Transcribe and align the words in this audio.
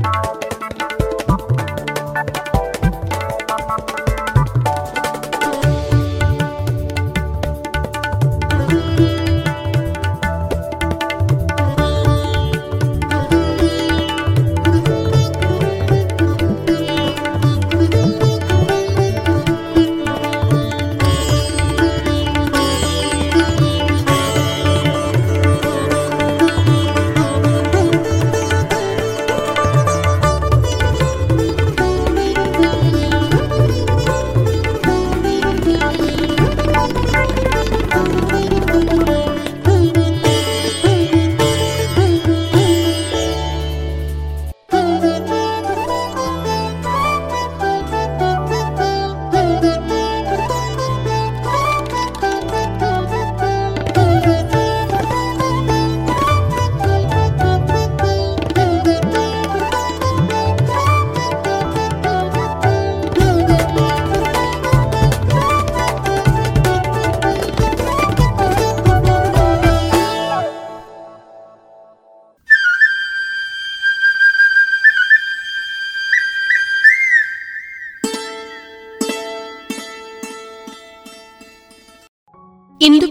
ಇಂದು 0.00 0.49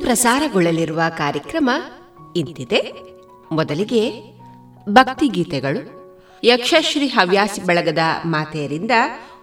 ಪ್ರಸಾರಗೊಳ್ಳಲಿರುವ 0.10 1.02
ಕಾರ್ಯಕ್ರಮ 1.18 1.70
ಇಂತಿದೆ. 2.36 2.94
ಮೊದಲಿಗೆ 3.52 4.24
ಭಕ್ತಿಗೀತೆಗಳು. 4.90 5.82
ಯಕ್ಷಶ್ರೀ 6.44 7.08
ಹವ್ಯಾಸಿ 7.08 7.62
ಬಳಗದ 7.62 7.98
ಮಾತೆಯರಿಂದ 8.26 8.92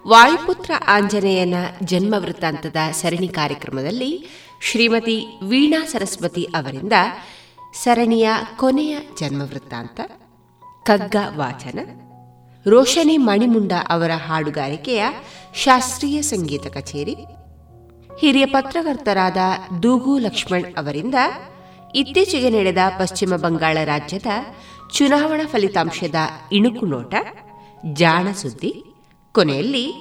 ವಾಯುಪುತ್ರ 0.08 0.70
ಆಂಜನೇಯನ 0.86 1.54
ಜನ್ಮ 1.82 2.14
ವೃತ್ತಾಂತದ 2.18 2.76
ಸರಣಿ 2.92 3.28
ಕಾರ್ಯಕ್ರಮದಲ್ಲಿ 3.28 4.26
ಶ್ರೀಮತಿ 4.62 5.26
ವೀಣಾ 5.42 5.86
ಸರಸ್ವತಿ 5.86 6.44
ಅವರಿಂದ 6.44 6.92
ಸರಣಿಯ 7.82 8.28
ಕೊನೆಯ 8.56 8.98
ಜನ್ಮ 9.20 9.42
ವೃತ್ತಾಂತ 9.42 10.00
ಕಗ್ಗ 10.82 11.16
ವಾಚನ 11.36 11.78
ರೋಶನಿ 12.70 13.16
ಮಣಿಮುಂಡ 13.16 13.72
ಅವರ 13.88 14.10
ಹಾಡುಗಾರಿಕೆಯ 14.26 15.04
ಶಾಸ್ತ್ರೀಯ 15.54 16.22
ಸಂಗೀತ 16.22 16.66
ಕಚೇರಿ 16.66 17.16
ಹಿರಿಯ 18.20 18.46
ಪತ್ರಕರ್ತರಾದ 18.46 19.36
ದೂಗು 19.82 20.18
ಲಕ್ಷ್ಮಣ್ 20.18 20.74
ಅವರಿಂದ 20.74 21.14
ಇತ್ತೀಚೆಗೆ 21.94 22.50
ನಡೆದ 22.50 22.78
ಪಶ್ಚಿಮ 22.98 23.36
ಬಂಗಾಳ 23.36 23.78
ರಾಜ್ಯದ 23.84 24.26
ಚುನಾವಣಾ 24.92 25.46
ಫಲಿತಾಂಶದ 25.46 26.14
ಇಣುಕು 26.52 26.86
ನೋಟ, 26.86 27.14
ಜಾಣ 27.92 28.32
ಸುದ್ದಿ, 28.32 28.84
ಕೊನೆಯಲ್ಲಿ 29.32 29.92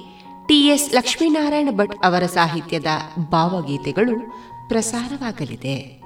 ಟಿಎಸ್ 0.48 0.94
ಲಕ್ಷ್ಮೀನಾರಾಯಣ 0.94 1.68
ಭಟ್ 1.70 1.96
ಅವರ 2.04 2.26
ಸಾಹಿತ್ಯದ 2.26 2.86
ಭಾವಗೀತೆಗಳು 3.30 4.30
ಪ್ರಸಾರವಾಗಲಿದೆ. 4.68 6.05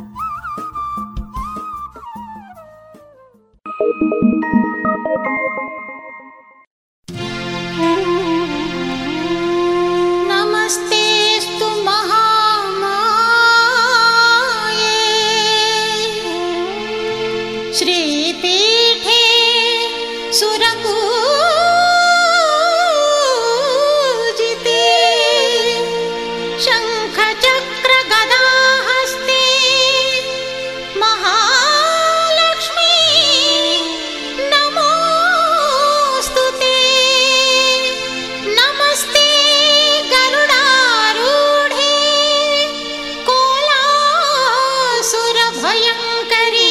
स्वयं 45.61 45.99
करी 46.29 46.69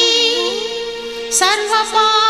सर्वपा 1.38 2.30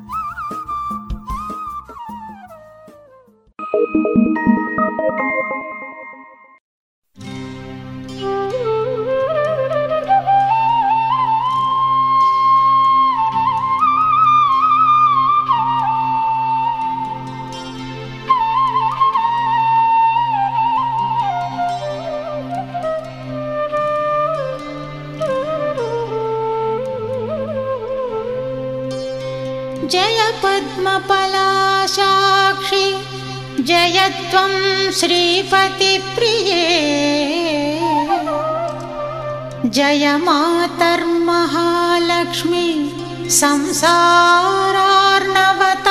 प्रिये। 35.97 36.65
जय 39.65 40.17
मातर्महालक्ष्मी 40.17 42.67
संसारार्णवता। 43.29 45.90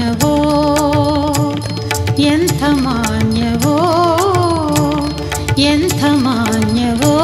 ಮಾನ್ಯವೋ? 0.00 1.56
ಎಂಥ 2.18 2.62
ಮಾನ್ಯವೋ? 2.70 3.76
ಎಂಥ 5.58 6.04
ಮಾನ್ಯವೋ? 6.14 7.16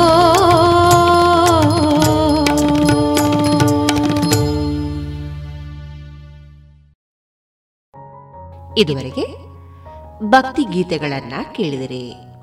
ಇದುವರೆಗೆ 8.79 9.47
ಭಕ್ತಿ 10.23 10.65
ಗೀತೆಗಳನ್ನ 10.65 11.33
ಕೇಳಿದಿರಿ. 11.53 12.36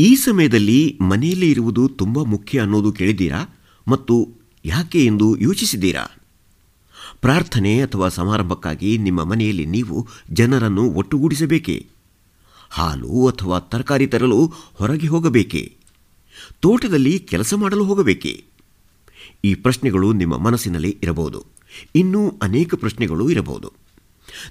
ಈ 0.00 0.16
ಸಮಯದಲ್ಲಿ 0.16 0.98
ಮನೆಯಲ್ಲಿ 1.00 1.50
ಇರುವುದು 1.50 1.88
ತುಂಬ 1.88 2.22
ಮುಖ್ಯ 2.22 2.60
ಅನ್ನೋದು 2.60 2.92
ಕೇಳಿದ್ದೀರಾ? 2.92 3.44
ಮತ್ತು 3.88 4.28
ಯಾಕೆ 4.64 5.04
ಎಂದು 5.04 5.36
ಯೋಚಿಸಿದ್ದೀರಾ? 5.36 6.20
ಪ್ರಾರ್ಥನೆ 7.20 7.82
ಅಥವಾ 7.82 8.08
ಸಮಾರಂಭಕ್ಕಾಗಿ 8.08 8.98
ನಿಮ್ಮ 8.98 9.24
ಮನೆಯಲ್ಲಿ 9.24 9.66
ನೀವು 9.66 10.08
ಜನರನ್ನು 10.32 10.82
ಒಟ್ಟುಗೂಡಿಸಬೇಕೇ? 10.82 11.86
ಹಾಲು 12.70 13.26
ಅಥವಾ 13.26 13.58
ತರಕಾರಿ 13.58 14.06
ತರಲು 14.06 14.52
ಹೊರಗೆ 14.74 15.06
ಹೋಗಬೇಕೇ? 15.06 15.76
ತೋಟದಲ್ಲಿ 16.60 17.18
ಕೆಲಸ 17.18 17.54
ಮಾಡಲು 17.54 17.84
ಹೋಗಬೇಕೇ? 17.84 18.44
ಈ 19.44 19.54
ಪ್ರಶ್ನೆಗಳು 19.54 20.12
ನಿಮ್ಮ 20.12 20.36
ಮನಸ್ಸಿನಲ್ಲಿ 20.36 20.98
ಇರಬಹುದು. 21.02 21.44
ಇನ್ನೂ 21.94 22.34
ಅನೇಕ 22.42 22.74
ಪ್ರಶ್ನೆಗಳು 22.74 23.30
ಇರಬಹುದು. 23.30 23.72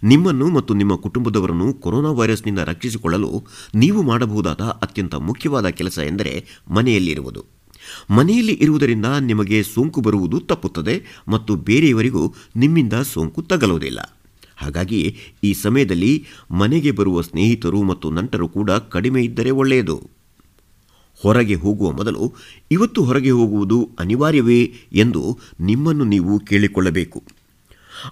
ನಿಮ್ಮನ್ನು 0.03 0.49
ಮತ್ತು 0.49 0.73
ನಿಮ್ಮ 0.73 0.95
ಕುಟುಂಬದವರನ್ನು 0.95 1.73
ಕೊರೋನಾ 1.73 2.11
ವೈರಸ್ನಿಂದ 2.11 2.59
ರಕ್ಷಿಸಿಕೊಳ್ಳಲು 2.59 3.43
ನೀವು 3.75 4.01
ಮಾಡಬಹುದಾದ 4.01 4.61
ಅತ್ಯಂತ 4.61 5.15
ಮುಖ್ಯವಾದ 5.15 5.67
ಕೆಲಸ 5.67 5.99
ಎಂದರೆ 5.99 6.45
ಮನೆಯಲ್ಲಿರುವುದು. 6.69 7.45
ಮನೆಯಲ್ಲಿ 8.09 8.53
ಇರುವುದರಿಂದ 8.53 9.05
ನಿಮಗೆ 9.05 9.63
ಸೋಂಕು 9.63 10.01
ಬರುವುದು 10.01 10.39
ತಪ್ಪುತ್ತದೆ 10.39 11.03
ಮತ್ತು 11.27 11.55
ಬೇರೆಯವರಿಗೂ 11.55 12.34
ನಿಮ್ಮಿಂದ 12.55 12.93
ಸೋಂಕು 12.93 13.41
ತಗಲುವುದಿಲ್ಲ. 13.41 14.19
ಹಾಗಾಗಿ 14.57 15.17
ಈ 15.43 15.53
ಸಮಯದಲ್ಲಿ 15.53 16.25
ಮನೆಗೆ 16.51 16.91
ಬರುವ 16.91 17.21
ಸ್ನೇಹಿತರು 17.21 17.84
ಮತ್ತು 17.84 18.09
ನಂಟರು 18.09 18.47
ಕೂಡ 18.47 18.71
ಕಡಿಮೆ 18.71 19.23
ಇದ್ದರೆ 19.23 19.51
ಒಳ್ಳೆಯದು. 19.51 20.19
ಹೊರಗೆ 21.21 21.55
ಹೋಗುವ 21.55 21.91
ಮೊದಲು 21.91 22.34
ಇವತ್ತು 22.71 23.03
ಹೊರಗೆ 23.03 23.32
ಹೋಗುವುದು 23.32 23.89
ಅನಿವಾರ್ಯವೇ 23.99 24.73
ಎಂದು 24.93 25.39
ನಿಮ್ಮನ್ನು 25.59 26.03
ನೀವು 26.03 26.39
ಕೇಳಿಕೊಳ್ಳಬೇಕು. 26.39 27.23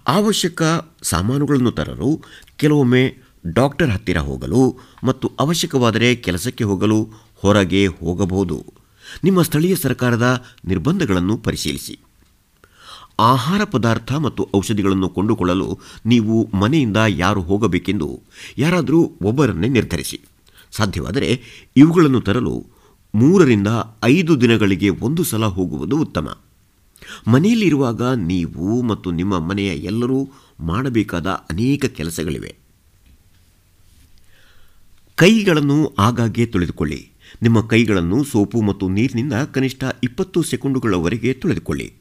ಅವಶ್ಯಕ 0.08 0.64
ಸಾಮಾನುಗಳನ್ನು 1.02 1.72
ತರಲು 1.72 2.22
ಕೆಲವೊಮ್ಮೆ 2.58 3.18
ಡಾಕ್ಟರ್ 3.48 3.90
ಹತ್ತಿರ 3.90 4.18
ಹೋಗಲು 4.18 4.80
ಮತ್ತು 5.04 5.32
ಅವಶ್ಯಕವಾದರೆ 5.40 6.16
ಕೆಲಸಕ್ಕೆ 6.16 6.64
ಹೋಗಲು 6.64 7.10
ಹೊರಗೆ 7.36 7.88
ಹೋಗಬಹುದು. 7.88 8.66
ನಿಮ್ಮ 9.24 9.42
ಸ್ಥಳೀಯ 9.42 9.76
ಸರ್ಕಾರದ 9.76 10.44
ನಿರ್ಬಂಧಗಳನ್ನು 10.66 11.38
ಪರಿಶೀಲಿಸಿ. 11.38 12.00
ಆಹಾರ 13.20 13.64
ಪದಾರ್ಥ 13.64 14.14
ಮತ್ತು 14.14 14.50
ಔಷಧಿಗಳನ್ನು 14.56 15.10
ಕೊಂಡುಕೊಳ್ಳಲು 15.10 15.80
ನೀವು 16.06 16.50
ಮನೆಯಿಂದ 16.58 16.98
ಯಾರು 17.08 17.42
ಹೋಗಬೇಕೆಂದು 17.42 18.22
ಯಾರಾದರೂ 18.58 19.12
ಒಬ್ಬರನ್ನೇ 19.22 19.68
ನಿರ್ಧರಿಸಿ. 19.68 20.22
ಸಾಧ್ಯವಾದರೆ 20.72 21.42
ಇವುಗಳನ್ನು 21.76 22.22
ತರಲು 22.22 22.66
ಮೂರರಿಂದ 23.16 23.68
ಐದು 24.04 24.42
ದಿನಗಳಿಗೆ 24.42 24.90
ಒಂದು 24.90 25.24
ಸಲ 25.24 25.46
ಹೋಗುವುದು 25.46 25.98
ಉತ್ತಮ. 25.98 26.38
ಮನೆಯಲ್ಲಿರುವಾಗ 27.28 28.02
ನೀವು 28.04 28.82
ಮತ್ತು 28.82 29.12
ನಿಮ್ಮ 29.12 29.40
ಮನೆಯ 29.40 29.68
ಎಲ್ಲರೂ 29.68 30.30
ಮಾಡಬೇಕಾದ 30.60 31.28
ಅನೇಕ 31.28 31.86
ಕೆಲಸಗಳಿವೆ. 31.86 32.56
ಕೈಗಳನ್ನು 35.16 35.94
ಆಗಾಗ್ಗೆ 36.00 36.46
ತೊಳೆದುಕೊಳ್ಳಿ. 36.46 37.10
ನಿಮ್ಮ 37.42 37.62
ಕೈಗಳನ್ನು 37.62 38.24
ಸೋಪು 38.24 38.62
ಮತ್ತು 38.62 38.90
ನೀರಿನಿಂದ 38.90 39.34
ಕನಿಷ್ಠ 39.34 39.84
ಇಪ್ಪತ್ತು 40.04 40.42
ಸೆಕೆಂಡುಗಳವರೆಗೆ 40.42 41.34
ತೊಳೆದುಕೊಳ್ಳಿ. 41.34 41.94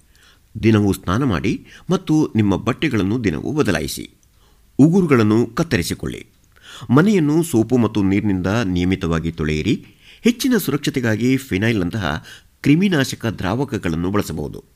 ದಿನವೂ 0.62 0.92
ಸ್ನಾನ 0.92 1.24
ಮಾಡಿ 1.24 1.66
ಮತ್ತು 1.90 2.32
ನಿಮ್ಮ 2.36 2.56
ಬಟ್ಟೆಗಳನ್ನು 2.56 3.24
ದಿನವೂ 3.24 3.52
ಬದಲಾಯಿಸಿ. 3.52 4.10
ಉಗುರುಗಳನ್ನು 4.78 5.46
ಕತ್ತರಿಸಿಕೊಳ್ಳಿ. 5.46 6.26
ಮನೆಯನ್ನು 6.90 7.42
ಸೋಪು 7.42 7.76
ಮತ್ತು 7.76 8.02
ನೀರಿನಿಂದ 8.02 8.46
ನಿಯಮಿತವಾಗಿ 8.64 9.32
ತೊಳೆಯಿರಿ. 9.32 9.86
ಹೆಚ್ಚಿನ 10.20 10.56
ಸುರಕ್ಷತೆಗಾಗಿ 10.56 11.36
ಫಿನೈಲ್ನಂತಹ 11.36 12.24
ಕ್ರಿಮಿನಾಶಕ 12.62 13.26
ದ್ರಾವಕಗಳನ್ನು 13.26 14.10
ಬಳಸಬಹುದು. 14.10 14.75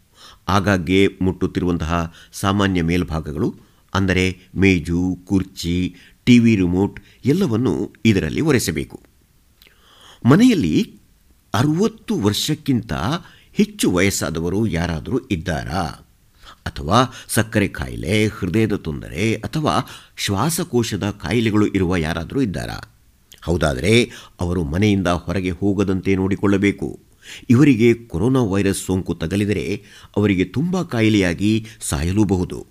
ಆಗಾಗ್ಗೆ 0.50 1.00
ಮುಟ್ಟುತ್ತಿರುವಂತಹ 1.22 2.14
ಸಾಮಾನ್ಯ 2.32 2.82
ಮೇಲ್ಭಾಗಗಳು, 2.82 3.48
ಅಂದರೆ 3.94 4.24
ಮೇಜು, 4.56 5.18
ಕುರ್ಚಿ 5.24 5.76
ಟಿವಿ 6.24 6.56
ರಿಮೋಟ್ 6.56 7.00
ಎಲ್ಲವನ್ನು 7.24 7.72
ಇದರಲ್ಲಿ 8.04 8.40
ಒರೆಸಬೇಕು. 8.40 9.00
ಮನೆಯಲ್ಲಿ 10.26 10.76
ಅರುವತ್ತು 11.54 12.14
ವರ್ಷಕ್ಕಿಂತ 12.20 12.92
ಹೆಚ್ಚು 13.52 13.90
ವಯಸ್ಸಾದವರು 13.90 14.66
ಯಾರಾದರೂ 14.66 15.18
ಇದ್ದಾರಾ? 15.30 15.84
ಅಥವಾ 16.66 16.98
ಸಕ್ಕರೆ 17.28 17.68
ಕಾಯಿಲೆ 17.68 18.26
ಹೃದಯದ 18.26 18.74
ತೊಂದರೆ, 18.74 19.34
ಅಥವಾ 19.44 19.74
ಶ್ವಾಸಕೋಶದ 20.16 21.06
ಕಾಯಿಲೆಗಳು 21.10 21.66
ಇರುವ 21.66 21.96
ಯಾರಾದರೂ 21.96 22.40
ಇದ್ದಾರಾ? 22.40 22.78
ಹೌದಾದರೆ, 23.42 24.10
ಅವರು 24.40 24.64
ಮನೆಯಿಂದ 24.64 25.06
ಹೊರಗೆ 25.06 25.50
ಹೋಗದಂತೆ 25.50 26.14
ನೋಡಿಕೊಳ್ಳಬೇಕು. 26.14 27.09
ಇವರಿಗೆ 27.50 27.94
ಕೊರೋನಾ 27.94 28.42
ವೈರಸ್ 28.42 28.84
ಸೋಂಕು 28.86 29.14
ತಗಲಿದರೆ 29.14 29.82
ಅವರಿಗೆ 30.16 30.44
ತುಂಬ 30.44 30.82
ಕಾಯಿಲೆಯಾಗಿ 30.82 31.66
ಸಾಯಲೂಬಹುದು. 31.80 32.66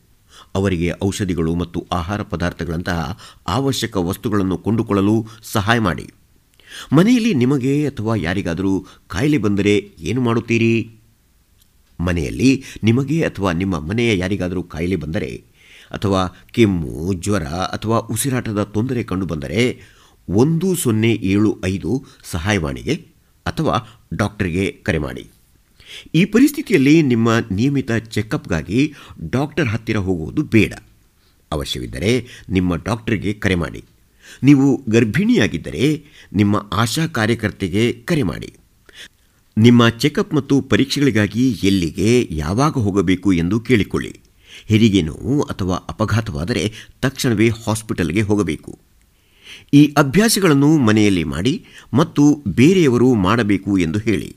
ಅವರಿಗೆ 0.55 0.93
ಔಷಧಿಗಳು 1.03 1.55
ಮತ್ತು 1.55 1.87
ಆಹಾರ 1.91 2.21
ಪದಾರ್ಥಗಳಂತಹ 2.21 3.17
ಅವಶ್ಯಕ 3.47 3.97
ವಸ್ತುಗಳನ್ನು 3.97 4.57
ಕೊಂಡುಕೊಳ್ಳಲು 4.57 5.27
ಸಹಾಯ 5.43 5.79
ಮಾಡಿ. 5.79 6.13
ಮನೆಯಲ್ಲಿ 6.93 7.33
ನಿಮಗೆ 7.33 7.87
ಅಥವಾ 7.87 8.15
ಯಾರಿಗಾದರೂ 8.15 8.85
ಕಾಯಿಲೆ 9.07 9.37
ಬಂದರೆ 9.37 9.91
ಏನು 9.99 10.21
ಮಾಡುತ್ತೀರಿ? 10.21 10.89
ಮನೆಯಲ್ಲಿ 11.99 12.63
ನಿಮಗೆ 12.83 13.23
ಅಥವಾ 13.23 13.51
ನಿಮ್ಮ 13.51 13.79
ಮನೆಯ 13.79 14.17
ಯಾರಿಗಾದರೂ 14.17 14.63
ಕಾಯಿಲೆ 14.63 14.95
ಬಂದರೆ 14.95 15.43
ಅಥವಾ 15.91 16.21
ಕೆಮ್ಮು, 16.51 17.13
ಜ್ವರ 17.13 17.43
ಅಥವಾ 17.43 17.97
ಉಸಿರಾಟದ 17.97 18.63
ತೊಂದರೆ 18.63 19.03
ಕಂಡುಬಂದರೆ 19.03 19.79
ಒಂದು 20.29 20.75
ಸೊನ್ನೆ 20.75 21.13
ಏಳು 21.13 21.59
ಐದು 21.65 22.05
ಸಹಾಯವಾಣಿಗೆ 22.23 23.05
ಅಥವಾ 23.45 23.98
ಡಾಕ್ಟರ್ಗೆ 24.13 24.71
ಕರೆ 24.71 24.97
ಮಾಡಿ. 24.97 25.27
ಈ 26.15 26.25
ಪರಿಸ್ಥಿತಿಯಲ್ಲಿ 26.25 27.01
ನಿಮ್ಮ 27.01 27.29
ನಿಯಮಿತ 27.51 27.91
ಚೆಕಪ್ಗಾಗಿ 27.91 28.93
ಡಾಕ್ಟರ್ 29.29 29.67
ಹತ್ತಿರ 29.67 29.97
ಹೋಗುವುದು 29.97 30.43
ಬೇಡ. 30.43 30.73
ಅವಶ್ಯವಿದ್ದರೆ 31.51 32.27
ನಿಮ್ಮ 32.49 32.75
ಡಾಕ್ಟರ್ಗೆ 32.75 33.33
ಕರೆ 33.33 33.55
ಮಾಡಿ. 33.55 33.83
ನೀವು 34.43 34.83
ಗರ್ಭಿಣಿಯಾಗಿದ್ದರೆ 34.89 36.05
ನಿಮ್ಮ 36.33 36.69
ಆಶಾ 36.73 37.07
ಕಾರ್ಯಕರ್ತೆಗೆ 37.07 37.93
ಕರೆ 37.93 38.23
ಮಾಡಿ. 38.23 38.53
ನಿಮ್ಮ 39.57 39.89
ಚೆಕಪ್ 39.89 40.33
ಮತ್ತು 40.33 40.61
ಪರೀಕ್ಷೆಗಳಿಗಾಗಿ 40.61 41.49
ಎಲ್ಲಿಗೆ, 41.51 42.27
ಯಾವಾಗ 42.31 42.71
ಹೋಗಬೇಕು 42.71 43.33
ಎಂದು 43.33 43.59
ಕೇಳಿಕೊಳ್ಳಿ. 43.59 44.19
ಹೆರಿಗೆ 44.65 45.01
ನೋವು 45.01 45.41
ಅಥವಾ 45.41 45.75
ಅಪಘಾತವಾದರೆ 45.75 46.73
ತಕ್ಷಣವೇ 47.01 47.49
ಹಾಸ್ಪಿಟಲ್ಗೆ 47.49 48.21
ಹೋಗಬೇಕು. 48.21 48.79
ಈ 49.73 49.93
ಅಭ್ಯಾಸಗಳನ್ನು 49.97 50.77
ಮನೆಯಲ್ಲಿ 50.77 51.23
ಮಾಡಿ 51.23 51.65
ಮತ್ತು 51.93 52.43
ಬೇರೆಯವರು 52.47 53.13
ಮಾಡಬೇಕು 53.13 53.77
ಎಂದು 53.77 53.99
ಹೇಳಿ. 53.99 54.35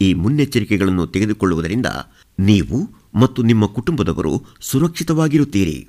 ಈ 0.00 0.14
ಮುನ್ನೆಚ್ಚರಿಕೆಗಳನ್ನು 0.14 1.06
ತೆಗೆದುಕೊಳ್ಳುವುದರಿಂದ 1.06 1.86
ನೀವು 2.38 2.90
ಮತ್ತು 3.14 3.42
ನಿಮ್ಮ 3.42 3.66
ಕುಟುಂಬದವರು 3.66 4.44
ಸುರಕ್ಷಿತವಾಗಿರುತ್ತೀರಿ. 4.60 5.88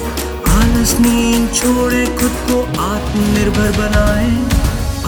आलस 0.70 0.92
नींद 1.00 1.48
छोड़े 1.54 2.04
खुद 2.18 2.34
को 2.48 2.58
आत्मनिर्भर 2.84 3.70
बनाए 3.78 4.30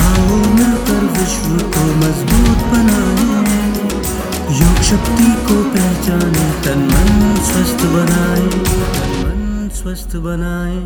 आओ 0.05 0.37
मिलकर 0.57 1.03
विश्व 1.17 1.55
को 1.75 1.85
मजबूत 2.03 2.65
बनाए 2.73 3.27
योग 4.61 4.79
शक्ति 4.91 5.31
को 5.49 5.57
पहचाने 5.75 6.47
तन 6.65 6.87
मन 6.93 7.11
स्वस्थ 7.49 7.85
बनाए 7.95 8.47
तन 8.95 9.13
मन 9.23 9.43
स्वस्थ 9.81 10.17
बनाए 10.29 10.81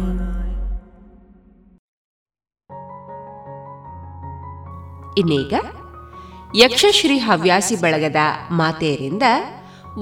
ಇನ್ನೀಗ 5.21 5.55
ಯಕ್ಷಶ್ರೀ 6.61 7.17
ಹವ್ಯಾಸಿ 7.25 7.75
ಬಳಗದ 7.83 8.21
ಮಾತೆಯರಿಂದ 8.59 9.27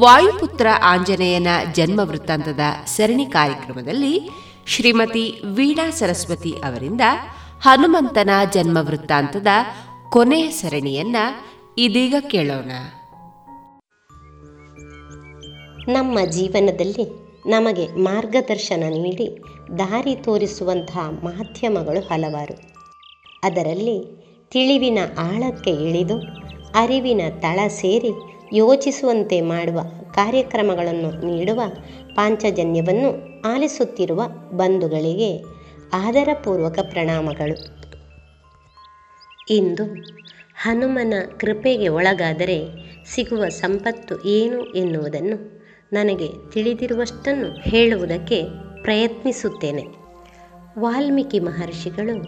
ವಾಯುಪುತ್ರ 0.02 0.66
ಆಂಜನೇಯನ 0.90 1.50
ಜನ್ಮ 1.76 2.00
ವೃತ್ತಾಂತದ 2.10 2.64
ಸರಣಿ 2.92 3.26
ಕಾರ್ಯಕ್ರಮದಲ್ಲಿ 3.36 4.12
ಶ್ರೀಮತಿ 4.67 5.41
ವೀಣಾ 5.45 5.89
ಸರಸ್ವತಿ 5.89 6.51
ಅವರಿಂದ 6.51 7.01
ಹನುಮಂತನ 7.61 8.29
ಜನ್ಮ 8.53 8.77
ವೃತ್ತಾಂತದ 8.81 9.47
ಕೊನೆಯ 10.09 10.51
ಸರಣಿಯನ್ನ 10.51 11.15
ಇದೀಗ 11.77 12.15
ಕೇಳೋಣ. 12.19 12.71
ನಮ್ಮ 15.87 16.19
ಜೀವನದಲ್ಲಿ 16.29 17.25
ನಮಗೆ 17.49 17.87
ಮಾರ್ಗದರ್ಶನ 17.87 18.83
ನೀಡಿ 18.89 19.41
ದಾರಿ 19.79 20.15
ತೋರಿಸುವಂತಹ 20.15 20.99
ಮಾಧ್ಯಮಗಳು 21.23 21.99
ಹಲವಾರು. 21.99 22.59
ಅದರಲ್ಲಿ 23.43 24.25
ತಿಳಿವಿನ 24.51 24.99
ಆಳಕ್ಕೆ 25.17 25.71
ಇಳಿದು 25.71 26.19
ಅರಿವಿನ 26.75 27.21
ತಳ 27.39 27.67
ಸೇರಿ 27.67 28.09
ಯೋಚಿಸುವಂತೆ 28.53 29.41
ಮಾಡುವ 29.41 29.81
ಕಾರ್ಯಕ್ರಮಗಳನ್ನು 30.13 31.25
ನೀಡುವ 31.25 31.61
ಪಾಂಚಜನ್ಯವನ್ನು 32.15 33.41
ಆಲಿಸುತ್ತಿರುವ 33.41 34.27
ಬಂಧುಗಳಿಗೆ 34.51 35.43
ಆದರಪೂರ್ವಕ 35.93 36.79
ಪ್ರಣಾಮಗಳು. 36.79 37.75
ಇಂದು 39.49 39.83
ಹನುಮನ 40.55 41.13
ಕೃಪೆಗೆ 41.39 41.87
ಒಳಗಾದರೆ 41.87 42.65
ಸಿಗುವ 43.05 43.45
ಸಂಪತ್ತು 43.49 44.25
ಏನು 44.25 44.65
ಎನ್ನುವುದನ್ನು 44.65 45.61
ನನಗೆ 45.93 46.51
ತಿಳಿದಿರುವಷ್ಟನ್ನು 46.51 47.61
ಹೇಳುವುದಕ್ಕೆ 47.61 48.43
ಪ್ರಯತ್ನಿಸುತ್ತೇನೆ. 48.81 49.83
ವಾಲ್ಮೀಕಿ 50.79 51.39
ಮಹರ್ಷಿಗಳು 51.39 52.23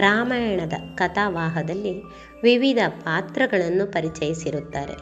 ರಾಮಾಯಣದ 0.00 0.72
ಕಥಾವಾಹದಲ್ಲಿ 0.94 2.02
ವಿವಿಧ 2.42 2.78
ಪಾತ್ರಗಳನ್ನು 2.88 3.92
ಪರಿಚಯಿಸಿರುತ್ತಾರೆ. 3.92 4.94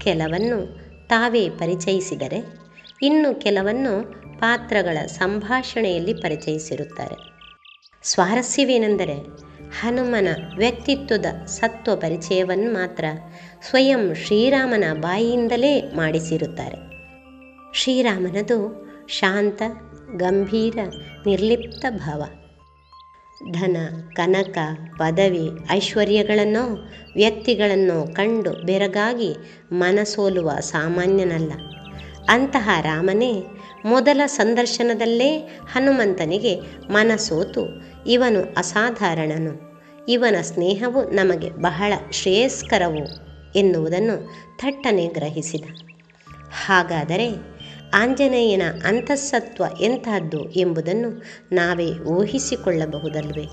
ಕೆಲವನ್ನು 0.00 0.78
ತಾವೇ 1.08 1.48
ಪರಿಚಯಿಸಿದರೆ 1.48 2.61
ಇನ್ನು 3.02 3.40
ಕೆಲವನ್ನು 3.40 4.02
ಪಾತ್ರಗಳ 4.38 5.06
ಸಂಭಾಷಣೆಯಲ್ಲಿ 5.06 6.14
ಪರಿಚಯಿಸಿರುತ್ತಾರೆ. 6.14 7.16
ಸ್ವಾರಸ್ಯವೇನೆಂದರೆ 8.02 9.14
ಹನುಮನ 9.80 10.28
ವ್ಯಕ್ತಿತ್ವದ 10.56 11.26
ಸತ್ವ 11.46 11.96
ಪರಿಚಯವನ್ನು 11.96 12.72
ಮಾತ್ರ 12.72 13.04
ಸ್ವಯಂ 13.68 14.14
ಶ್ರೀರಾಮನ 14.14 14.84
ಬಾಯಿಯಿಂದಲೇ 15.00 15.80
ಮಾಡಿಸಿರುತ್ತಾರೆ. 15.96 16.76
ಶ್ರೀರಾಮನದು 17.74 18.86
ಶಾಂತ, 19.08 19.62
ಗಂಭೀರ, 20.16 20.78
ನಿರ್ಲಿಪ್ತ 21.26 21.84
ಭಾವ. 21.90 22.22
ಧನ, 23.52 23.76
ಕನಕ, 24.14 24.58
ಪದವಿ, 24.98 25.50
ಐಶ್ವರ್ಯಗಳನ್ನೋ, 25.70 26.90
ವ್ಯಕ್ತಿಗಳನ್ನೋ 27.14 28.06
ಕಂಡು 28.06 28.50
ಬೆರಗಾಗಿ 28.50 29.34
ಮನಸೋಲುವ 29.72 30.50
ಸಾಮಾನ್ಯನಲ್ಲ. 30.60 31.52
ಅಂತಹ 32.28 32.70
ರಾಮನೇ 32.80 33.44
ಮೊದಲ 33.84 34.20
ಸಂದರ್ಶನದಲ್ಲೇ 34.26 35.58
ಹನುಮಂತನಿಗೆ 35.70 36.60
ಮನಸೋತು, 36.90 37.82
ಇವನು 38.06 38.54
ಅಸಾಧಾರಣನು, 38.56 39.82
ಇವನ 40.08 40.36
ಸ್ನೇಹವು 40.42 41.10
ನಮಗೆ 41.10 41.50
ಬಹಳ 41.50 41.92
ಶ್ರೇಯಸ್ಕರವು 42.12 43.32
ಎನ್ನುವುದನ್ನು 43.58 44.32
ಥಟ್ಟನೆ 44.58 45.06
ಗ್ರಹಿಸಿದ. 45.06 45.64
ಹಾಗಾದರೆ 46.64 47.28
ಆಂಜನೇಯನ 47.94 48.62
ಅಂತಃಸತ್ವ 48.84 49.64
ಎಂತಹದ್ದು 49.80 50.50
ಎಂಬುದನ್ನು 50.50 51.22
ನಾವೇ 51.52 51.92
ಊಹಿಸಿಕೊಳ್ಳಬಹುದಲ್ವೇ? 51.98 53.44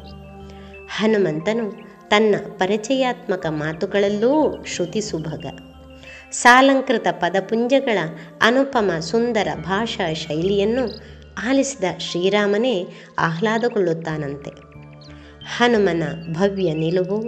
ಹನುಮಂತನು 0.90 1.90
ತನ್ನ 2.10 2.36
ಪರಿಚಯಾತ್ಮಕ 2.58 3.46
ಮಾತುಗಳಲ್ಲೂ 3.50 4.64
ಶ್ರುತಿ 4.64 5.02
ಸುಭಗ. 5.02 5.69
ಸಾಲಂಕೃತ 6.32 7.08
ಪದಪುಂಜಗಳ 7.12 7.98
ಅನುಪಮ 8.42 8.92
ಸುಂದರ 9.00 9.48
ಭಾಷಾ 9.56 10.14
ಶೈಲಿಯನ್ನು 10.14 11.02
ಆಲಿಸಿದ 11.48 11.84
ಶ್ರೀರಾಮನೇ 11.98 12.88
ಆಹ್ಲಾದಗೊಳ್ಳುತ್ತಾನಂತೆ. 13.20 14.52
ಹನುಮನ 15.58 16.04
ಭವ್ಯ 16.34 16.74
ನಿಲುವು, 16.74 17.26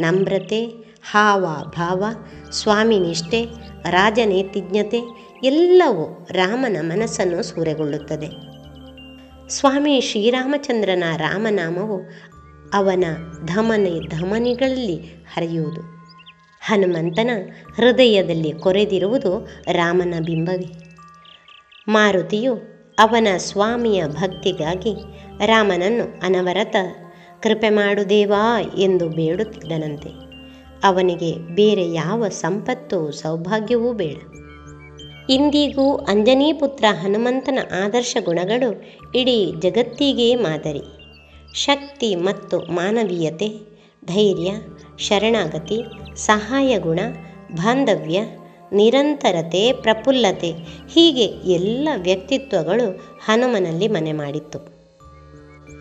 ನಮ್ರತೆ, 0.00 0.64
ಹಾವ 1.10 1.46
ಭಾವ 1.76 2.04
ಸ್ವಾಮಿನಿಷ್ಠೆ 2.50 3.44
ರಾಜನೇತಿಜ್ಞತೆ 3.90 5.00
ಎಲ್ಲವೂ 5.42 6.28
ರಾಮನ 6.30 6.76
ಮನಸ್ಸನ್ನು 6.80 7.42
ಸೂರೆಗೊಳ್ಳುತ್ತದೆ. 7.42 8.28
ಸ್ವಾಮಿ 9.48 10.00
ಶ್ರೀರಾಮಚಂದ್ರನ 10.00 11.04
ರಾಮನಾಮವು 11.16 12.02
ಅವನ 12.74 13.04
ಧಮನಿ 13.46 14.08
ಧಮನಿಗಳಲ್ಲಿ 14.08 15.24
ಹರಿಯುವುದು. 15.34 15.91
ಹನುಮಂತನ 16.64 17.30
ಹೃದಯದಲ್ಲಿ 17.76 18.52
ಕೊರೆದಿರುವುದು 18.52 19.48
ರಾಮನ 19.72 20.14
ಬಿಂಬವೇ. 20.26 20.66
ಮಾರುತಿಯು 21.88 22.54
ಅವನ 22.98 23.28
ಸ್ವಾಮಿಯ 23.36 24.06
ಭಕ್ತಿಗಾಗಿ 24.06 24.94
ರಾಮನನ್ನು 25.46 26.20
ಅನವರತ 26.22 26.76
ಕೃಪೆ 27.42 27.70
ಮಾಡುದೇವಾ 27.70 28.60
ಎಂದು 28.78 29.08
ಬೇಡುತ್ತಿದ್ದನಂತೆ. 29.08 30.08
ಅವನಿಗೆ 30.84 31.54
ಬೇರೆ 31.54 31.92
ಯಾವ 31.92 32.28
ಸಂಪತ್ತು 32.28 33.12
ಸೌಭಾಗ್ಯವೂ 33.12 33.92
ಬೇಡ. 33.92 34.16
ಇಂದಿಗೂ 35.30 35.96
ಅಂಜನೀಪುತ್ರ 35.96 36.84
ಹನುಮಂತನ 36.90 37.58
ಆದರ್ಶ 37.84 38.16
ಗುಣಗಳು 38.24 38.82
ಇಡೀ 39.18 39.52
ಜಗತ್ತಿಗೆ 39.58 40.34
ಮಾದರಿ. 40.34 40.82
ಶಕ್ತಿ 41.54 42.14
ಮತ್ತು 42.14 42.58
ಮಾನವೀಯತೆ, 42.58 43.48
ಧೈರ್ಯ, 44.04 44.52
ಶರಣಾಗತಿ 44.98 45.82
ಸಹಾಯ 46.16 46.78
ಗುಣ 46.78 47.00
ಬಾಂಧವ್ಯ, 47.52 48.20
ನಿರಂತರತೆ, 48.72 49.72
ಪ್ರಫುಲ್ಲತೆ 49.72 50.50
ಹೀಗೆ 50.92 51.24
ಎಲ್ಲ 51.24 51.88
ವ್ಯಕ್ತಿತ್ವಗಳು 51.96 53.16
ಹನುಮನಲ್ಲಿ 53.24 53.88
ಮನೆ 53.88 54.12
ಮಾಡಿತ್ತು. 54.12 54.72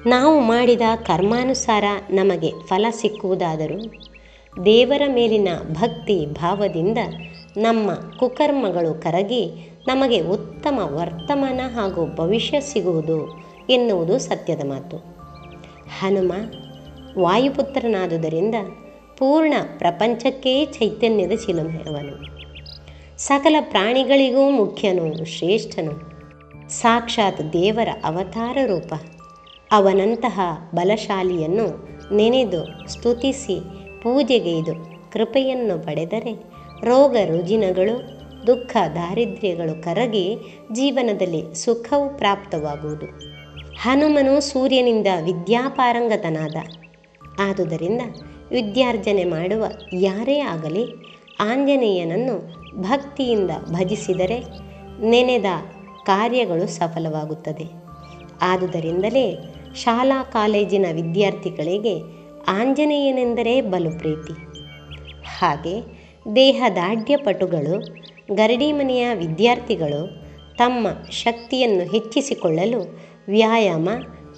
ನಾವು 0.09 0.39
ಮಾಡಿದ 0.39 0.81
ಕರ್ಮಾನುಸಾರ 0.95 1.83
ನಮಗೆ 2.09 2.51
ಫಲ 2.67 2.85
ಸಿಕ್ಕುವುದಾದರೂ 2.91 3.93
ದೇವರ 4.65 5.01
ಮೇಲಿನ 5.07 5.47
ಭಕ್ತಿ 5.71 6.25
ಭಾವದಿಂದ 6.25 6.97
ನಮ್ಮ 7.57 7.91
ಕುಕರ್ಮಗಳು 7.93 9.01
ಕರಗಿ 9.01 9.71
ನಮಗೆ 9.87 10.19
ಉತ್ತಮ 10.19 10.79
ವರ್ತಮಾನ 10.83 11.61
ಹಾಗೂ 11.75 12.15
ಭವಿಷ್ಯ 12.15 12.61
ಸಿಗುವುದು 12.61 13.45
ಎನ್ನುವುದು 13.69 14.19
ಸತ್ಯದ 14.19 14.65
ಮಾತು. 14.65 14.97
ಹನುಮ 15.99 16.33
ವಾಯುಪುತ್ರನಾದುದರಿಂದ 17.19 18.55
ಪೂರ್ಣ 19.21 19.53
ಪ್ರಪಂಚಕ್ಕೇ 19.77 20.65
ಚೈತನ್ಯದ 20.65 21.31
ಚಿಲುಮೆಯವನು 21.45 22.25
ಸಕಲ 23.17 23.55
ಪ್ರಾಣಿಗಳಿಗೂ 23.59 24.49
ಮುಖ್ಯನು, 24.49 25.25
ಶ್ರೇಷ್ಠನು. 25.25 25.91
ಸಾಕ್ಷಾತ್ 26.69 27.53
ದೇವರ 27.53 27.89
ಅವತಾರ 28.03 28.57
ರೂಪ. 28.65 28.93
ಅವನಂತಹ 29.71 30.39
ಬಲಶಾಲಿಯನ್ನು 30.75 31.89
ನೆನೆದು 32.15 32.89
ಸ್ತುತಿಸಿ 32.89 33.59
ಪೂಜೆಗೈದು 34.01 34.73
ಕೃಪೆಯನ್ನು 35.11 35.85
ಪಡೆದರೆ 35.85 36.33
ರೋಗ 36.83 37.17
ರುಜಿನಗಳು, 37.25 38.01
ದುಃಖ 38.47 38.77
ದಾರಿದ್ರ್ಯಗಳು 38.95 39.83
ಕರಗಿ 39.83 40.37
ಜೀವನದಲ್ಲಿ 40.71 41.65
ಸುಖವು 41.65 42.17
ಪ್ರಾಪ್ತವಾಗುವುದು. 42.17 43.05
ಹನುಮನು 43.77 44.41
ಸೂರ್ಯನಿಂದ 44.41 45.07
ವಿದ್ಯಾಪಾರಂಗತನಾದ. 45.23 46.55
ಆದುದರಿಂದ 47.39 48.01
ವಿದ್ಯಾರ್ಜನೆ 48.51 49.23
ಮಾಡುವ 49.23 49.65
ಯಾರೇ 49.93 50.39
ಆಗಲಿ 50.39 50.85
ಆಂಜನೇಯನನ್ನು 51.39 52.61
ಭಕ್ತಿಯಿಂದ 52.81 53.51
ಭಜಿಸಿದರೆ 53.71 54.43
ನೆನೆದ 55.01 55.45
ಕಾರ್ಯಗಳು 56.05 56.67
ಸಫಲವಾಗುತ್ತದೆ. 56.67 57.65
ಆದುದರಿಂದಲೇ 58.41 59.37
ಶಾಲಾ 59.75 60.23
ಕಾಲೇಜಿನ 60.23 60.85
ವಿದ್ಯಾರ್ಥಿಗಳಿಗೆ 60.93 61.99
ಆಂಜನೇಯನೆಂದರೆ 62.47 63.61
ಬಲು 63.61 63.99
ಪ್ರೀತಿ. 63.99 64.33
ಹಾಗೆ 65.39 66.01
ದೇಹದಾಢ್ಯಪಟುಗಳು 66.35 68.01
ಗರಡಿಮನೆಯ 68.35 69.13
ವಿದ್ಯಾರ್ಥಿಗಳು 69.13 70.25
ತಮ್ಮ 70.57 70.87
ಶಕ್ತಿಯನ್ನು 71.11 71.91
ಹೆಚ್ಚಿಸಿಕೊಳ್ಳಲು 71.91 72.99
ವ್ಯಾಯಾಮ, 73.27 73.89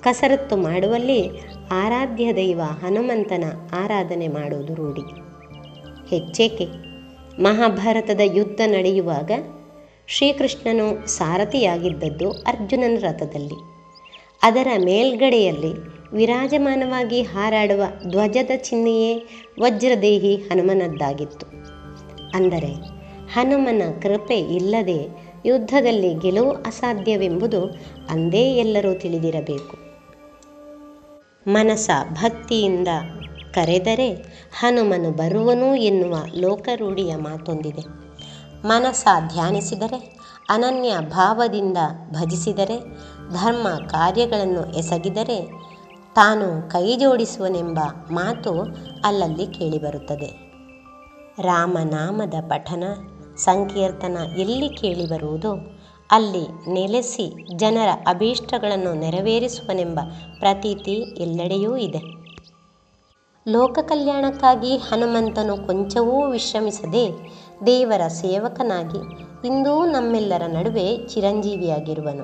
ಕಸರತ್ತು 0.02 0.58
ಮಾಡುವಲ್ಲಿ 0.58 1.30
ಆರಾಧ್ಯ 1.74 2.34
ದೈವ 2.34 2.62
ಹನುಮಂತನ 2.64 3.44
ಆರಾಧನೆ 3.74 4.28
ಮಾಡುವುದು 4.28 4.74
ರೂಢಿ. 4.74 5.02
ಹೆಚ್ಚೇಕೆ? 6.10 6.66
ಮಹಾಭಾರತದ 7.40 8.22
ಯುದ್ಧ 8.24 8.62
ನಡೆಯುವಾಗ 8.66 9.32
ಶ್ರೀಕೃಷ್ಣನು 10.08 11.08
ಸಾರಥಿಯಾಗಿದ್ದದ್ದು 11.08 12.32
ಅರ್ಜುನನ 12.32 12.98
ರಥದಲ್ಲಿ. 13.00 13.60
ಅದರ 14.44 14.68
ಮೇಲ್ಗಡೆಯಲ್ಲಿ 14.86 15.74
ವಿರಾಜಮಾನವಾಗಿ 16.14 17.22
ಹಾರಾಡುವ 17.22 17.84
ಧ್ವಜದ 18.10 18.52
ಚಿಹ್ನೆಯೇ 18.56 19.24
ವಜ್ರದೇಹಿ 19.60 20.36
ಹನುಮನದ್ದಾಗಿತ್ತು. 20.36 21.46
ಅಂದರೆ 22.34 22.74
ಹನುಮನ 23.34 23.82
ಕೃಪೆ 24.02 24.36
ಇಲ್ಲದೆ 24.36 25.00
ಯುದ್ಧದಲ್ಲಿ 25.46 26.14
ಗೆಲುವು 26.14 26.52
ಅಸಾಧ್ಯವೆಂಬುದು 26.52 27.62
ಅಂದೇ 28.10 28.44
ಎಲ್ಲರೂ 28.56 28.94
ತಿಳಿದಿರಬೇಕು. 28.94 29.83
ಮನಸ 31.48 31.90
ಭಕ್ತಿಯಿಂದ 32.12 32.88
ಕರೆದರೆ 33.54 34.14
ಹನುಮನು 34.60 35.12
ಬರುವನು 35.12 35.76
ಎನ್ನುವ 35.76 36.16
ಲೋಕರೂಢಿಯ 36.36 37.16
ಮಾತೊಂದಿದೆ. 37.16 38.04
ಮನಸ 38.68 39.08
ಧ್ಯಾನಿಸಿದರೆ, 39.28 40.20
ಅನನ್ಯ 40.50 40.94
ಭಾವದಿಂದ 41.00 41.78
ಭಜಿಸಿದರೆ, 42.12 42.80
ಧರ್ಮ 43.34 43.68
ಕಾರ್ಯಗಳನ್ನು 43.70 44.78
ಎಸಗಿದರೆ 44.78 45.52
ತಾನು 46.16 46.70
ಕೈಜೋಡಿಸುವನೆಂಬ 46.70 47.80
ಮಾತು 48.12 48.62
ಅಲ್ಲಲ್ಲಿ 49.04 49.48
ಕೇಳಿಬರುತ್ತದೆ. 49.48 50.54
ರಾಮನಾಮದ 51.40 52.34
ಪಠನ 52.50 52.84
ಸಂಕೀರ್ತನ 53.38 54.18
ಎಲ್ಲಿ 54.38 54.70
ಕೇಳಿಬರುವುದೋ? 54.70 55.73
ಅಲ್ಲಿ 56.14 56.72
ನೆಲೆಸಿ 56.74 57.58
ಜನರ 57.58 57.90
ಅಭೀಷ್ಟಗಳನ್ನು 58.08 58.94
ನೆರವೇರಿಸುವನೆಂಬ 58.94 60.00
ಪ್ರತೀತಿ 60.40 60.92
ಎಲ್ಲೆಡೆಯೂ 60.92 61.78
ಇದೆ. 61.78 62.02
ಲೋಕ 63.48 63.80
ಕಲ್ಯಾಣಕ್ಕಾಗಿ 63.82 64.78
ಹನುಮಂತನು 64.78 65.66
ಕೊಂಚವೂ 65.66 66.28
ವಿಶ್ರಮಿಸದೆ 66.32 67.12
ದೇವರ 67.66 68.08
ಸೇವಕನಾಗಿ 68.08 69.02
ಇಂದೂ 69.48 69.86
ನಮ್ಮೆಲ್ಲರ 69.86 70.46
ನಡುವೆ 70.46 71.08
ಚಿರಂಜೀವಿಯಾಗಿರುವನು. 71.08 72.24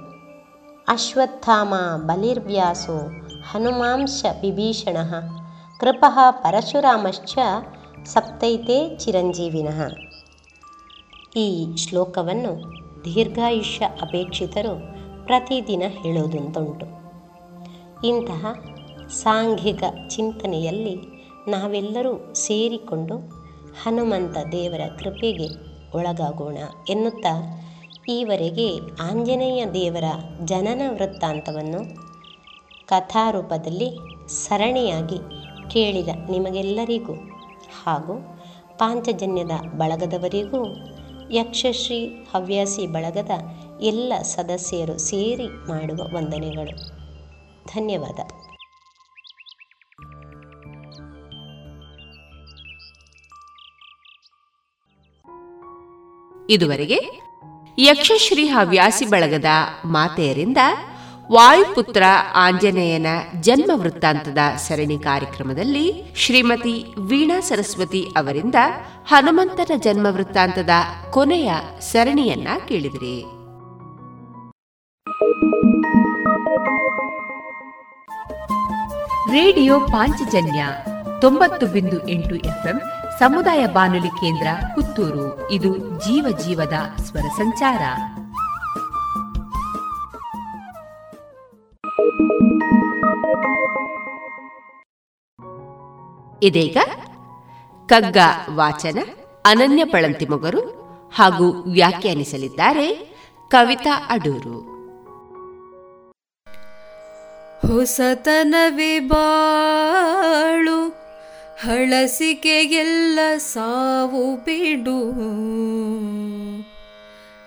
ಅಶ್ವತ್ಥಾಮ 0.88 1.74
ಬಲಿರ್ವ್ಯಾಸೋ 1.96 2.98
ಹನುಮಾಂಶ 3.52 4.26
ವಿಭೀಷಣ 4.42 4.98
ಕೃಪಃ 5.80 6.32
ಪರಶುರಾಮಶ್ಚ 6.32 7.38
ಸಪ್ತೈತೆ 8.06 8.98
ಚಿರಂಜೀವಿನಃ. 8.98 9.80
ಈ 11.36 11.76
ಶ್ಲೋಕವನ್ನು 11.78 12.79
ದೀರ್ಘಾಯುಷ್ಯ 13.06 13.86
ಅಪೇಕ್ಷಿತರು 13.86 14.74
ಪ್ರತಿದಿನ 15.26 15.84
ಹೇಳೋದಂತುಂಟು. 15.88 16.86
ಇಂತಹ 18.08 18.46
ಸಾಂಘಿಕ 19.08 19.84
ಚಿಂತನೆಯಲ್ಲಿ 20.08 20.96
ನಾವೆಲ್ಲರೂ 21.48 22.34
ಸೇರಿಕೊಂಡು 22.34 23.18
ಹನುಮಂತ 23.84 24.38
ದೇವರ 24.52 24.82
ಕೃಪೆಗೆ 25.00 25.48
ಒಳಗಾಗೋಣ 25.98 26.58
ಎನ್ನುತ್ತಾ, 26.90 27.62
ಈವರೆಗೆ 28.10 28.80
ಆಂಜನೇಯ 29.02 29.66
ದೇವರ 29.66 30.04
ಜನನ 30.46 30.82
ವೃತ್ತಾಂತವನ್ನು 30.90 31.82
ಕಥಾರೂಪದಲ್ಲಿ 32.88 33.90
ಸರಣಿಯಾಗಿ 34.28 35.18
ಕೇಳಿದ 35.70 36.08
ನಿಮಗೆಲ್ಲರಿಗೂ 36.30 37.14
ಹಾಗೂ 37.84 38.14
ಪಾಂಚಜನ್ಯದ 38.78 39.52
ಬಳಗದವರಿಗೂ 39.78 40.66
ಯಕ್ಷಶ್ರೀ 41.32 42.08
ಹವ್ಯಾಸಿ 42.08 42.88
ಬಳಗದ 42.88 43.30
ಎಲ್ಲ 43.82 44.14
ಸದಸ್ಯರು 44.22 44.98
ಸೇರಿ 44.98 45.48
ಮಾಡುವ 45.48 46.16
ವಂದನೆಗಳು. 46.16 46.88
ಧನ್ಯವಾದ. 47.66 48.20
ಇದುವರೆಗೆ 56.50 57.00
ಯಕ್ಷಶ್ರೀ 57.80 58.48
ಹವ್ಯಾಸಿ 58.48 59.06
ಬಳಗದ 59.06 59.46
ಮಾತೆಯರಿಂದ 59.86 60.58
ವಾಯುಪುತ್ರ 61.32 62.04
ಆಂಜನೇಯನ 62.36 63.08
ಜನ್ಮ 63.42 63.82
ವೃತ್ತಾಂತದ 63.82 64.38
ಸರಣಿ 64.58 65.00
ಕಾರ್ಯಕ್ರಮದಲ್ಲಿ 65.00 66.14
ಶ್ರೀಮತಿ 66.16 66.94
ವೀಣಾ 67.00 67.40
ಸರಸ್ವತಿ 67.40 68.08
ಅವರಿಂದ 68.18 68.56
ಹನುಮಂತನ 69.08 69.72
ಜನ್ಮ 69.78 70.08
ವೃತ್ತಾಂತದ 70.10 70.70
ಕೊನೆಯ 71.12 71.54
ಸರಣಿಯನ್ನ 71.80 72.48
ಕೇಳಿದಿರಿ. 72.68 73.22
ರೇಡಿಯೋ 79.32 79.80
ಪಾಂಚಜನ್ಯ 79.80 80.66
ತೊಂಬತ್ತು 81.22 81.68
ಬಿಂದು 81.68 82.08
ಎಂಟು 82.08 82.36
ಎಫ್ಎಂ 82.36 82.82
ಸಮುದಾಯ 83.20 83.68
ಬಾನುಲಿ 83.68 84.08
ಕೇಂದ್ರ 84.08 84.48
ಪುತ್ತೂರು. 84.76 85.52
ಇದು 85.52 85.78
ಜೀವ 85.78 86.38
ಜೀವದ 86.46 87.02
ಸ್ವರ 87.04 87.28
ಸಂಚಾರ. 87.38 87.80
ಇದೀಗ 96.44 96.78
ಕಗ್ಗ, 97.88 98.18
ವಾಚನ, 98.50 99.00
ಅನನ್ಯ 99.46 99.86
ಪಳಂತಿ 99.86 100.26
ಮೊಗರು 100.26 100.80
ಹಾಗೂ 101.16 101.72
ವ್ಯಾಖ್ಯಾನಿಸಲಿದ್ದಾರೆ 101.72 103.18
ಕವಿತಾ 103.50 104.06
ಅಡೂರು. 104.10 104.80
ಹೊಸತನವೇ 107.68 109.00
ಬಾಳು, 109.00 110.94
ಹಳಸಿಕೆಗೆಲ್ಲ 111.64 113.20
ಸಾವು 113.38 114.36
ಬಿಡು. 114.36 115.02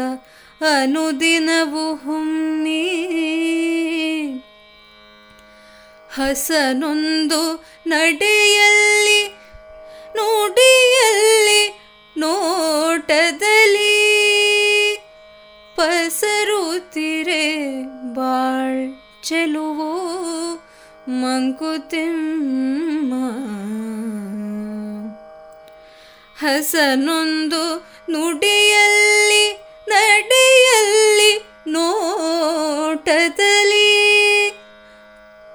ಅನುದಿನವು 0.82 1.96
ಹೊಮ್ಮಿ. 1.96 2.90
ಹಸನೊಂದು 6.16 7.66
ನಡೆಯಲ್ಲಿ 7.88 9.36
ನುಡಿಯಲ್ಲಿ 10.16 11.82
ನೋಟದಲ್ಲಿ. 12.18 14.24
ಪಸರುತ್ತಿರೆ 15.78 17.44
ಬಾಳ್ 18.14 18.82
ಚೆಲುವು 19.24 19.90
ಮಂಕುತಿಮ್ಮ 21.22 23.14
ಹಸನೊಂದು 26.36 27.62
ನುಡಿಯಲ್ಲಿ 28.12 29.46
ನಡೆಯಲ್ಲಿ 29.92 31.34
ನೋಟದಲ್ಲಿ 31.76 32.80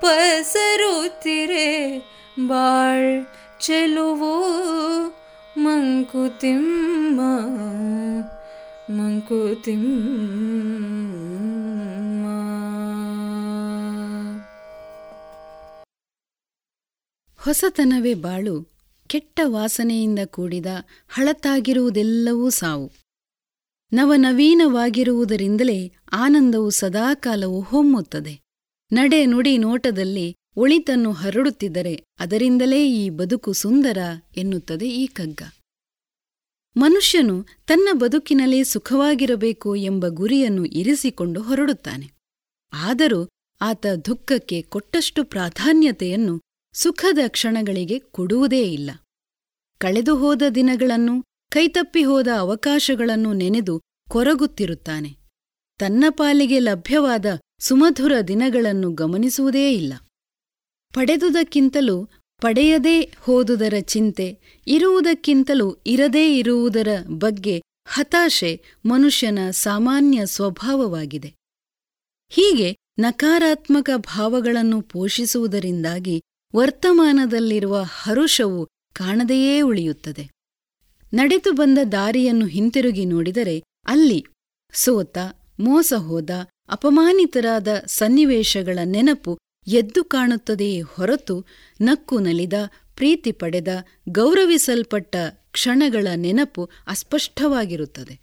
ಪಸರುತ್ತಿರೆ 0.01 1.69
ಬಾಳ್ 2.49 3.11
ಚೆಲುವು 3.61 4.35
ಮಂಕುತಿಮ್ಮ 5.57 7.21
ಮಂಕುತಿಮ್ಮ 8.91 10.59
ಹೊಸತನವೇ 17.39 18.15
ಬಾಳು, 18.15 18.73
ಕೆಟ್ಟ 19.07 19.41
ವಾಸನೆಯಿಂದ 19.45 20.19
ಕೂಡಿದ 20.25 20.67
ಹಳತಾಗಿರುವುದೆಲ್ಲವೂ 21.09 22.51
ಸಾವು. 22.51 22.93
ನವನವೀನವಾಗಿರುವುದರಿಂದಲೇ 23.93 25.93
ಆನಂದವು 26.13 26.71
ಸದಾಕಾಲವು 26.71 27.61
ಹೊಮ್ಮುತ್ತದೆ. 27.61 28.41
ನಡೆ 28.93 29.27
ನುಡಿ 29.27 29.59
ನೋಟದಲ್ಲಿ 29.59 30.37
ಒಳಿತನ್ನು 30.57 31.13
ಹರಡುತ್ತಿದ್ದರೆ 31.13 32.05
ಅದರಿಂದಲೇ 32.21 32.91
ಈ 32.91 33.11
ಬದುಕು 33.11 33.53
ಸುಂದರ 33.53 33.99
ಎನ್ನುತ್ತದೆ 34.37 34.89
ಈ 34.89 35.07
ಕಗ್ಗ 35.07 35.43
ಮನುಷ್ಯನು 36.77 37.47
ತನ್ನ 37.67 37.89
ಬದುಕಿನಲ್ಲಿ 37.93 38.65
ಸುಖವಾಗಿರಬೇಕು 38.65 39.77
ಎಂಬ 39.77 40.07
ಗುರಿಯನ್ನು 40.09 40.65
ಇರಿಸಿಕೊಂಡು 40.65 41.43
ಹೊರಡುತ್ತಾನೆ. 41.43 42.11
ಆದರೂ 42.73 43.29
ಆತ 43.61 43.87
ದುಃಖಕ್ಕೆ 44.05 44.63
ಕೊಟ್ಟಷ್ಟು 44.63 45.25
ಪ್ರಾಧಾನ್ಯತೆಯನ್ನು 45.25 46.41
ಸುಖದ 46.73 47.19
ಕ್ಷಣಗಳಿಗೆ 47.29 47.99
ಕೊಡುವುದೇ 47.99 48.73
ಇಲ್ಲ. 48.73 48.91
ಕಳೆದುಹೋದ 49.79 50.43
ದಿನಗಳನ್ನು 50.55 51.23
ಕೈತಪ್ಪಿಹೋದ 51.51 52.29
ಅವಕಾಶಗಳನ್ನು 52.39 53.33
ನೆನೆದು 53.33 53.81
ಕೊರಗುತ್ತಿರುತ್ತಾನೆ. 54.11 55.17
ತನ್ನ 55.79 56.05
ಪಾಲಿಗೆ 56.11 56.59
ಲಭ್ಯವಾದ 56.59 57.27
ಸುಮಧುರ 57.59 58.13
ದಿನಗಳನ್ನು 58.29 58.93
ಗಮನಿಸುವುದೇ 58.93 59.73
ಇಲ್ಲ. 59.73 59.95
ಪಡೆದುದಕ್ಕಿಂತಲೂ 60.95 62.09
ಪಡೆಯದೇ 62.43 63.13
ಹೋದುದರ 63.21 63.75
ಚಿಂತೆ, 63.81 64.27
ಇರುವುದಕ್ಕಿಂತಲೂ 64.67 65.77
ಇರದೇ 65.87 66.39
ಇರುವುದರ 66.39 66.89
ಬಗ್ಗೆ 67.07 67.63
ಹತಾಶೆ 67.87 68.51
ಮನುಷ್ಯನ 68.85 69.39
ಸಾಮಾನ್ಯ 69.51 70.27
ಸ್ವಭಾವವಾಗಿದೆ. 70.27 71.35
ಹೀಗೆ 72.29 72.77
ನಕಾರಾತ್ಮಕ 72.99 73.91
ಭಾವಗಳನ್ನು 73.97 74.81
ಪೋಷಿಸುವುದರಿಂದಾಗಿ 74.83 76.23
ವರ್ತಮಾನದಲ್ಲಿರುವ 76.55 77.77
ಹರುಷವು 78.03 78.67
ಕಾಣದೆಯೇ 78.93 79.61
ಉಳಿಯುತ್ತದೆ. 79.61 80.31
ನಡೆದು 81.15 81.53
ಬಂದ 81.53 81.79
ದಾರಿಯನ್ನು 81.93 82.47
ಹಿಂತಿರುಗಿ 82.47 83.05
ನೋಡಿದರೆ 83.05 83.57
ಅಲ್ಲಿ 83.87 84.25
ಸೋತ, 84.73 85.19
ಮೋಸ 85.61 85.93
ಹೋದ, 85.93 86.31
ಅಪಮಾನಿತರಾದ 86.69 87.69
ಸನ್ನಿವೇಶಗಳ 87.87 88.79
ನೆನಪು 88.85 89.39
ಎದ್ದು 89.69 90.05
ಕಾಣುತ್ತದೆಯೇ 90.05 90.81
ಹೊರತು 90.81 91.47
ನಕ್ಕು 91.81 92.19
ನಲಿದ, 92.19 92.53
ಪ್ರೀತಿ 92.97 93.33
ಪಡೆದ, 93.33 93.69
ಗೌರವಿಸಲ್ಪಟ್ಟ 94.09 95.17
ಕ್ಷಣಗಳ 95.53 96.07
ನೆನಪು 96.15 96.71
ಅಸ್ಪಷ್ಟವಾಗಿರುತ್ತದೆ. 96.87 98.21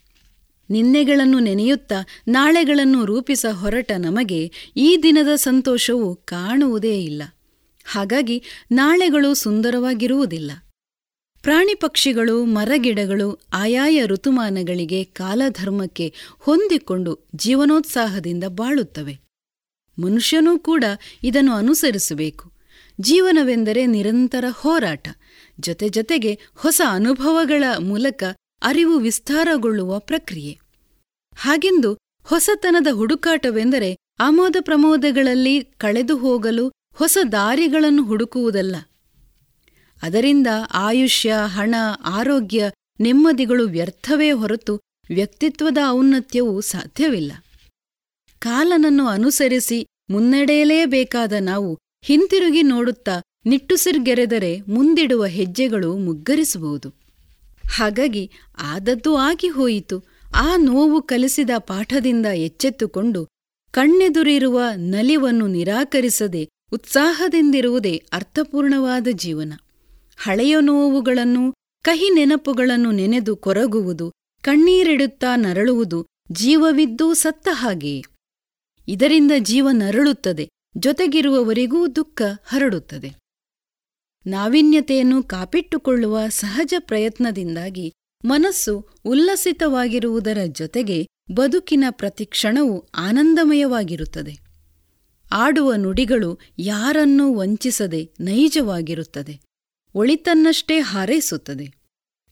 ನಿನ್ನೆಗಳನ್ನು 0.70 1.40
ನೆನೆಯುತ್ತಾ 1.40 1.96
ನಾಳೆಗಳನ್ನು 2.28 3.06
ರೂಪಿಸ 3.06 3.46
ಹೊರಟ 3.52 3.92
ನಮಗೆ 3.98 4.52
ಈ 4.78 4.98
ದಿನದ 5.04 5.36
ಸಂತೋಷವು 5.36 6.16
ಕಾಣುವುದೇ 6.16 7.04
ಇಲ್ಲ. 7.04 7.24
ಹಾಗಾಗಿ 7.86 8.44
ನಾಳೆಗಳು 8.72 9.34
ಸುಂದರವಾಗಿರುವುದಿಲ್ಲ. 9.34 10.52
ಪ್ರಾಣಿ 11.42 11.76
ಪಕ್ಷಿಗಳು, 11.76 12.46
ಮರಗಿಡಗಳು, 12.46 13.40
ಆಯಾಯ 13.54 14.06
ಋತುಮಾನಗಳಿಗೆ 14.06 15.04
ಕಾಲಧರ್ಮಕ್ಕೆ 15.04 16.14
ಹೊಂದಿಕೊಂಡು 16.40 17.30
ಜೀವನೋತ್ಸಾಹದಿಂದ 17.36 18.44
ಬಾಳುತ್ತವೆ. 18.48 19.25
ಮನುಷ್ಯನೂ 20.00 20.60
ಕೂಡ 20.60 20.84
ಇದನ್ನು 21.24 21.54
ಅನುಸರಿಸಬೇಕು. 21.54 22.52
ಜೀವನವೆಂದರೆ 23.02 23.86
ನಿರಂತರ 23.86 24.46
ಹೋರಾಟ. 24.50 25.08
ಜೊತೆ 25.60 25.90
ಜೊತೆಗೆ 25.90 26.40
ಹೊಸ 26.56 26.82
ಅನುಭವಗಳ 26.90 27.64
ಮೂಲಕ 27.80 28.24
ಅರಿವು 28.64 29.00
ವಿಸ್ತಾರಗೊಳ್ಳುವ 29.00 30.00
ಪ್ರಕ್ರಿಯೆ. 30.00 30.60
ಹಾಗೆಂದು 31.36 31.98
ಹೊಸತನದ 32.24 32.88
ಹುಡುಕಾಟವೆಂದರೆ 32.94 33.98
ಆಮೋದ 34.20 34.56
ಪ್ರಮೋದಗಳಲ್ಲಿ 34.60 35.62
ಕಳೆದು 35.62 36.18
ಹೋಗಲು 36.18 36.72
ಹೊಸ 36.96 37.18
ದಾರಿಗಳನ್ನು 37.32 38.04
ಹುಡುಕುವುದಲ್ಲ. 38.04 38.76
ಅದರಿಂದ 40.02 40.48
ಆಯುಷ್ಯ, 40.74 41.34
ಹಣ, 41.46 41.76
ಆರೋಗ್ಯ, 42.06 42.72
ನೆಮ್ಮದಿಗಳು 43.00 43.68
ವ್ಯರ್ಥವೇ 43.68 44.32
ಹೊರತು 44.32 44.80
ವ್ಯಕ್ತಿತ್ವದ 45.10 45.78
ಔನ್ನತ್ಯವು 45.88 46.62
ಸಾಧ್ಯವಿಲ್ಲ. 46.62 47.32
ಕಾಲನನ್ನು 48.46 49.08
ಅನುಸರಿಸಿ 49.08 49.88
ಮುನ್ನಡೆಯಲೇಬೇಕಾದ 50.10 51.34
ನಾವು 51.40 51.80
ಹಿಂತಿರುಗಿ 52.04 52.62
ನೋಡುತ್ತಾ 52.64 53.22
ನಿಟ್ಟುಸಿರ್ಗೆರೆದರೆ 53.46 54.62
ಮುಂದಿಡುವ 54.68 55.26
ಹೆಜ್ಜೆಗಳು 55.26 55.98
ಮುಗ್ಗರಿಸಬಹುದು 55.98 56.90
ಹಾಗಾಗಿ 57.70 58.32
ಆದದ್ದು 58.62 59.16
ಆಗಿ 59.16 59.48
ಹೋಯಿತು. 59.48 60.04
ಆ 60.36 60.56
ನೋವು 60.58 61.02
ಕಲಿಸಿದ 61.02 61.50
ಪಾಠದಿಂದ 61.58 62.26
ಎಚ್ಚೆತ್ತುಕೊಂಡು 62.26 63.28
ಕಣ್ಣೆದುರಿರುವ 63.72 64.62
ನಲಿವನ್ನು 64.76 65.48
ನಿರಾಕರಿಸದೆ 65.48 66.50
ಉತ್ಸಾಹದಿಂದಿರುವುದೇ 66.74 68.04
ಅರ್ಥಪೂರ್ಣವಾದ 68.14 69.08
ಜೀವನ. 69.12 69.54
ಹಳೆಯ 70.18 70.58
ನೋವುಗಳನ್ನು, 70.62 71.54
ಕಹಿ 71.84 72.10
ನೆನಪುಗಳನ್ನು 72.10 72.92
ನೆನೆದು 72.92 73.36
ಕೊರಗುವುದು, 73.36 74.12
ಕಣ್ಣೀರಿಡುತ್ತಾ 74.42 75.36
ನರಳುವುದು 75.36 76.06
ಜೀವವಿದ್ದೂ 76.32 77.14
ಸತ್ತ 77.14 77.48
ಹಾಗೆಯೇ. 77.52 78.04
ಇದರಿಂದ 78.88 79.32
ಜೀವ 79.40 79.68
ನರಳುತ್ತದೆ, 79.72 80.50
ಜೊತೆಗಿರುವವರಿಗೂ 80.78 81.88
ದುಃಖ 81.88 82.22
ಹರಡುತ್ತದೆ. 82.48 83.14
ನಾವೀನ್ಯತೆಯನ್ನು 84.28 85.24
ಕಾಪಿಟ್ಟುಕೊಳ್ಳುವ 85.24 86.20
ಸಹಜ 86.28 86.74
ಪ್ರಯತ್ನದಿಂದಾಗಿ 86.80 87.94
ಮನಸ್ಸು 88.26 88.88
ಉಲ್ಲಸಿತವಾಗಿರುವುದರ 89.06 90.38
ಜೊತೆಗೆ 90.46 91.08
ಬದುಕಿನ 91.32 91.84
ಪ್ರತಿಕ್ಷಣವು 91.90 92.88
ಆನಂದಮಯವಾಗಿರುತ್ತದೆ. 92.96 94.38
ಆಡುವ 95.32 95.74
ನುಡಿಗಳು 95.76 96.40
ಯಾರನ್ನೂ 96.60 97.36
ವಂಚಿಸದೆ 97.36 98.10
ನೈಜವಾಗಿರುತ್ತದೆ. 98.20 99.40
ಒಳಿತನ್ನಷ್ಟೇ 99.96 100.80
ಹಾರೈಸುತ್ತದೆ. 100.80 101.74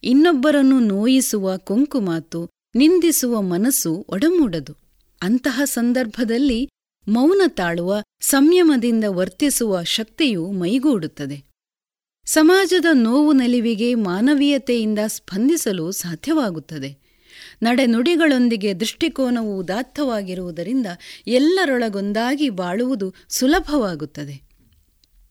ಇನ್ನೊಬ್ಬರನ್ನು 0.03 0.79
ನೋಯಿಸುವ 0.79 1.57
ಕುಂಕುಮಾತು 1.57 2.49
ನಿಂದಿಸುವ 2.75 3.41
ಮನಸ್ಸು 3.41 4.05
ಒಡಮೂಡದು. 4.09 4.82
ಅಂತಹ 5.23 5.61
ಸಂದರ್ಭದಲ್ಲಿ 5.63 6.69
ಮೌನ 7.07 7.41
ತಾಳುವ, 7.47 8.03
ಸಂಯಮದಿಂದ 8.21 9.03
ವರ್ತಿಸುವ 9.07 9.83
ಶಕ್ತಿಯು 9.83 10.51
ಮೈಗೂಡುತ್ತದೆ. 10.51 11.43
ಸಮಾಜದ 12.25 12.85
ನೋವು 12.93 13.33
ನಲಿವಿಗೆ 13.33 13.95
ಮಾನವೀಯತೆಯಿಂದ 13.95 14.99
ಸ್ಪಂದಿಸಲು 15.07 15.91
ಸಾಧ್ಯವಾಗುತ್ತದೆ. 15.91 17.03
ನಡೆನುಡಿಗಳೊಂದಿಗೆ 17.61 18.73
ದೃಷ್ಟಿಕೋನವು 18.73 19.57
ಉದಾತ್ತವಾಗಿರುವುದರಿಂದ 19.57 20.87
ಎಲ್ಲರೊಳಗೊಂದಾಗಿ 21.27 22.49
ಬಾಳುವುದು 22.49 23.13
ಸುಲಭವಾಗುತ್ತದೆ. 23.29 24.52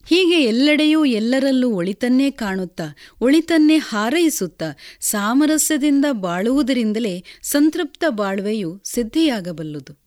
ಹೀಗೆ 0.07 0.43
ಎಲ್ಲೆಡೆಯೂ 0.43 1.05
ಎಲ್ಲರಲ್ಲೂ 1.05 1.71
ಒಳಿತನ್ನೇ 1.71 2.31
ಕಾಣುತ್ತಾ, 2.31 2.97
ಒಳಿತನ್ನೇ 3.21 3.77
ಹಾರೈಸುತ್ತಾ, 3.77 4.65
ಸಾಮರಸ್ಯದಿಂದ 5.01 6.05
ಬಾಳುವುದರಿಂದಲೇ 6.13 7.25
ಸಂತೃಪ್ತ 7.43 8.05
ಬಾಳ್ವೆಯು 8.09 8.81
ಸಿದ್ಧಿಯಾಗಬಲ್ಲುದು. 8.85 10.03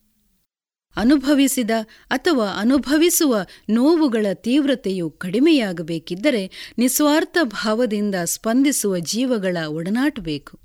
ಅನುಭವಿಸಿದ 0.95 1.71
ಅಥವಾ 2.05 2.49
ಅನುಭವಿಸುವ 2.59 3.45
ನೋವುಗಳ 3.69 4.25
ತೀವ್ರತೆಯು 4.33 5.09
ಕಡಿಮೆಯಾಗಬೇಕಿದ್ದರೆ 5.09 6.73
ನಿಸ್ವಾರ್ಥ 6.77 7.37
ಭಾವದಿಂದ 7.43 8.15
ಸ್ಪಂದಿಸುವ 8.23 8.99
ಜೀವಗಳ 8.99 9.57
ಒಡನಾಟಬೇಕು 9.67 10.59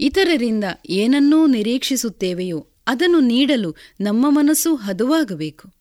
ಇತರರಿಂದ 0.00 0.64
ಏನನ್ನೂ 0.90 1.46
ನಿರೀಕ್ಷಿಸುತ್ತೇವೆಯೋ 1.46 2.66
ಅದನ್ನು 2.86 3.20
ನೀಡಲು 3.20 3.76
ನಮ್ಮ 4.00 4.26
ಮನಸ್ಸು 4.28 4.74
ಹದುವಾಗಬೇಕು. 4.74 5.79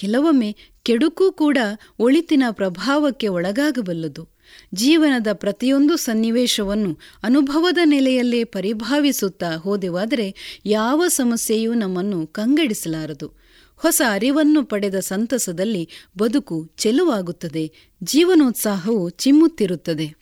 ಕೆಲವೊಮ್ಮೆ 0.00 0.56
ಕೆಡುಕು 0.82 1.32
ಕೂಡ 1.32 1.58
ಒಳಿತಿನ 1.98 2.42
ಪ್ರಭಾವಕ್ಕೆ 2.50 3.28
ಒಳಗಾಗಬಲ್ಲದು. 3.28 4.28
ಜೀವನದ 4.74 5.26
ಪ್ರತಿಯೊಂದು 5.32 5.96
ಸನ್ನಿವೇಶವನ್ನು 5.96 6.98
ಅನುಭವದ 7.22 7.78
ನೆಲೆಯಲ್ಲೇ 7.84 8.44
ಪರಿಭಾವಿಸುತ್ತಾ 8.44 9.56
ಹೋದೆವಾದರೆ 9.56 10.60
ಯಾವ 10.66 11.04
ಸಮಸ್ಯೆಯೂ 11.08 11.74
ನಮ್ಮನ್ನು 11.74 12.26
ಕಂಗಡಿಸಲಾರದು. 12.26 13.40
ಹೊಸ 13.76 14.02
ಅರಿವನ್ನು 14.08 14.64
ಪಡೆದ 14.64 14.94
ಸಂತಸದಲ್ಲಿ 14.94 15.88
ಬದುಕು 16.18 16.70
ಚೆಲುವಾಗುತ್ತದೆ, 16.76 17.72
ಜೀವನೋತ್ಸಾಹವು 18.02 19.10
ಚಿಮ್ಮುತ್ತಿರುತ್ತದೆ. 19.10 20.14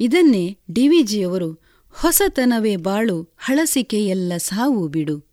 ಇದನ್ನೇ 0.00 0.58
ಡಿವಿಜಿಯವರು 0.72 1.52
ಹೊಸತನವೇ 1.90 2.76
ಬಾಳು, 2.76 3.22
ಹಳಸಿಕೆಯೆಲ್ಲ 3.38 4.32
ಸಾವು 4.36 4.88
ಬಿಡು. 4.88 5.27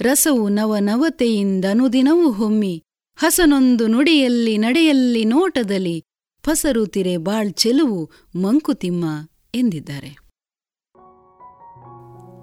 ರಸವು 0.00 0.48
ನವನವತೆಯಿಂದನುದಿನವೂ 0.48 2.30
ಹೊಮ್ಮಿ. 2.30 2.82
ಹಸನೊಂದು 3.16 3.86
ನುಡಿಯಲ್ಲಿ 3.86 4.58
ನಡೆಯಲ್ಲಿ 4.58 5.24
ನೋಟದಲ್ಲಿ 5.24 6.04
ಫಸರುತಿರೆ 6.42 7.16
ಬಾಳ್ 7.16 7.52
ಚೆಲುವು 7.52 8.10
ಮಂಕುತಿಮ್ಮ 8.36 9.04
ಎಂದಿದ್ದಾರೆ. 9.54 10.08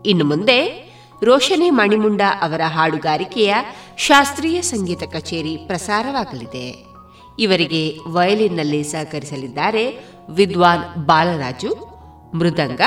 ಇನ್ನು 0.05 0.25
ಮುಂದೆ 0.25 0.89
ರೋಷನೆ 1.23 1.69
ಮಣಿಮುಂಡ 1.69 2.21
ಅವರ 2.41 2.61
ಹಾಡುಗಾರಿಕೆಯ 2.65 3.55
ಶಾಸ್ತ್ರೀಯ 3.97 4.61
ಸಂಗೀತ 4.61 5.03
ಕಚೇರಿ 5.03 5.57
ಪ್ರಸಾರವಾಗಲಿದೆ. 5.57 6.85
ಇವರಿಗೆ 7.39 7.97
ವಯಲಿನ್ನಲ್ಲಿ 8.07 8.83
ಸಹಕರಿಸಲಿದ್ದಾರೆ 8.83 10.09
ವಿದ್ವಾನ್ 10.29 11.05
ಬಾಲರಾಜು, 11.05 11.93
ಮೃದಂಗ, 12.37 12.81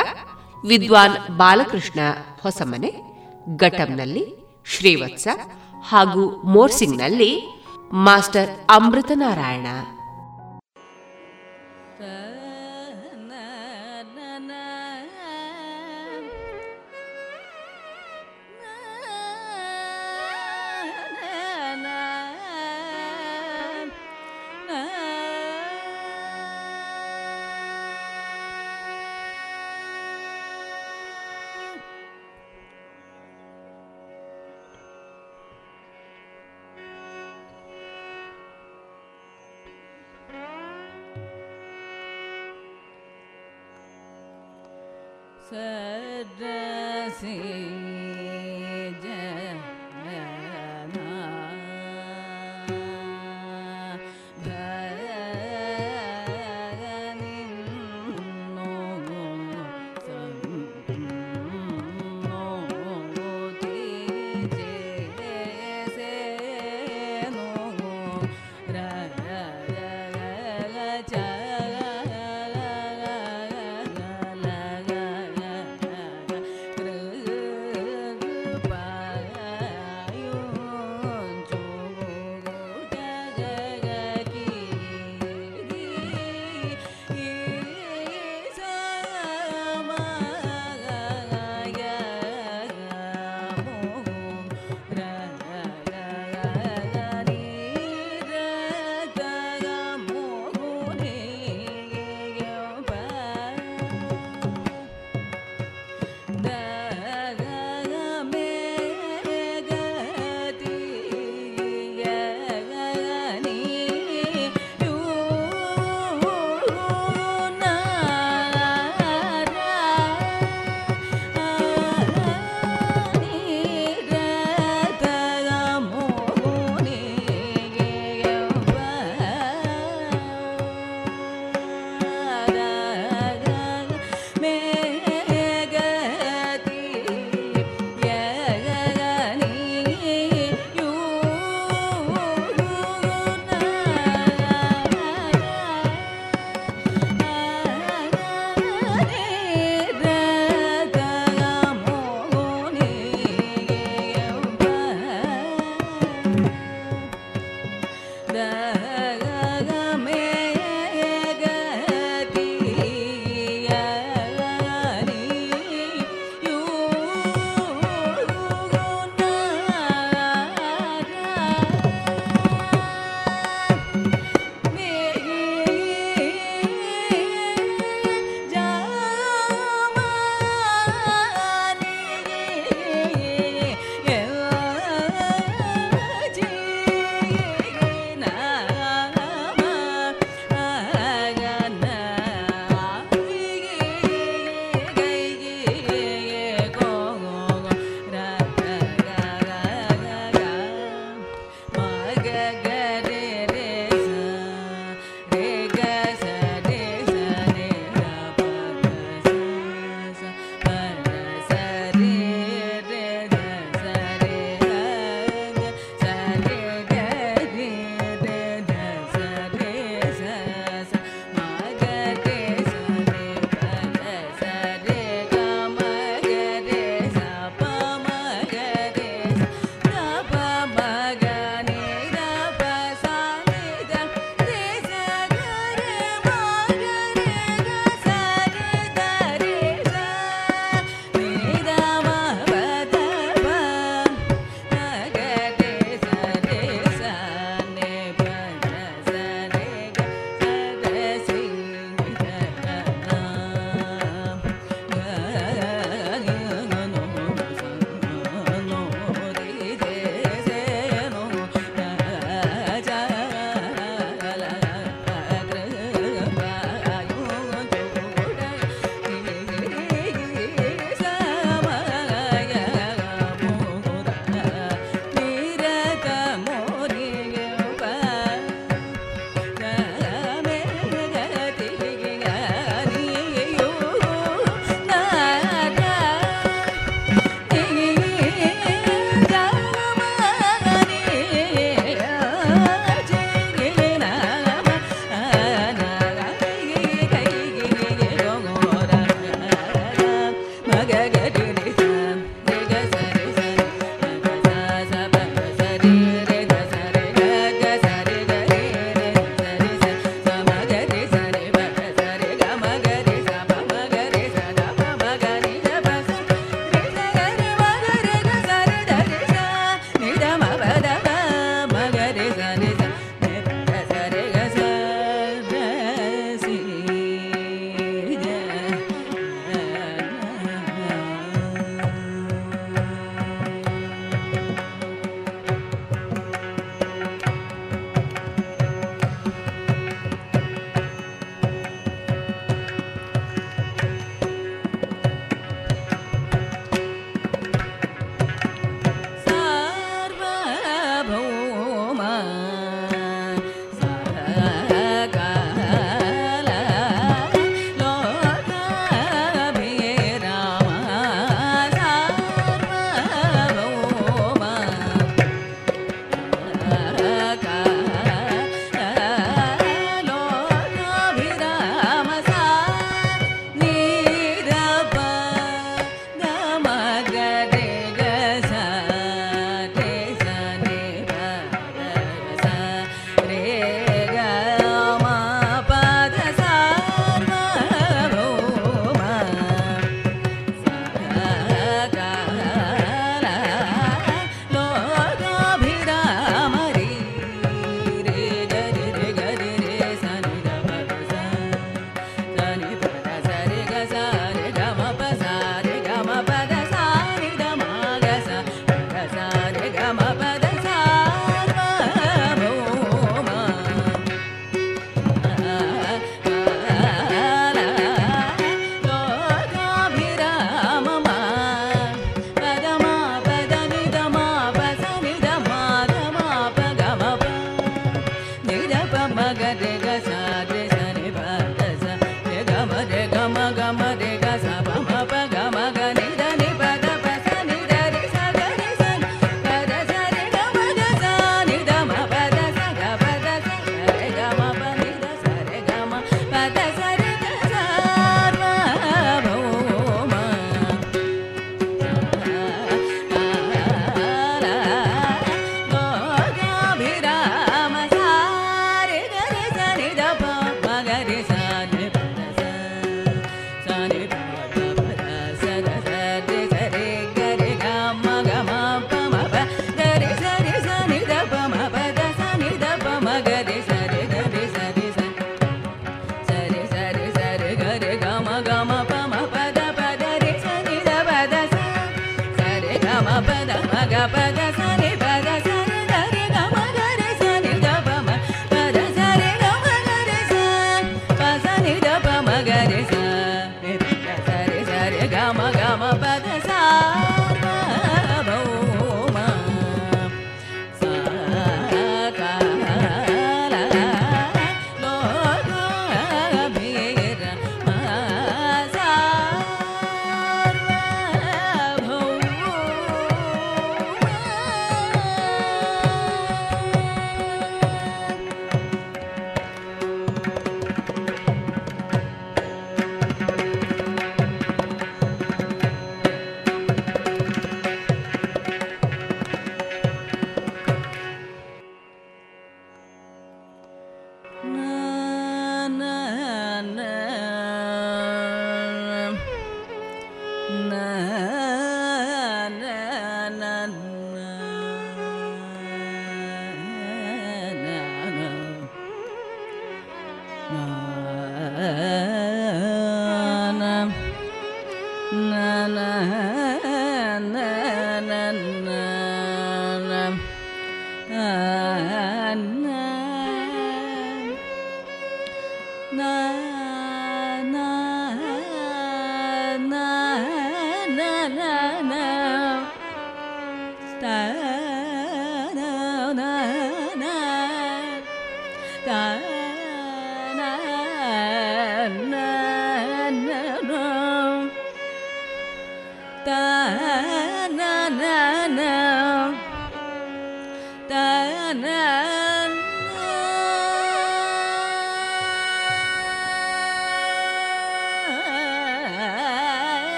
ವಿದ್ವಾನ್ 0.67 1.37
ಬಾಲಕೃಷ್ಣ 1.37 2.01
ಹೊಸಮನೆ, 2.41 2.95
ಘಟಂನಲ್ಲಿ 3.57 4.46
ಶ್ರೀವತ್ಸ 4.67 5.27
ಹಾಗೂ 5.85 6.23
ಮೋರ್ಸಿಂಗ್ನಲ್ಲಿ 6.45 7.31
ಮಾಸ್ಟರ್ 7.93 8.51
ಅಮೃತನಾರಾಯಣ 8.71 9.67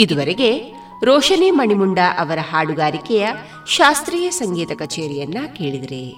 ಇದುವರೆಗೆ 0.00 0.72
ರೋಷನಿ 1.04 1.50
ಮಣಿಮುಂಡ 1.50 1.98
ಅವರ 2.18 2.38
ಹಾಡುಗಾರಿಕೆಯ 2.50 3.28
ಶಾಸ್ತ್ರೀಯ 3.66 4.30
ಸಂಗೀತ 4.30 4.70
ಕಚೇರಿಯನ್ನ 4.78 5.38
ಕೇಳಿದರೆ. 5.56 6.12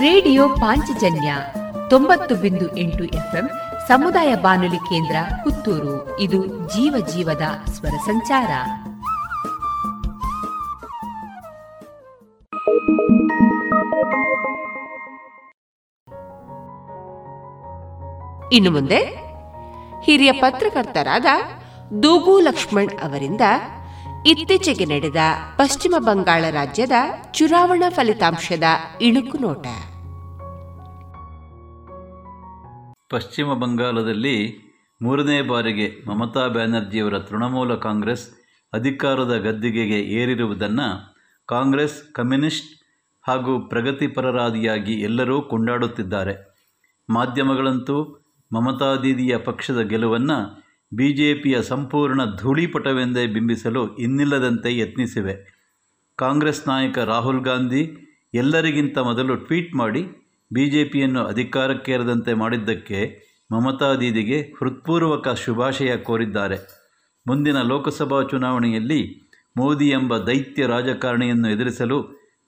ರೇಡಿಯೋ 0.00 0.48
ಪಾಂಚಜನ್ಯ 0.48 1.36
ತೊಂಬತ್ತು 1.90 2.34
ಬಿಂದು 2.34 2.76
ಎಂಟು 2.76 3.04
ಎಫ್ಎಂ 3.04 3.50
ಸಮುದಾಯ 3.88 4.34
ಬಾನುಲಿ 4.34 4.76
ಕೇಂದ್ರ 4.76 5.16
ಪುತ್ತೂರು. 5.44 6.20
ಇದು 6.20 6.46
ಜೀವ 6.46 7.06
ಜೀವದ 7.06 7.70
ಸ್ವರ 7.72 7.96
ಸಂಚಾರ. 8.06 8.48
ಇನ್ನು 18.56 18.70
ಮುಂದೆ 18.70 18.98
ಹಿರಿಯ 20.04 20.32
ಪತ್ರಕರ್ತರಾದ 20.32 21.24
ದೂಗು 22.02 22.40
ಲಕ್ಷ್ಮಣ್ 22.40 22.92
ಅವರಿಂದ 23.02 23.40
ಇತ್ತೀಚೆಗೆ 24.26 24.84
ನಡೆದ 24.84 25.16
ಪಶ್ಚಿಮ 25.56 25.94
ಬಂಗಾಳ 25.98 26.44
ರಾಜ್ಯದ 26.50 26.92
ಚುನಾವಣಾ 27.32 27.90
ಫಲಿತಾಂಶದ 27.90 28.62
ಇಣುಕು 29.00 29.38
ನೋಟ. 29.38 29.66
ಪಶ್ಚಿಮ 33.10 33.54
ಬಂಗಾಳದಲ್ಲಿ 33.54 34.36
ಮೂರನೇ 35.02 35.40
ಬಾರಿಗೆ 35.40 36.08
ಮಮತಾ 36.08 36.48
ಬ್ಯಾನರ್ಜಿಯವರ 36.48 37.18
ತೃಣಮೂಲ 37.18 37.74
ಕಾಂಗ್ರೆಸ್ 37.74 38.30
ಅಧಿಕಾರದ 38.72 39.36
ಗದ್ದಿಗೆಗೆ 39.36 40.00
ಏರಿರುವುದನ್ನು 40.00 40.88
ಕಾಂಗ್ರೆಸ್, 41.46 42.14
ಕಮ್ಯುನಿಸ್ಟ್ 42.14 42.72
ಹಾಗೂ 43.24 43.68
ಪ್ರಗತಿಪರರಾದಿಯಾಗಿ 43.68 44.94
ಎಲ್ಲರೂ 45.02 45.42
ಕೊಂಡಾಡುತ್ತಿದ್ದಾರೆ. 45.42 46.34
ಮಾಧ್ಯಮಗಳಂತೂ 47.08 48.25
ಮಮತಾ 48.54 48.96
ದೀದಿಯ 48.96 49.36
ಪಕ್ಷದ 49.36 49.80
ಗೆಲುವನ್ನು 49.80 50.66
ಬಿ 50.94 51.12
ಜೆ 51.12 51.62
ಸಂಪೂರ್ಣ 51.62 52.20
ಧೂಳಿಪಟವೆಂದೇ 52.24 53.26
ಬಿಂಬಿಸಲು 53.26 53.96
ಇನ್ನಿಲ್ಲದಂತೆ 53.96 54.78
ಯತ್ನಿಸಿವೆ. 54.78 55.56
ಕಾಂಗ್ರೆಸ್ 56.16 56.68
ನಾಯಕ 56.68 56.98
ರಾಹುಲ್ 56.98 57.44
ಗಾಂಧಿ 57.44 58.06
ಎಲ್ಲರಿಗಿಂತ 58.34 58.98
ಮೊದಲು 58.98 59.36
ಟ್ವೀಟ್ 59.36 59.74
ಮಾಡಿ 59.74 60.02
ಬಿ 60.52 60.70
ಜೆ 60.70 60.84
ಪಿಯನ್ನು 60.84 61.26
ಅಧಿಕಾರಕ್ಕೇರದಂತೆ 61.26 62.34
ಮಾಡಿದ್ದಕ್ಕೆ 62.34 63.26
ಮಮತಾ 63.52 63.94
ದೀದಿಗೆ 63.94 64.40
ಹೃತ್ಪೂರ್ವಕ 64.40 65.28
ಶುಭಾಶಯ 65.28 65.96
ಕೋರಿದ್ದಾರೆ. 65.96 66.86
ಮುಂದಿನ 67.26 67.62
ಲೋಕಸಭಾ 67.62 68.22
ಚುನಾವಣೆಯಲ್ಲಿ 68.22 69.30
ಮೋದಿ 69.56 69.88
ಎಂಬ 69.88 70.18
ದೈತ್ಯ 70.18 70.66
ರಾಜಕಾರಣಿಯನ್ನು 70.66 71.48
ಎದುರಿಸಲು 71.48 72.02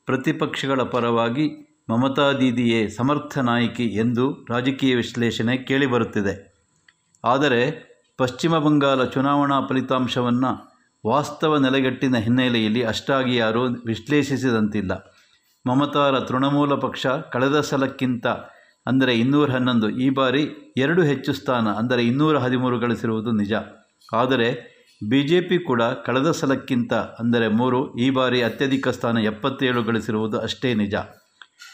ಪ್ರತಿಪಕ್ಷಗಳ 0.06 0.82
ಪರವಾಗಿ 0.82 1.67
ಮಮತಾ 1.88 2.24
ದೀದಿಯೇ 2.32 2.80
ಸಮರ್ಥ 2.88 3.42
ನಾಯಕಿ 3.48 3.84
ಎಂದು 4.02 4.24
ರಾಜಕೀಯ 4.50 4.94
ವಿಶ್ಲೇಷಣೆ 4.94 5.54
ಕೇಳಿಬರುತ್ತಿದೆ 5.68 6.34
ಆದರೆ 7.24 7.60
ಪಶ್ಚಿಮ 8.18 8.54
ಬಂಗಾಳ 8.58 9.04
ಚುನಾವಣಾ 9.04 9.58
ಫಲಿತಾಂಶವನ್ನು 9.68 10.50
ವಾಸ್ತವ 11.04 11.56
ನೆಲೆಗಟ್ಟಿನ 11.56 12.16
ಹಿನ್ನೆಲೆಯಲ್ಲಿ 12.16 12.82
ಅಷ್ಟಾಗಿ 12.82 13.34
ಯಾರೂ 13.36 13.62
ವಿಶ್ಲೇಷಿಸಿದಂತಿಲ್ಲ. 13.90 14.92
ಮಮತಾರ 15.64 16.14
ತೃಣಮೂಲ 16.20 16.74
ಪಕ್ಷ 16.74 17.06
ಕಳೆದ 17.32 17.58
ಸಲಕ್ಕಿಂತ 17.60 18.26
ಅಂದರೆ 18.86 19.12
ಇನ್ನೂರ 19.18 19.48
ಹನ್ನೊಂದು 19.50 19.88
ಈ 20.04 20.08
ಬಾರಿ 20.10 20.42
ಎರಡು 20.76 21.02
ಹೆಚ್ಚು 21.02 21.32
ಸ್ಥಾನ 21.32 21.68
ಅಂದರೆ 21.80 22.02
ಇನ್ನೂರ 22.04 22.36
ಹದಿಮೂರು 22.38 22.76
ಗಳಿಸಿರುವುದು 22.78 23.32
ನಿಜ. 23.32 23.52
ಆದರೆ 24.12 24.48
ಬಿ 25.02 25.20
ಜೆ 25.22 25.40
ಪಿ 25.40 25.56
ಕೂಡ 25.58 25.82
ಕಳೆದ 26.06 26.30
ಸಲಕ್ಕಿಂತ 26.30 26.92
ಅಂದರೆ 27.22 27.48
ಮೂರು 27.60 27.80
ಈ 27.96 28.08
ಬಾರಿ 28.10 28.40
ಅತ್ಯಧಿಕ 28.42 28.88
ಸ್ಥಾನ 28.88 29.18
ಎಪ್ಪತ್ತೇಳು 29.32 29.82
ಗಳಿಸಿರುವುದು 29.82 30.38
ಅಷ್ಟೇ 30.40 30.70
ನಿಜ. 30.74 30.94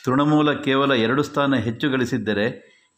ತೃಣಮೂಲ 0.05 0.53
ಕೇವಲ 0.53 0.93
ಎರಡು 0.93 1.23
ಸ್ಥಾನ 1.23 1.55
ಹೆಚ್ಚು 1.55 1.91
ಗಳಿಸಿದ್ದರೆ 1.91 2.47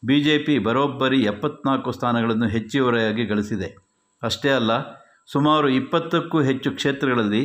ಬಿ 0.05 0.21
ಜೆ 0.21 0.39
ಪಿ 0.39 0.59
ಬರೋಬ್ಬರಿ 0.59 1.23
ಎಪ್ಪತ್ನಾಲ್ಕು 1.23 1.93
ಸ್ಥಾನಗಳನ್ನು 1.93 2.49
ಹೆಚ್ಚುವರಿಯಾಗಿ 2.49 3.27
ಗಳಿಸಿದೆ. 3.27 3.77
ಅಷ್ಟೇ 4.23 4.51
ಅಲ್ಲ, 4.51 4.73
ಸುಮಾರು 5.33 5.69
ಇಪ್ಪತ್ತಕ್ಕೂ 5.69 6.41
ಹೆಚ್ಚು 6.41 6.71
ಕ್ಷೇತ್ರಗಳಲ್ಲಿ 6.71 7.43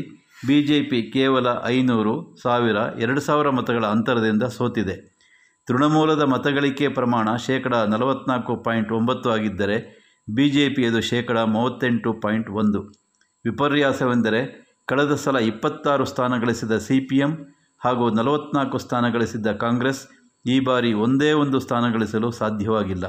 ಬಿ 0.48 0.64
ಜೆ 0.64 0.82
ಪಿ 0.82 1.12
ಕೇವಲ 1.12 1.48
ಐನೂರು, 1.66 2.36
ಸಾವಿರ, 2.44 2.76
ಎರಡು 2.98 3.22
ಸಾವಿರ 3.22 3.50
ಮತಗಳ 3.50 3.86
ಅಂತರದಿಂದ 3.86 4.44
ಸೋತಿದೆ. 4.44 4.96
ತೃಣಮೂಲದ 5.68 6.22
ಮತಗಳಿಕೆ 6.22 6.88
ಪ್ರಮಾಣ 6.88 7.36
ಶೇಕಡ 7.36 7.74
ನಲವತ್ನಾಲ್ಕು 7.74 8.56
ಪಾಯಿಂಟ್ 8.56 8.92
ಒಂಬತ್ತು 8.92 9.30
ಆಗಿದ್ದರೆ 9.30 9.78
ಬಿ 10.30 10.50
ಜೆ 10.50 10.70
ಪಿಯದು 10.70 11.02
ಶೇಕಡ 11.02 11.38
ಮೂವತ್ತೆಂಟು 11.38 12.14
ಪಾಯಿಂಟ್ 12.14 12.50
ಒಂದು. 12.50 12.82
ವಿಪರ್ಯಾಸವೆಂದರೆ, 13.46 14.42
ಕಳೆದ 14.86 15.14
ಸಲ 15.16 15.36
ಇಪ್ಪತ್ತಾರು 15.36 16.06
ಸ್ಥಾನ 16.06 16.34
ಗಳಿಸಿದ 16.42 16.78
ಸಿ 16.78 17.00
ಪಿ 17.00 17.18
ಎಂ 17.18 17.32
ಹಾಗೂ 17.82 18.10
ನಲವತ್ನಾಲ್ಕು 18.10 18.78
ಸ್ಥಾನ 18.78 19.10
ಗಳಿಸಿದ್ದ 19.10 19.52
ಕಾಂಗ್ರೆಸ್ 19.52 20.02
ಈ 20.46 20.60
ಬಾರಿ 20.60 20.94
ಒಂದೇ 20.94 21.32
ಒಂದು 21.34 21.60
ಸ್ಥಾನ 21.60 21.94
ಗಳಿಸಲು 21.94 22.32
ಸಾಧ್ಯವಾಗಿಲ್ಲ. 22.32 23.06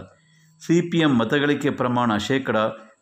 ಸಿ 0.62 0.90
ಪಿ 0.90 0.98
ಎಂ 0.98 1.18
ಮತಗಳಿಕೆ 1.18 1.70
ಪ್ರಮಾಣ 1.70 2.16
ಶೇಕಡ 2.16 2.56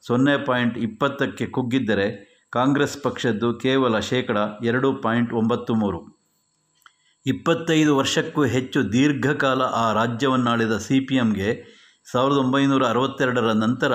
ಸೊನ್ನೆ 0.07 0.45
ಪಾಯಿಂಟ್ 0.45 0.79
ಇಪ್ಪತ್ತಕ್ಕೆ 0.79 1.47
ಕುಗ್ಗಿದ್ದರೆ 1.47 2.07
ಕಾಂಗ್ರೆಸ್ 2.53 3.03
ಪಕ್ಷದ್ದು 3.03 3.59
ಕೇವಲ 3.59 3.99
ಶೇಕಡ 3.99 4.39
ಎರಡು 4.63 4.93
ಪಾಯಿಂಟ್ 5.03 5.33
ಒಂಬತ್ತು 5.33 5.75
ಮೂರು. 5.75 6.01
ಇಪ್ಪತ್ತೈದು 7.27 7.97
ವರ್ಷಕ್ಕೂ 7.97 8.45
ಹೆಚ್ಚು 8.45 8.93
ದೀರ್ಘಕಾಲ 8.93 9.63
ಆ 9.63 9.93
ರಾಜ್ಯವನ್ನಾಳಿದ 9.93 10.77
ಸಿ 10.77 11.01
ಪಿ 11.01 11.15
ಎಮ್ಗೆ 11.15 11.51
ಸಾವಿರದ 12.13 12.37
ಒಂಬೈನೂರ 12.37 12.85
ಅರವತ್ತೆರಡರ 12.87 13.53
ನಂತರ 13.53 13.93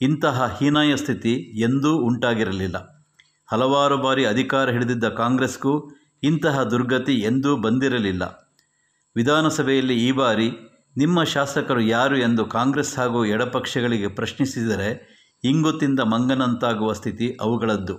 ಇಂತಹ 0.00 0.56
ಹೀನಾಯ 0.58 0.96
ಸ್ಥಿತಿ 0.96 1.32
ಎಂದೂ 1.60 1.98
ಉಂಟಾಗಿರಲಿಲ್ಲ. 1.98 2.76
ಹಲವಾರು 3.52 3.96
ಬಾರಿ 3.98 4.24
ಅಧಿಕಾರ 4.24 4.70
ಹಿಡಿದಿದ್ದ 4.70 5.08
ಕಾಂಗ್ರೆಸ್ಗೂ 5.08 5.97
ಇಂತಹ 6.22 6.62
ದುರ್ಗತಿ 6.62 7.14
ಎಂದೂ 7.14 7.56
ಬಂದಿರಲಿಲ್ಲ. 7.56 8.50
ವಿಧಾನಸಭೆಯಲ್ಲಿ 9.16 10.08
ಈ 10.08 10.12
ಬಾರಿ 10.12 10.50
ನಿಮ್ಮ 10.96 11.24
ಶಾಸಕರು 11.24 11.80
ಯಾರು 11.80 12.16
ಎಂದು 12.16 12.44
ಕಾಂಗ್ರೆಸ್ 12.44 12.98
ಹಾಗೂ 12.98 13.24
ಎಡಪಕ್ಷಗಳಿಗೆ 13.24 14.08
ಪ್ರಶ್ನಿಸಿದರೆ 14.08 15.18
ಇಂಗುತ್ತಿಂದ 15.44 16.00
ಮಂಗನಂತಾಗುವ 16.00 16.92
ಸ್ಥಿತಿ 16.92 17.36
ಅವುಗಳದ್ದು. 17.40 17.94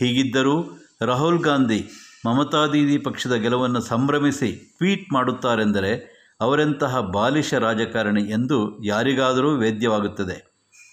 ಹೀಗಿದ್ದರೂ 0.00 0.86
ರಾಹುಲ್ 1.02 1.38
ಗಾಂಧಿ 1.38 1.88
ಮಮತಾ 2.26 2.66
ದೀದಿ 2.66 2.98
ಪಕ್ಷದ 2.98 3.34
ಗೆಲುವನ್ನು 3.34 3.80
ಸಂಭ್ರಮಿಸಿ 3.80 4.74
ಟ್ವೀಟ್ 4.76 5.12
ಮಾಡುತ್ತಾರೆಂದರೆ 5.12 6.20
ಅವರೆಂತಹ 6.40 7.00
ಬಾಲಿಶ 7.00 7.54
ರಾಜಕಾರಣಿ 7.54 8.22
ಎಂದು 8.22 8.84
ಯಾರಿಗಾದರೂ 8.84 9.56
ವೇದ್ಯವಾಗುತ್ತದೆ. 9.56 10.50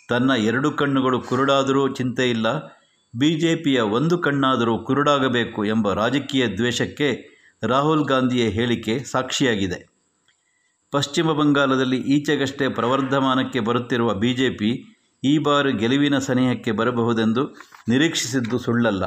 ತನ್ನ 0.10 0.32
ಎರಡು 0.38 0.72
ಕಣ್ಣುಗಳು 0.72 1.22
ಕುರುಡಾದರೂ 1.22 1.88
ಚಿಂತೆ 1.88 2.30
ಇಲ್ಲ 2.30 2.77
ಬಿ 3.16 3.40
ಜೆ 3.40 3.56
ಪಿಯ 3.56 3.80
ಒಂದು 3.80 4.18
ಕಣ್ಣಾದರೂ 4.18 4.78
ಕುರುಡಾಗಬೇಕು 4.78 5.66
ಎಂಬ 5.66 5.94
ರಾಜಕೀಯ 5.94 6.48
ದ್ವೇಷಕ್ಕೆ 6.48 7.38
ರಾಹುಲ್ 7.64 8.08
ಗಾಂಧಿಯ 8.08 8.50
ಹೇಳಿಕೆ 8.50 9.04
ಸಾಕ್ಷಿಯಾಗಿದೆ. 9.04 9.88
ಪಶ್ಚಿಮ 10.92 11.32
ಬಂಗಾಲದಲ್ಲಿ 11.32 11.98
ಈಚೆಗಷ್ಟೇ 11.98 12.68
ಪ್ರವರ್ಧಮಾನಕ್ಕೆ 12.68 13.60
ಬರುತ್ತಿರುವ 13.60 14.14
ಬಿ 14.14 14.34
ಜೆ 14.34 14.50
ಪಿ 14.50 14.98
ಈ 15.24 15.38
ಬಾರಿ 15.38 15.74
ಗೆಲುವಿನ 15.74 16.18
ಸನಿಹಕ್ಕೆ 16.18 16.72
ಬರಬಹುದೆಂದು 16.72 17.56
ನಿರೀಕ್ಷಿಸಿದ್ದು 17.90 18.58
ಸುಳ್ಳಲ್ಲ. 18.58 19.06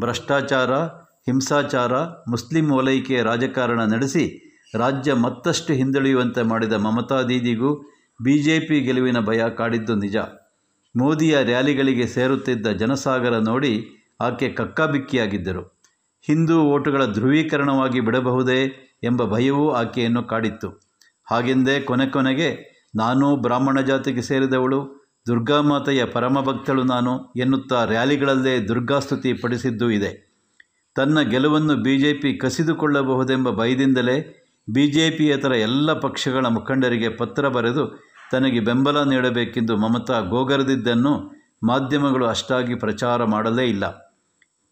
ಭ್ರಷ್ಟಾಚಾರ, 0.00 0.72
ಹಿಂಸಾಚಾರ, 1.28 1.92
ಮುಸ್ಲಿಂ 2.28 2.70
ಓಲೈಕೆ 2.70 3.22
ರಾಜಕಾರಣ 3.22 3.80
ನಡೆಸಿ 3.80 4.24
ರಾಜ್ಯ 4.74 5.12
ಮತ್ತಷ್ಟು 5.12 5.72
ಹಿಂದುಳಿಯುವಂತೆ 5.72 6.42
ಮಾಡಿದ 6.42 6.72
ಮಮತಾ 6.72 7.22
ದೀದಿಗೂ 7.22 7.76
ಬಿ 8.22 8.38
ಜೆ 8.38 8.60
ಪಿ 8.60 8.80
ಗೆಲುವಿನ 8.80 9.18
ಭಯ 9.20 9.42
ಕಾಡಿದ್ದು 9.56 9.94
ನಿಜ. 9.94 10.16
ಮೋದಿಯ 10.96 11.42
ರ್ಯಾಲಿಗಳಿಗೆ 11.42 12.06
ಸೇರುತ್ತಿದ್ದ 12.06 12.66
ಜನಸಾಗರ 12.66 13.38
ನೋಡಿ 13.38 13.86
ಆಕೆ 14.20 14.48
ಕಕ್ಕಾಬಿಕ್ಕಿಯಾಗಿದ್ದರು. 14.48 15.82
ಹಿಂದೂ 16.26 16.62
ಓಟುಗಳ 16.62 17.06
ಧ್ರುವೀಕರಣವಾಗಿ 17.06 18.00
ಬಿಡಬಹುದೇ 18.00 18.72
ಎಂಬ 19.04 19.24
ಭಯವೂ 19.24 19.70
ಆಕೆಯನ್ನು 19.70 20.22
ಕಾಡಿತ್ತು. 20.22 20.68
ಹಾಗೆಂದೇ 21.30 21.80
ಕೊನೆ 21.80 22.06
ಕೊನೆಗೆ 22.06 22.48
ನಾನೂ 22.94 23.36
ಬ್ರಾಹ್ಮಣ 23.36 23.80
ಜಾತಿಗೆ 23.80 24.22
ಸೇರಿದವಳು 24.22 24.98
ದುರ್ಗಾಮಾತೆಯ 25.26 26.04
ಪರಮಭಕ್ತಳು 26.04 26.82
ನಾನು 26.82 27.32
ಎನ್ನುತ್ತಾ 27.36 27.84
ರ್ಯಾಲಿಗಳಲ್ಲೇ 27.84 28.58
ದುರ್ಗಾಸ್ತುತಿ 28.58 29.32
ಪಡಿಸಿದ್ದೂ 29.32 29.90
ಇದೆ. 29.90 30.28
ತನ್ನ 30.96 31.20
ಗೆಲುವನ್ನು 31.20 31.76
ಬಿ 31.76 31.98
ಜೆ 31.98 32.12
ಪಿ 32.12 32.34
ಕಸಿದುಕೊಳ್ಳಬಹುದೆಂಬ 32.34 33.50
ಭಯದಿಂದಲೇ 33.50 34.44
ಬಿ 34.74 34.86
ಜೆ 34.86 35.10
ಪಿಯೇತರ 35.10 35.52
ಎಲ್ಲ 35.52 35.92
ಪಕ್ಷಗಳ 35.92 36.46
ಮುಖಂಡರಿಗೆ 36.46 37.08
ಪತ್ರ 37.08 37.48
ಬರೆದು 37.48 38.07
ತನಗೆ 38.32 38.60
ಬೆಂಬಲ 38.60 39.02
ನೀಡಬೇಕೆಂದು 39.02 39.76
ಮಮತಾ 39.76 40.20
ಗೋಗರೆದಿದ್ದನ್ನು 40.20 41.38
ಮಾಧ್ಯಮಗಳು 41.62 42.26
ಅಷ್ಟಾಗಿ 42.26 42.74
ಪ್ರಚಾರ 42.74 43.24
ಮಾಡಲೇ 43.24 43.64
ಇಲ್ಲ. 43.64 43.86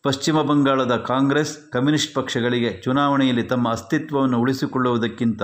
ಪಶ್ಚಿಮ 0.02 0.42
ಬಂಗಾಳದ 0.42 0.96
ಕಾಂಗ್ರೆಸ್, 0.96 1.70
ಕಮ್ಯುನಿಸ್ಟ್ 1.70 2.14
ಪಕ್ಷಗಳಿಗೆ 2.14 2.82
ಚುನಾವಣೆಯಲ್ಲಿ 2.82 3.42
ತಮ್ಮ 3.42 3.70
ಅಸ್ತಿತ್ವವನ್ನು 3.70 4.38
ಉಳಿಸಿಕೊಳ್ಳುವುದಕ್ಕಿಂತ 4.40 5.42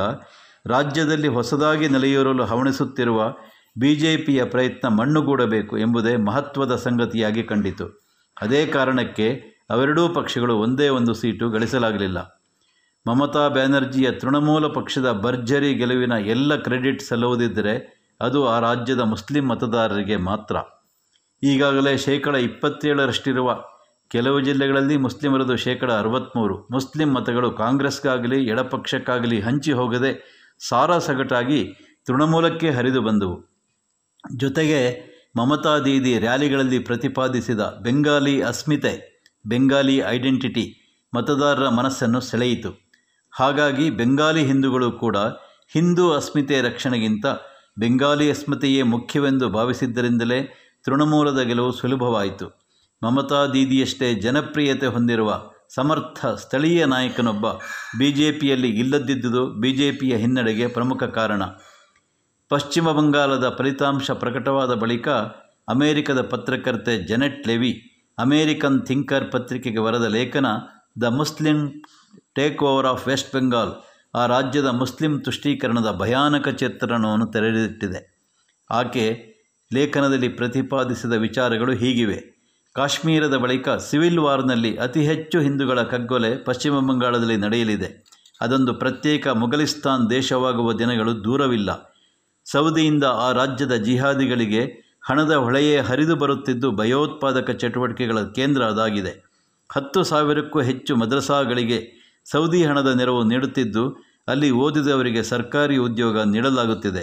ರಾಜ್ಯದಲ್ಲಿ 0.67 1.29
ಹೊಸದಾಗಿ 1.29 1.89
ನೆಲೆಯೂರಲು 1.89 2.45
ಹವಣಿಸುತ್ತಿರುವ 2.45 3.35
ಬಿ 3.79 3.95
ಜೆ 3.95 4.17
ಪಿಯ 4.17 4.45
ಪ್ರಯತ್ನ 4.45 4.89
ಮಣ್ಣುಗೂಡಬೇಕು 4.89 5.79
ಎಂಬುದೇ 5.79 6.17
ಮಹತ್ವದ 6.17 6.77
ಸಂಗತಿಯಾಗಿ 6.77 7.43
ಕಂಡಿತು. 7.43 7.87
ಅದೇ 8.41 8.67
ಕಾರಣಕ್ಕೆ 8.67 9.29
ಅವೆರಡೂ 9.71 10.09
ಪಕ್ಷಗಳು 10.09 10.57
ಒಂದೇ 10.57 10.89
ಒಂದು 10.89 11.15
ಸೀಟು 11.15 11.51
ಗಳಿಸಲಾಗಲಿಲ್ಲ. 11.51 12.43
ಮಮತಾ 13.09 13.49
ಬ್ಯಾನರ್ಜಿಯ 13.49 14.11
ತೃಣಮೂಲ 14.11 14.67
ಪಕ್ಷದ 14.67 15.13
ಭರ್ಜರಿ 15.13 15.75
ಗೆಲುವಿನ 15.75 16.13
ಎಲ್ಲ 16.13 16.57
ಕ್ರೆಡಿಟ್ 16.57 17.03
ಸಲ್ಲುವುದಿದ್ದರೆ 17.03 18.02
ಅದು 18.27 18.41
ಆ 18.49 18.57
ರಾಜ್ಯದ 18.61 19.03
ಮುಸ್ಲಿಂ 19.13 19.45
ಮತದಾರರಿಗೆ 19.51 20.17
ಮಾತ್ರ. 20.31 20.57
ಈಗಾಗಲೇ 21.43 21.93
ಶೇಕಡ 21.97 22.35
ಇಪ್ಪತ್ತೇಳರಷ್ಟಿರುವ 22.49 23.55
ಕೆಲವು 24.11 24.39
ಜಿಲ್ಲೆಗಳಲ್ಲಿ 24.41 24.97
ಮುಸ್ಲಿಮರದು 24.97 25.55
ಶೇಕಡ 25.57 25.91
ಅರವತ್ತ್ಮೂರು 25.93 26.57
ಮುಸ್ಲಿಂ 26.71 27.11
ಮತಗಳು 27.15 27.49
ಕಾಂಗ್ರೆಸ್ಗಾಗಲಿ, 27.53 28.39
ಎಡಪಕ್ಷಕ್ಕಾಗಲಿ 28.47 29.39
ಹಂಚಿ 29.41 29.73
ಹೋಗದೆ 29.73 30.11
ಸಾರಾಸಗಟಾಗಿ 30.69 31.61
ತೃಣಮೂಲಕ್ಕೆ 32.07 32.71
ಹರಿದು 32.71 33.01
ಬಂದವು. 33.03 33.37
ಜೊತೆಗೆ 34.39 34.81
ಮಮತಾ 35.37 35.75
ದೀದಿ 35.79 36.13
ರ್ಯಾಲಿಗಳಲ್ಲಿ 36.19 36.79
ಪ್ರತಿಪಾದಿಸಿದ 36.79 37.63
ಬೆಂಗಾಲಿ 37.83 38.35
ಅಸ್ಮಿತೆ, 38.43 38.93
ಬೆಂಗಾಲಿ 39.45 39.97
ಐಡೆಂಟಿಟಿ 40.15 40.65
ಮತದಾರರ 41.13 41.69
ಮನಸ್ಸನ್ನು 41.69 42.21
ಸೆಳೆಯಿತು. 42.21 42.71
ಹಾಗಾಗಿ 43.33 43.87
ಬೆಂಗಾಲಿ 43.91 44.43
ಹಿಂದೂಗಳು 44.45 44.89
ಕೂಡ 44.93 45.17
ಹಿಂದೂ 45.75 46.05
ಅಸ್ಮಿತೆ 46.13 46.57
ರಕ್ಷಣೆಗಿಂತ 46.61 47.27
ಬೆಂಗಾಲಿ 47.77 48.27
ಅಸ್ಮಿತೆಯೇ 48.31 48.83
ಮುಖ್ಯವೆಂದು 48.95 49.49
ಭಾವಿಸಿದ್ದರಿಂದಲೇ 49.49 50.39
ತೃಣಮೂಲದ 50.85 51.41
ಗೆಲುವು 51.41 51.73
ಸುಲಭವಾಯಿತು. 51.73 52.47
ಮಮತಾ 53.03 53.41
ದೀದಿಯಷ್ಟೇ 53.47 54.09
ಜನಪ್ರಿಯತೆ 54.15 54.87
ಹೊಂದಿರುವ 54.87 55.31
ಸಮರ್ಥ 55.75 56.27
ಸ್ಥಳೀಯ 56.27 56.85
ನಾಯಕನೊಬ್ಬ 56.85 57.47
ಬಿ 57.99 58.09
ಜೆ 58.13 58.33
ಪಿಯಲ್ಲಿ 58.33 58.71
ಇಲ್ಲದಿದ್ದುದು 58.79 59.43
ಬಿ 59.61 59.71
ಜೆ 59.73 59.89
ಪಿಯ 59.93 60.17
ಹಿನ್ನಡೆಗೆ 60.17 60.67
ಪ್ರಮುಖ 60.67 61.03
ಕಾರಣ. 61.19 61.43
ಪಶ್ಚಿಮ 62.51 62.89
ಬಂಗಾಳದ 62.91 63.49
ಫಲಿತಾಂಶ 63.59 64.11
ಪ್ರಕಟವಾದ 64.23 64.75
ಬಳಿಕ 64.75 65.09
ಅಮೆರಿಕದ 65.69 66.21
ಪತ್ರಕರ್ತೆ 66.23 66.95
ಜೆನೆಟ್ 67.09 67.47
ಲೆವಿ, 67.49 67.73
ಅಮೇರಿಕನ್ 68.19 68.79
ಥಿಂಕರ್ 68.87 69.33
ಪತ್ರಿಕೆಗೆ 69.33 69.81
ಬರೆದ 69.81 70.07
ಲೇಖನ 70.17 70.47
the 71.03 71.05
Muslim 71.21 71.59
take 72.35 72.63
over 72.63 72.87
of 72.87 73.07
West 73.09 73.33
Bengal 73.35 73.73
ಆ 74.15 74.27
ರಾಜ್ಯದ 74.27 74.67
ಮುಸ್ಲಿಂ 74.67 75.21
ತುಷ್ಟೀಕರಣದ 75.21 75.91
ಭಯಾನಕ 75.99 76.49
ಚಿತ್ರಣವನ್ನು 76.49 77.27
ತೆರೆದಿಟ್ಟಿದೆ. 77.27 78.25
ಆಕೆ 78.71 79.33
ಲೇಖನದಲ್ಲಿ 79.75 80.29
ಪ್ರತಿಪಾದಿಸಿದ 80.29 81.13
ವಿಚಾರಗಳು 81.13 81.73
ಹೀಗಿವೆ. 81.73 82.33
ಕಾಶ್ಮೀರದ 82.73 83.37
ಬಳಿಕ 83.37 83.69
ಸಿವಿಲ್ 83.69 84.19
ವಾರ್ನಲ್ಲಿ 84.19 84.77
ಅತಿ 84.77 85.07
ಹೆಚ್ಚು 85.07 85.41
ಹಿಂದೂಗಳ 85.41 85.83
ಕಗ್ಗೊಲೆ 85.83 86.37
ಪಶ್ಚಿಮ 86.37 86.79
ಬಂಗಾಳದಲ್ಲಿ 86.79 87.37
ನಡೆಯಲಿದೆ. 87.37 88.05
ಅದೊಂದು 88.41 88.75
ಪ್ರತ್ಯೇಕ 88.75 89.29
ಮುಘಲಿಸ್ತಾನ್ 89.29 90.11
ದೇಶವಾಗುವ 90.11 90.73
ದಿನಗಳು 90.73 91.25
ದೂರವಿಲ್ಲ. 91.25 91.93
ಸೌದಿಯಿಂದ 92.45 93.05
ಆ 93.05 93.33
ರಾಜ್ಯದ 93.33 93.75
ಜಿಹಾದಿಗಳಿಗೆ 93.75 94.63
ಹಣದ 95.05 95.33
ಹೊಳೆಯೇ 95.35 95.79
ಹರಿದು 95.79 96.17
ಬರುತ್ತಿದ್ದು 96.17 96.71
ಭಯೋತ್ಪಾದಕ 96.71 97.51
ಚಟುವಟಿಕೆಗಳ 97.51 98.23
ಕೇಂದ್ರ 98.23 98.65
ಅದಾಗಿದೆ. 98.65 99.33
ಹತ್ತು 99.73 100.03
ಸಾವಿರಕ್ಕೂ 100.03 100.61
ಹೆಚ್ಚು 100.61 100.97
ಮದ್ರಸಾಗಳಿಗೆ 100.97 102.02
ಸೌದಿ 102.27 102.61
ಹಣದ 102.65 102.87
ನೆರವು 102.87 103.23
ನೀಡುತ್ತಿದ್ದು, 103.23 103.85
ಅಲ್ಲಿ 104.29 104.51
ಓದಿದವರಿಗೆ 104.51 105.23
ಸರ್ಕಾರಿ 105.23 105.77
ಉದ್ಯೋಗ 105.77 106.19
ನೀಡಲಾಗುತ್ತಿದೆ. 106.19 107.03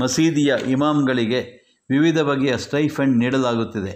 ಮಸೀದಿಯ 0.00 0.54
ಇಮಾಮ್ಗಳಿಗೆ 0.66 1.40
ವಿವಿಧ 1.90 2.18
ಬಗೆಯ 2.20 2.56
ಸ್ಟೈಫಂಡ್ 2.56 3.16
ನೀಡಲಾಗುತ್ತಿದೆ. 3.18 3.92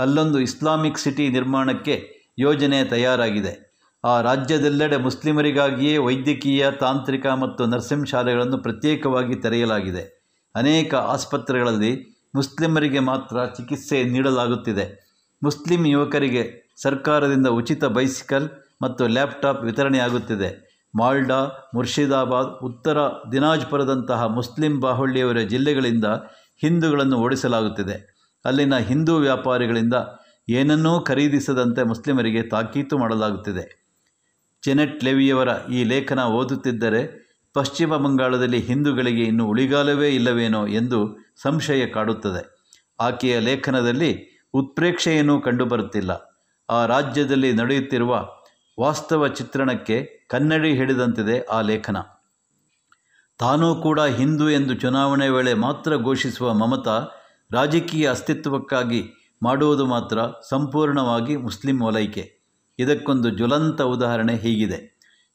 ಅಲ್ಲೊಂದು 0.00 0.38
ಇಸ್ಲಾಮಿಕ್ 0.40 0.98
ಸಿಟಿ 0.98 1.28
ನಿರ್ಮಾಣಕ್ಕೆ 1.28 1.96
ಯೋಜನೆ 2.38 2.84
ತಯಾರಾಗಿದೆ. 2.84 3.52
ಆ 4.04 4.20
ರಾಜ್ಯದೆಲ್ಲೆಡೆ 4.20 4.96
ಮುಸ್ಲಿಮರಿಗಾಗಿಯೇ 4.96 5.98
ವೈದ್ಯಕೀಯ, 5.98 6.70
ತಾಂತ್ರಿಕ 6.70 7.26
ಮತ್ತು 7.26 7.66
ನರ್ಸಿಂಗ್ 7.66 8.08
ಶಾಲೆಗಳನ್ನು 8.08 8.58
ಪ್ರತ್ಯೇಕವಾಗಿ 8.58 9.34
ತೆರೆಯಲಾಗಿದೆ. 9.34 10.02
ಅನೇಕ 10.54 10.94
ಆಸ್ಪತ್ರೆಗಳಲ್ಲಿ 10.94 11.92
ಮುಸ್ಲಿಮರಿಗೆ 12.34 13.00
ಮಾತ್ರ 13.00 13.44
ಚಿಕಿತ್ಸೆ 13.56 13.98
ನೀಡಲಾಗುತ್ತಿದೆ. 14.04 14.84
ಮುಸ್ಲಿಂ 15.42 15.86
ಯುವಕರಿಗೆ 15.86 16.42
ಸರ್ಕಾರದಿಂದ 16.82 17.46
ಉಚಿತ 17.46 17.84
ಬೈಸಿಕಲ್ 17.84 18.46
ಮತ್ತು 18.82 19.06
ಲ್ಯಾಪ್ಟಾಪ್ 19.06 19.64
ವಿತರಣೆಯಾಗುತ್ತಿದೆ. 19.64 20.64
ಮಾಲ್ಡಾ, 20.94 21.70
ಮುರ್ಷಿದಾಬಾದ್, 21.74 22.64
ಉತ್ತರ 22.64 22.98
ದಿನಾಜ್ಪುರದಂತಹ 23.32 24.24
ಮುಸ್ಲಿಂ 24.24 24.80
ಬಾಹುಳ್ಯವರ 24.80 25.38
ಜಿಲ್ಲೆಗಳಿಂದ 25.38 26.04
ಹಿಂದೂಗಳನ್ನು 26.60 27.16
ಓಡಿಸಲಾಗುತ್ತಿದೆ. 27.16 28.14
ಅಲ್ಲಿನ 28.44 28.76
ಹಿಂದೂ 28.76 29.16
ವ್ಯಾಪಾರಿಗಳಿಂದ 29.16 29.94
ಏನನ್ನೂ 30.48 31.00
ಖರೀದಿಸದಂತೆ 31.00 31.82
ಮುಸ್ಲಿಮರಿಗೆ 31.82 32.42
ತಾಕೀತು 32.42 32.98
ಮಾಡಲಾಗುತ್ತಿದೆ. 32.98 33.84
ಜೆನೆಟ್ 34.66 35.04
ಲೆವಿಯವರ 35.04 35.48
ಈ 35.72 35.84
ಲೇಖನ 35.84 36.22
ಓದುತ್ತಿದ್ದರೆ 36.22 37.24
ಪಶ್ಚಿಮ 37.54 37.96
ಬಂಗಾಳದಲ್ಲಿ 37.96 38.58
ಹಿಂದೂಗಳಿಗೆ 38.58 39.22
ಇನ್ನು 39.22 39.46
ಉಳಿಗಾಲವೇ 39.46 40.08
ಇಲ್ಲವೇನೋ 40.08 40.66
ಎಂದು 40.66 41.18
ಸಂಶಯ 41.42 41.86
ಕಾಡುತ್ತದೆ. 41.86 42.70
ಆಕೆಯ 43.00 43.40
ಲೇಖನದಲ್ಲಿ 43.40 44.40
ಉತ್ಪ್ರೇಕ್ಷೆಯೇನೂ 44.54 45.40
ಕಂಡುಬರುತ್ತಿಲ್ಲ. 45.40 46.40
ಆ 46.70 46.86
ರಾಜ್ಯದಲ್ಲಿ 46.86 47.52
ನಡೆಯುತ್ತಿರುವ 47.52 48.28
ವಾಸ್ತವ 48.78 49.26
ಚಿತ್ರಣಕ್ಕೆ 49.28 49.96
ಕನ್ನಡಿ 50.30 50.70
ಹಿಡಿದಂತಿದೆ 50.74 51.40
ಆ 51.56 51.58
ಲೇಖನ. 51.60 51.98
ತಾನೂ 53.40 53.68
ಕೂಡ 53.74 54.00
ಹಿಂದೂ 54.18 54.50
ಎಂದು 54.50 54.74
ಚುನಾವಣೆ 54.74 55.28
ವೇಳೆ 55.28 55.52
ಮಾತ್ರ 55.54 55.96
ಘೋಷಿಸುವ 55.96 56.48
ಮಮತಾ 56.52 56.96
ರಾಜಕೀಯ 57.52 58.10
ಅಸ್ತಿತ್ವಕ್ಕಾಗಿ 58.10 59.00
ಮಾಡುವುದು 59.42 59.84
ಮಾತ್ರ 59.86 60.18
ಸಂಪೂರ್ಣವಾಗಿ 60.50 61.34
ಮುಸ್ಲಿಂ 61.36 61.78
ವಲೈಕೆ 61.82 62.24
ಇದಕ್ಕೊಂದು 62.78 63.30
ಜ್ವಲಂತ 63.30 63.80
ಉದಾಹರಣೆ 63.94 64.34
ಹೀಗಿದೆ. 64.36 64.78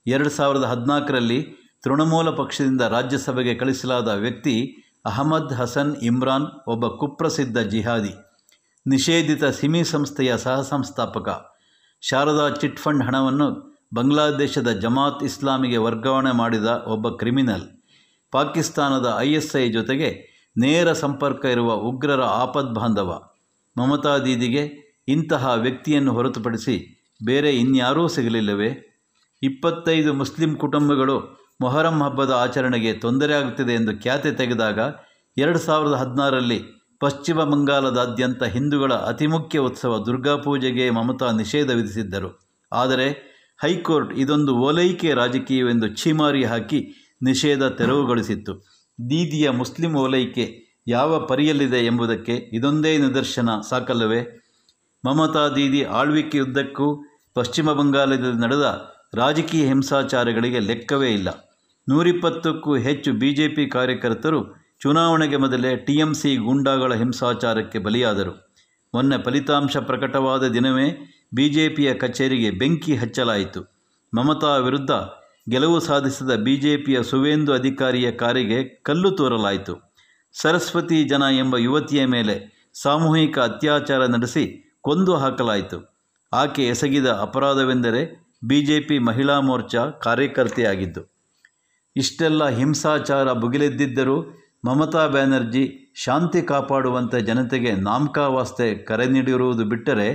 ಎರಡು 0.06 0.30
ಸಾವಿರದ 0.30 0.64
ಹದಿನಾಲ್ಕರಲ್ಲಿ 0.64 1.40
ತೃಣಮೂಲ 1.84 2.30
ಪಕ್ಷದಿಂದ 2.30 2.82
ರಾಜ್ಯಸಭೆಗೆ 2.82 3.53
ಕಳಿಸಲಾದ 3.56 4.07
ವ್ಯಕ್ತಿ 4.07 4.56
ಅಹಮದ್ 5.06 5.53
ಹಸನ್ 5.53 5.94
ಇಮ್ರಾನ್ 6.03 6.48
ಒಬ್ಬ 6.68 6.88
ಕುಪ್ರಸಿದ್ಧ 7.02 7.57
ಜಿಹಾದಿ, 7.74 8.14
ನಿಷೇಧಿತ 8.86 9.45
ಸಿಮಿ 9.60 9.84
ಸಂಸ್ಥೆಯ 9.84 10.32
ಸಹ 10.38 10.56
ಸಂಸ್ಥಾಪಕ. 10.61 11.30
ಶಾರದಾ 12.02 12.50
ಚಿಟ್ 12.50 12.80
ಫಂಡ್ 12.80 13.04
ಹಣವನ್ನು 13.04 13.48
ಬಾಂಗ್ಲಾದೇಶದ 13.94 14.72
ಜಮಾತ್ 14.72 15.24
ಇಸ್ಲಾಮಿಗೆ 15.24 15.78
ವರ್ಗಾವಣೆ 15.78 16.32
ಮಾಡಿದ 16.32 16.66
ಒಬ್ಬ 16.88 17.10
ಕ್ರಿಮಿನಲ್. 17.10 17.66
ಪಾಕಿಸ್ತಾನದ 18.32 19.18
ಐ 19.20 19.30
ಎಸ್ 19.34 19.56
ಐ 19.56 19.70
ಜೊತೆಗೆ 19.70 20.10
ನೇರ 20.58 20.92
ಸಂಪರ್ಕ 20.94 21.46
ಇರುವ 21.46 21.74
ಉಗ್ರರ 21.74 22.22
ಆಪದ್ಬಾಂಧವ 22.22 23.22
ಮಮತಾ 23.78 24.18
ದೀದಿಗೆ 24.18 24.64
ಇಂತಹ 25.08 25.54
ವ್ಯಕ್ತಿಯನ್ನು 25.56 26.14
ಹೊರತುಪಡಿಸಿ 26.14 26.76
ಬೇರೆ 27.26 27.56
ಇನ್ಯಾರೂ 27.56 28.08
ಸಿಗಲಿಲ್ಲವೇ? 28.08 28.70
ಇಪ್ಪತ್ತೈದು 29.42 30.14
ಮುಸ್ಲಿಂ 30.14 30.56
ಕುಟುಂಬಗಳು 30.56 31.18
ಮೊಹರಂ 31.62 32.04
ಹಬ್ಬದ 32.04 32.32
ಆಚರಣೆಗೆ 32.32 32.94
ತೊಂದರೆಯಾಗುತ್ತಿದೆ 32.94 33.74
ಎಂದು 33.74 34.02
ಖ್ಯಾತೆ 34.02 34.32
ತೆಗೆದಾಗ 34.32 34.80
ಎರಡು 35.38 35.60
ಸಾವಿರದ 35.60 35.94
ಹದಿನಾರರಲ್ಲಿ 35.94 36.79
ಪಶ್ಚಿಮ 37.00 37.44
ಬಂಗಾಲದಾದ್ಯಂತ 37.44 38.44
ಹಿಂದೂಗಳ 38.44 38.94
ಅತಿ 38.94 39.28
ಮುಖ್ಯ 39.28 39.60
ಉತ್ಸವ 39.60 40.04
ದುರ್ಗಾಪೂಜೆಗೆ 40.06 40.90
ಮಮತಾ 40.90 41.32
ನಿಷೇಧ 41.32 41.72
ವಿಧಿಸಿದ್ದರು. 41.72 42.50
ಆದರೆ 42.72 43.30
ಹೈಕೋರ್ಟ್ 43.62 44.14
ಇದೊಂದು 44.14 44.56
ಓಲೈಕೆ 44.58 45.14
ರಾಜಕೀಯವೆಂದು 45.14 45.96
ಛೀಮಾರಿ 45.96 46.44
ಹಾಕಿ 46.44 46.96
ನಿಷೇಧ 47.22 47.64
ತೆರವುಗೊಳಿಸಿತ್ತು. 47.64 48.54
ದೀದಿಯ 49.10 49.50
ಮುಸ್ಲಿಂ 49.50 49.96
ಓಲೈಕೆ 49.96 50.70
ಯಾವ 50.88 51.26
ಪರಿಯಲ್ಲಿದೆ 51.26 51.86
ಎಂಬುದಕ್ಕೆ 51.86 52.36
ಇದೊಂದೇ 52.54 52.98
ನಿದರ್ಶನ 52.98 53.50
ಸಾಕಲ್ಲವೇ? 53.70 54.50
ಮಮತಾ 55.06 55.50
ದೀದಿ 55.50 55.84
ಆಳ್ವಿಕೆಯುದ್ದಕ್ಕೂ 55.84 57.06
ಪಶ್ಚಿಮ 57.34 57.72
ಬಂಗಾಳದಲ್ಲಿ 57.72 58.42
ನಡೆದ 58.42 58.90
ರಾಜಕೀಯ 59.14 59.66
ಹಿಂಸಾಚಾರಗಳಿಗೆ 59.66 60.60
ಲೆಕ್ಕವೇ 60.60 61.10
ಇಲ್ಲ. 61.10 61.30
ನೂರಿಪ್ಪತ್ತಕ್ಕೂ 61.90 62.76
ಹೆಚ್ಚು 62.78 63.14
ಬಿ 63.14 63.70
ಕಾರ್ಯಕರ್ತರು 63.70 64.59
ಚುನಾವಣೆಗೆ 64.82 65.38
ಮೊದಲೇ 65.38 65.76
ಟಿಎಂಸಿ 65.78 66.36
ಗೂಂಡಾಗಳ 66.36 66.94
ಹಿಂಸಾಚಾರಕ್ಕೆ 66.94 67.80
ಬಲಿಯಾದರು. 67.80 68.56
ಮೊನ್ನೆ 68.94 69.24
ಫಲಿತಾಂಶ 69.24 69.78
ಪ್ರಕಟವಾದ 69.78 70.48
ದಿನವೇ 70.48 71.16
ಬಿಜೆಪಿಯ 71.34 71.94
ಕಚೇರಿಗೆ 71.94 72.52
ಬೆಂಕಿ 72.52 72.96
ಹಚ್ಚಲಾಯಿತು. 72.96 73.62
ಮಮತಾ 74.18 74.58
ವಿರುದ್ಧ 74.58 74.92
ಗೆಲುವು 75.50 75.80
ಸಾಧಿಸಿದ 75.80 76.32
ಬಿಜೆಪಿಯ 76.32 77.04
ಸುವೇಂದು 77.04 77.54
ಅಧಿಕಾರಿಯ 77.54 78.12
ಕಾರಿಗೆ 78.12 78.64
ಕಲ್ಲು 78.64 79.12
ತೋರಲಾಯಿತು. 79.12 79.94
ಸರಸ್ವತಿ 80.34 81.04
ಜನ 81.04 81.24
ಎಂಬ 81.38 81.58
ಯುವತಿಯ 81.58 82.06
ಮೇಲೆ 82.06 82.70
ಸಾಮೂಹಿಕ 82.82 83.40
ಅತ್ಯಾಚಾರ 83.40 84.06
ನಡೆಸಿ 84.06 84.78
ಕೊಂದು 84.82 85.16
ಹಾಕಲಾಯಿತು. 85.16 86.00
ಆಕೆ 86.34 86.68
ಎಸಗಿದ 86.68 87.08
ಅಪರಾಧವೆಂದರೆ 87.08 88.02
ಬಿಜೆಪಿ 88.48 89.00
ಮಹಿಳಾ 89.00 89.40
ಮೋರ್ಚಾ 89.40 89.90
ಕಾರ್ಯಕರ್ತೆಯಾಗಿದ್ದು. 89.90 91.02
ಇಷ್ಟೆಲ್ಲ 91.96 92.50
ಹಿಂಸಾಚಾರ 92.50 93.34
ಭುಗಿಲೆದ್ದಿದ್ದರೂ 93.34 94.40
ಮಮತಾ 94.65 95.07
ಬ್ಯಾನರ್ಜಿ 95.07 95.91
ಶಾಂತಿ 95.95 96.41
ಕಾಪಾಡುವಂತೆ 96.41 97.22
ಜನತೆಗೆ 97.22 97.72
ನಾಮಕಾವಾಸ್ತೆ 97.72 98.76
ಕರೆ 98.76 99.06
ನೀಡಿರುವುದು 99.06 99.65
ಬಿಟ್ಟರೆ 99.65 100.14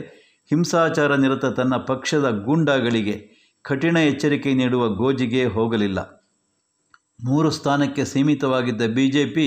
ಹಿಂಸಾಚಾರ 0.50 1.14
ನಿರತ 1.14 1.44
ತನ್ನ 1.44 1.76
ಪಕ್ಷದ 1.76 2.42
ಗೂಂಡಾಗಳಿಗೆ 2.44 3.44
ಕಠಿಣ 3.62 3.96
ಎಚ್ಚರಿಕೆ 3.96 4.54
ನೀಡುವ 4.54 4.88
ಗೋಜಿಗೆ 4.88 5.44
ಹೋಗಲಿಲ್ಲ. 5.44 6.26
ಮೂರು 7.24 7.50
ಸ್ಥಾನಕ್ಕೆ 7.50 8.04
ಸೀಮಿತವಾಗಿದ್ದ 8.04 8.82
ಬಿ 8.94 9.10
ಜೆ 9.10 9.26
ಪಿ 9.26 9.46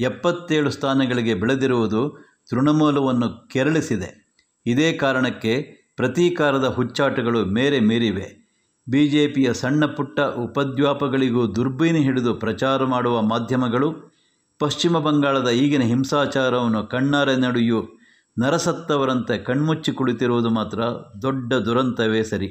ಎಪ್ಪತ್ತೇಳು 0.00 0.70
ಸ್ಥಾನಗಳಿಗೆ 0.70 1.34
ಬೆಳೆದಿರುವುದು 1.34 2.28
ತೃಣಮೂಲವನ್ನು 2.50 3.48
ಕೆರಳಿಸಿದೆ. 3.48 4.38
ಇದೇ 4.66 4.92
ಕಾರಣಕ್ಕೆ 4.92 5.54
ಪ್ರತೀಕಾರದ 5.96 6.66
ಹುಚ್ಚಾಟಗಳು 6.66 7.44
ಮೇರೆ 7.44 7.80
ಮೀರಿವೆ. 7.80 8.48
ಬಿ 8.90 9.08
ಜೆ 9.08 9.26
ಪಿಯ 9.28 9.52
ಸಣ್ಣ 9.52 9.84
ಪುಟ್ಟ 9.84 10.20
ಉಪದ್ವ್ಯಾಪಗಳಿಗೂ 10.20 11.46
ದುರ್ಬೀನಿ 11.46 11.98
ಹಿಡಿದು 11.98 12.34
ಪ್ರಚಾರ 12.34 12.84
ಮಾಡುವ 12.84 13.22
ಮಾಧ್ಯಮಗಳು 13.22 14.17
ಪಶ್ಚಿಮ 14.58 14.98
ಬಂಗಾಳದ 14.98 15.48
ಈಗಿನ 15.48 15.82
ಹಿಂಸಾಚಾರವನ್ನು 15.82 16.86
ಕಣ್ಣಾರೆ 16.86 17.36
ನಡೆಯು, 17.36 17.98
ನರಸತ್ತವರಂತೆ 18.38 19.38
ಕಣ್ಮುಚ್ಚಿ 19.38 19.92
ಕುಳಿತಿರುವುದು 19.92 20.50
ಮಾತ್ರ 20.50 20.80
ದೊಡ್ಡ 21.22 21.52
ದುರಂತವೇ 21.52 22.22
ಸರಿ. 22.22 22.46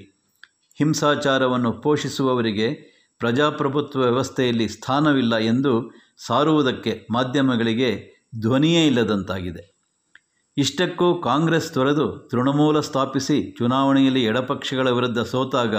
ಹಿಂಸಾಚಾರವನ್ನು 0.76 1.82
ಪೋಷಿಸುವವರಿಗೆ 1.82 2.68
ಪ್ರಜಾಪ್ರಭುತ್ವ 3.20 4.00
ವ್ಯವಸ್ಥೆಯಲ್ಲಿ 4.00 4.68
ಸ್ಥಾನವಿಲ್ಲ 4.68 5.38
ಎಂದು 5.38 5.92
ಸಾರುವುದಕ್ಕೆ 6.18 7.08
ಮಾಧ್ಯಮಗಳಿಗೆ 7.12 7.90
ಧ್ವನಿಯೇ 8.42 8.88
ಇಲ್ಲದಂತಾಗಿದೆ. 8.88 9.78
ಇಷ್ಟಕ್ಕೂ 10.58 11.22
ಕಾಂಗ್ರೆಸ್ 11.22 11.74
ತೊರೆದು 11.74 12.30
ತೃಣಮೂಲ 12.32 12.80
ಸ್ಥಾಪಿಸಿ 12.80 13.56
ಚುನಾವಣೆಯಲ್ಲಿ 13.58 14.24
ಎಡಪಕ್ಷಗಳ 14.24 14.90
ವಿರುದ್ಧ 14.90 15.20
ಸೋತಾಗ 15.20 15.76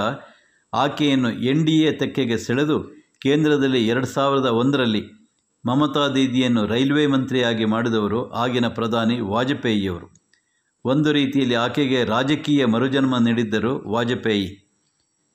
ಆಕೆಯನ್ನು 0.74 1.30
ಎನ್ 1.32 1.66
ಡಿ 1.66 1.82
ಎ 1.82 1.92
ತೆಕ್ಕೆಗೆ 1.92 2.38
ಸೆಳೆದು 2.38 2.78
ಕೇಂದ್ರದಲ್ಲಿ 3.22 3.88
ಎರಡು 3.88 4.06
ಸಾವಿರದ 4.06 4.46
ಒಂದರಲ್ಲಿ 4.46 5.17
ಮಮತಾ 5.68 6.08
ದೀದಿಯನ್ನು 6.08 6.66
ರೈಲ್ವೆ 6.66 7.06
ಮಂತ್ರಿಯಾಗಿ 7.06 7.64
ಮಾಡಿದವರು 7.64 8.30
ಆಗಿನ 8.30 8.68
ಪ್ರಧಾನಿ 8.68 9.20
ವಾಜಪೇಯಿಯವರು. 9.20 10.12
ಒಂದು 10.84 11.12
ರೀತಿಯಲ್ಲಿ 11.12 11.54
ಆಕೆಗೆ 11.54 12.04
ರಾಜಕೀಯ 12.04 12.64
ಮರುಜನ್ಮ 12.64 13.18
ನೀಡಿದ್ದರು 13.18 13.88
ವಾಜಪೇಯಿ. 13.88 14.78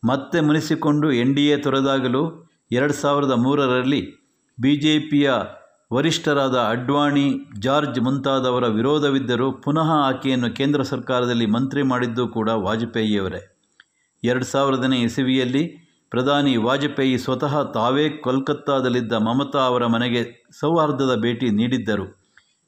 ಮತ್ತೆ 0.04 0.40
ಮುನಿಸಿಕೊಂಡು 0.40 1.12
ಎನ್ 1.12 1.36
ಡಿ 1.36 1.48
ಎ 1.48 1.58
ತೊರೆದಾಗಲೂ 1.58 2.50
ಎರಡು 2.72 2.94
ಸಾವಿರದ 2.94 3.32
ಮೂರರಲ್ಲಿ 3.32 4.02
ಬಿ 4.62 4.76
ಜೆ 4.76 5.00
ಪಿಯ 5.00 5.32
ವರಿಷ್ಠರಾದ 5.94 6.56
ಅಡ್ವಾಣಿ 6.56 7.34
ಜಾರ್ಜ್ 7.60 8.00
ಮುಂತಾದವರ 8.00 8.68
ವಿರೋಧವಿದ್ದರೂ 8.68 9.52
ಪುನಃ 9.52 9.92
ಆಕೆಯನ್ನು 9.92 10.52
ಕೇಂದ್ರ 10.52 10.82
ಸರ್ಕಾರದಲ್ಲಿ 10.82 11.46
ಮಂತ್ರಿ 11.46 11.84
ಮಾಡಿದ್ದು 11.84 12.28
ಕೂಡ 12.28 12.50
ವಾಜಪೇಯಿಯವರೇ. 12.50 13.58
ಎರಡು 14.24 14.46
ಸಾವಿರದನೇ 14.46 15.02
ಇಸವಿಯಲ್ಲಿ 15.02 15.83
ಪ್ರಧಾನಿ 16.14 16.58
ವಾಜಪೇಯಿ 16.58 17.18
ಸ್ವತಃ 17.18 17.72
ತಾವೇ 17.72 18.10
ಕೋಲ್ಕತ್ತಾದಲ್ಲಿದ್ದ 18.10 19.14
ಮಮತಾ 19.14 19.60
ಅವರ 19.60 19.86
ಮನೆಗೆ 19.86 20.50
ಸೌಹಾರ್ದದ 20.60 21.22
ಭೇಟಿ 21.22 21.50
ನೀಡಿದ್ದರು. 21.50 22.24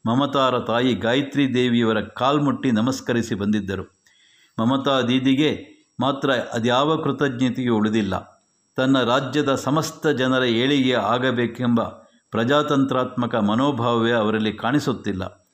ಮಮತಾರ 0.08 0.60
ತಾಯಿ 0.60 0.96
ಗಾಯತ್ರಿ 0.96 1.54
ದೇವಿಯವರ 1.54 2.02
ಕಾಲ್ಮುಟ್ಟಿ 2.02 2.72
ನಮಸ್ಕರಿಸಿ 2.72 3.36
ಬಂದಿದ್ದರು. 3.36 4.04
ಮಮತಾ 4.60 5.02
ದೀದಿಗೆ 5.02 5.60
ಮಾತ್ರ 6.00 6.32
ಅದ್ಯಾವ 6.32 6.98
ಕೃತಜ್ಞತೆಯೂ 6.98 7.78
ಉಳಿದಿಲ್ಲ. 7.78 8.44
ತನ್ನ 8.76 9.04
ರಾಜ್ಯದ 9.04 9.56
ಸಮಸ್ತ 9.56 10.08
ಜನರ 10.08 10.44
ಏಳಿಗೆ 10.44 10.94
ಆಗಬೇಕೆಂಬ 10.94 11.82
ಪ್ರಜಾತಂತ್ರಾತ್ಮಕ 12.32 13.36
ಮನೋಭಾವವೇ 13.36 14.12
ಅವರಲ್ಲಿ 14.12 14.54
ಕಾಣಿಸುತ್ತಿಲ್ಲ. 14.54 15.50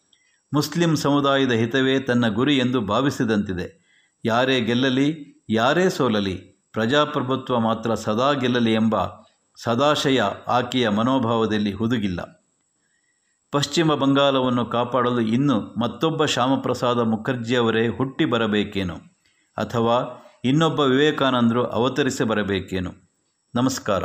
ಮುಸ್ಲಿಂ 0.53 0.95
ಸಮುದಾಯದ 0.95 1.51
ಹಿತವೇ 1.51 1.99
ತನ್ನ 1.99 2.27
ಗುರಿ 2.27 2.57
ಎಂದು 2.57 2.81
ಭಾವಿಸಿದಂತಿದೆ. 2.81 3.91
ಯಾರೇ 4.25 4.61
ಗೆಲ್ಲಲಿ, 4.61 5.41
ಯಾರೇ 5.49 5.89
ಸೋಲಲಿ 5.89 6.50
ಪ್ರಜಾಪ್ರಭುತ್ವ 6.73 7.59
ಮಾತ್ರ 7.59 7.93
ಸದಾ 7.93 8.33
ಗೆಲ್ಲಲಿ 8.33 8.73
ಎಂಬ 8.73 8.95
ಸದಾಶಯ 9.55 10.21
ಆಕೆಯ 10.47 10.89
ಮನೋಭಾವದಲ್ಲಿ 10.89 11.73
ಹುದುಗಿಲ್ಲ. 11.73 12.45
ಪಶ್ಚಿಮ 13.51 13.93
ಬಂಗಾಲವನ್ನು 13.93 14.65
ಕಾಪಾಡಲು 14.65 15.21
ಇನ್ನು 15.21 15.79
ಮತ್ತೊಬ್ಬ 15.79 16.25
ಶ್ಯಾಮಪ್ರಸಾದ 16.25 16.99
ಮುಖರ್ಜಿಯವರೇ 16.99 17.87
ಹುಟ್ಟಿ 17.87 18.25
ಬರಬೇಕೇನು? 18.25 18.95
ಅಥವಾ 19.57 20.25
ಇನ್ನೊಬ್ಬ 20.45 20.79
ವಿವೇಕಾನಂದರು 20.79 21.65
ಅವತರಿಸಿ 21.65 22.23
ಬರಬೇಕೇನು? 22.23 22.91
ನಮಸ್ಕಾರ. 23.55 24.03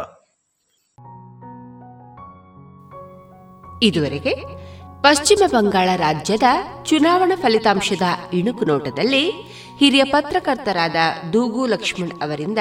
ಇದುವರೆಗೆ 3.82 4.65
ಪಶ್ಚಿಮ 5.00 5.38
ಬಂಗಾಳ 5.46 5.88
ರಾಜ್ಯದ 5.96 6.42
ಚುನಾವಣಾ 6.84 7.36
ಫಲಿತಾಂಶದ 7.36 8.02
ಇಣುಕು 8.32 8.64
ನೋಟದಲ್ಲಿ 8.64 9.30
ಹಿರಿಯ 9.78 10.04
ಪತ್ರಕರ್ತರಾದ 10.04 10.96
ದೂಗು 11.32 11.66
ಲಕ್ಷ್ಮಣ್ 11.66 12.22
ಅವರಿಂದ 12.22 12.58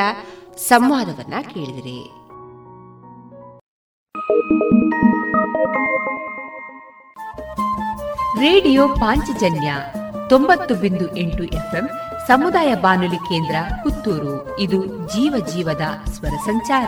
ಸಂವಾದವನ್ನ 0.57 1.33
ಕೇಳಿದಿರಿ. 1.41 2.11
ರೇಡಿಯೋ 8.39 8.87
ಪಾಂಚಜನ್ಯ 8.87 9.75
ತೊಂಬತ್ತು 10.29 10.75
ಬಿಂದು 10.75 11.17
ಎಂಟು 11.17 11.43
ಎಫ್ಎಂ 11.43 11.89
ಸಮುದಾಯ 12.27 12.75
ಬಾನುಲಿ 12.75 13.15
ಕೇಂದ್ರ 13.15 13.55
ಪುತ್ತೂರು. 13.83 14.59
ಇದು 14.59 14.85
ಜೀವ 14.85 15.45
ಜೀವದ 15.45 15.81
ಸ್ವರ 16.11 16.35
ಸಂಚಾರ. 16.45 16.87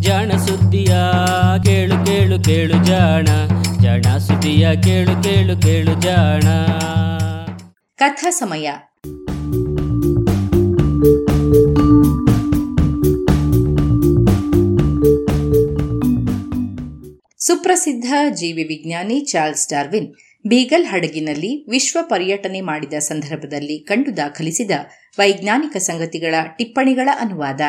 ಜಾಣ 0.00 0.32
ಸುದ್ದಿಯ 0.46 0.94
ಕೇಳು 1.64 2.06
ಕೇಳು 2.06 2.44
ಕೇಳು 2.44 2.84
ಜಾಣ. 2.84 3.24
ಜಾಣ 3.82 4.16
ಸುದ್ದಿಯ 4.16 4.68
ಕೇಳು 4.82 5.22
ಕೇಳು 5.22 5.62
ಕೇಳು 5.62 6.00
ಜಾಣ. 6.00 6.42
ಕಥಾ 7.96 8.30
ಸಮಯ. 8.30 8.70
ಸುಪ್ರಸಿದ್ಧ 17.38 18.14
ಜೀವಿ 18.34 18.64
ವಿಜ್ಞಾನಿ 18.64 19.20
ಚಾರ್ಲ್ಸ್ 19.20 19.68
ಡಾರ್ವಿನ್ 19.68 20.14
ಬೀಗಲ್ 20.46 20.86
ಹಡಗಿನಲ್ಲಿ 20.86 21.70
ವಿಶ್ವ 21.70 21.98
ಪರ್ಯಟನೆ 22.02 22.60
ಮಾಡಿದ 22.60 22.94
ಸಂದರ್ಭದಲ್ಲಿ 22.94 23.78
ಕಂಡು 23.78 24.16
ದಾಖಲಿಸಿದ 24.16 24.70
ವೈಜ್ಞಾನಿಕ 25.18 25.76
ಸಂಗತಿಗಳ 25.76 26.34
ಟಿಪ್ಪಣಿಗಳ 26.56 27.08
ಅನುವಾದ. 27.20 27.60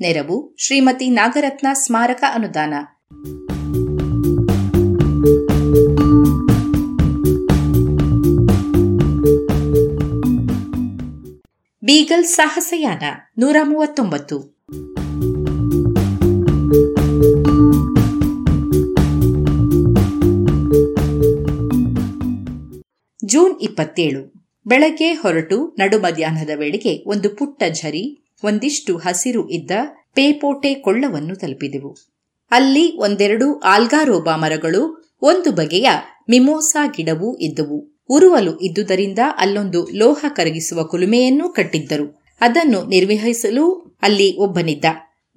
ನೆರವು 0.00 0.54
ಶ್ರೀಮತಿ 0.58 1.10
ನಾಗರತ್ನ 1.10 1.66
ಸ್ಮಾರಕ 1.72 2.24
ಅನುದಾನ. 2.34 2.74
ಬೀಗಲ್ 11.84 12.24
ಸಾಹಸಯಾನ 12.24 13.02
ನೂರ 13.38 13.56
ಮೂವತ್ತೊಂಬತ್ತು. 13.62 14.38
ಜೂನ್ 23.24 23.60
ಇಪ್ಪತ್ತೇಳು. 23.60 24.40
ಬೆಳಗ್ಗೆ 24.66 25.12
ಹೊರಟು 25.12 25.76
ನಡು 25.78 25.98
ಮಧ್ಯಾಹ್ನದ 25.98 26.50
ವೇಳೆಗೆ 26.56 27.04
ಒಂದು 27.06 27.36
ಪುಟ್ಟ 27.36 27.62
ಝರಿ 27.68 28.19
ಒಂದಿಷ್ಟು 28.44 28.96
ಹಸಿರು 28.96 29.48
ಇದ್ದ 29.48 29.70
ಪೇಪೋಟೆ 30.14 30.74
ಕೊಳ್ಳವನ್ನು 30.74 31.36
ತಲುಪಿದೆವು. 31.36 31.96
ಅಲ್ಲಿ 32.50 32.96
ಒಂದೆರಡು 32.96 33.58
ಆಲ್ಗಾರೋಬಾ 33.58 34.36
ಮರಗಳು, 34.36 35.12
ಒಂದು 35.22 35.52
ಬಗೆಯ 35.52 35.88
ಮಿಮೋಸಾ 36.30 36.86
ಗಿಡವೂ 36.86 37.36
ಇದ್ದವು. 37.36 38.04
ಉರುವಲು 38.08 38.58
ಇದ್ದುದರಿಂದ 38.58 39.18
ಅಲ್ಲೊಂದು 39.38 39.88
ಲೋಹ 39.94 40.24
ಕರಗಿಸುವ 40.28 40.84
ಕುಲುಮೆಯನ್ನೂ 40.84 41.48
ಕಟ್ಟಿದ್ದರು. 41.48 42.22
ಅದನ್ನು 42.40 42.88
ನಿರ್ವಹಿಸಲು 42.88 43.96
ಅಲ್ಲಿ 44.02 44.36
ಒಬ್ಬನಿದ್ದ. 44.36 44.84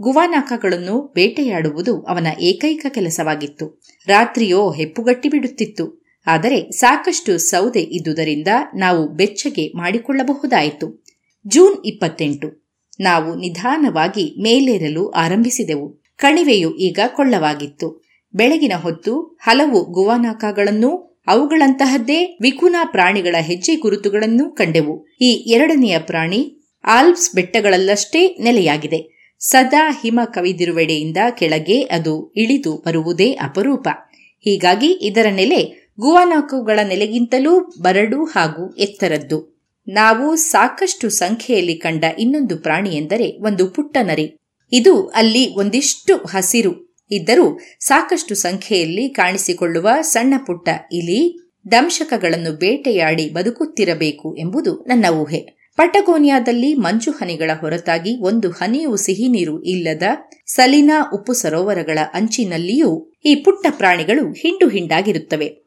ಗುವಾನಾಕಗಳನ್ನು 0.02 1.12
ಬೇಟೆಯಾಡುವುದು 1.16 2.02
ಅವನ 2.02 2.28
ಏಕೈಕ 2.40 2.86
ಕೆಲಸವಾಗಿತ್ತು. 2.90 3.82
ರಾತ್ರಿಯೋ 4.08 4.72
ಹೆಪ್ಪುಗಟ್ಟಿ 4.72 5.30
ಬಿಡುತ್ತಿತ್ತು. 5.30 6.06
ಆದರೆ 6.28 6.72
ಸಾಕಷ್ಟು 6.72 7.38
ಸೌದೆ 7.38 7.82
ಇದ್ದುದರಿಂದ 7.82 8.48
ನಾವು 8.76 9.08
ಬೆಚ್ಚಗೆ 9.08 9.78
ಮಾಡಿಕೊಳ್ಳಬಹುದಾಯಿತು. 9.78 11.06
ಜೂನ್ 11.48 11.86
ಇಪ್ಪತ್ತೆಂಟು. 11.86 12.63
ನಾವು 13.00 13.36
ನಿಧಾನವಾಗಿ 13.36 14.42
ಮೇಲೇರಲು 14.42 15.10
ಆರಂಭಿಸಿದೆವು. 15.10 16.04
ಕಣಿವೆಯು 16.16 16.76
ಈಗ 16.76 17.00
ಕೊಳ್ಳವಾಗಿತ್ತು. 17.08 18.04
ಬೆಳಗಿನ 18.34 18.72
ಹೊತ್ತು 18.82 19.22
ಹಲವು 19.22 19.84
ಗುವಾನಾಕಾಗಳನ್ನೂ, 19.86 21.22
ಅವುಗಳಂತಹದ್ದೇ 21.28 22.38
ವಿಕುನಾ 22.42 22.86
ಪ್ರಾಣಿಗಳ 22.86 23.36
ಹೆಜ್ಜೆ 23.40 23.76
ಗುರುತುಗಳನ್ನು 23.76 24.52
ಕಂಡೆವು. 24.52 25.06
ಈ 25.22 25.32
ಎರಡನೆಯ 25.32 26.00
ಪ್ರಾಣಿ 26.00 26.60
ಆಲ್ಪ್ಸ್ 26.86 27.36
ಬೆಟ್ಟಗಳಲ್ಲಷ್ಟೇ 27.36 28.38
ನೆಲೆಯಾಗಿದೆ. 28.42 29.14
ಸದಾ 29.40 30.00
ಹಿಮ 30.02 30.20
ಕವಿದಿರುವೆಡೆಯಿಂದ 30.26 31.18
ಕೆಳಗೆ 31.38 31.82
ಅದು 31.82 32.34
ಇಳಿದು 32.36 32.84
ಬರುವುದೇ 32.86 33.32
ಅಪರೂಪ. 33.32 33.88
ಹೀಗಾಗಿ 34.40 34.88
ಇದರ 34.88 35.26
ನೆಲೆ 35.30 35.92
ಗುವಾನಾಕುಗಳ 36.00 36.80
ನೆಲೆಗಿಂತಲೂ 36.88 37.74
ಬರಡು 37.82 38.24
ಹಾಗೂ 38.24 38.74
ಎತ್ತರದ್ದು. 38.74 39.53
ನಾವು 39.88 40.36
ಸಾಕಷ್ಟು 40.36 41.10
ಸಂಖ್ಯೆಯಲ್ಲಿ 41.10 41.76
ಕಂಡ 41.76 42.04
ಇನ್ನೊಂದು 42.20 42.58
ಪ್ರಾಣಿ 42.58 42.90
ಎಂದರೆ 42.90 43.38
ಒಂದು 43.38 43.70
ಪುಟ್ಟ 43.70 43.98
ನರಿ. 44.02 44.38
ಇದು 44.72 45.08
ಅಲ್ಲಿ 45.08 45.56
ಒಂದಿಷ್ಟು 45.56 46.18
ಹಸಿರು 46.18 46.96
ಇದ್ದರೂ 47.12 47.60
ಸಾಕಷ್ಟು 47.80 48.36
ಸಂಖ್ಯೆಯಲ್ಲಿ 48.36 49.10
ಕಾಣಿಸಿಕೊಳ್ಳುವ 49.10 49.90
ಸಣ್ಣ 50.02 50.34
ಪುಟ್ಟ 50.48 50.70
ಇಲಿ 50.92 51.50
ದಂಶಕಗಳನ್ನು 51.72 52.58
ಬೇಟೆಯಾಡಿ 52.58 53.30
ಬದುಕುತ್ತಿರಬೇಕು 53.30 54.36
ಎಂಬುದು 54.36 54.86
ನನ್ನ 54.88 55.06
ಊಹೆ. 55.06 55.64
ಪಟಗೋನಿಯಾದಲ್ಲಿ 55.78 56.74
ಮಂಜು 56.74 57.12
ಹನಿಗಳ 57.12 57.52
ಹೊರತಾಗಿ 57.60 58.20
ಒಂದು 58.22 58.50
ಹನಿಯೂ 58.50 58.96
ಸಿಹಿ 58.96 59.28
ನೀರು 59.28 59.64
ಇಲ್ಲದ 59.64 60.04
ಸಲಿನಾ 60.46 61.12
ಉಪ್ಪು 61.14 61.34
ಸರೋವರಗಳ 61.34 62.00
ಅಂಚಿನಲ್ಲಿಯೂ 62.14 63.12
ಈ 63.26 63.36
ಪುಟ್ಟ 63.36 63.68
ಪ್ರಾಣಿಗಳು 63.70 64.32
ಹಿಂಡು 64.32 64.68
ಹಿಂಡಾಗಿರುತ್ತವೆ. 64.68 65.63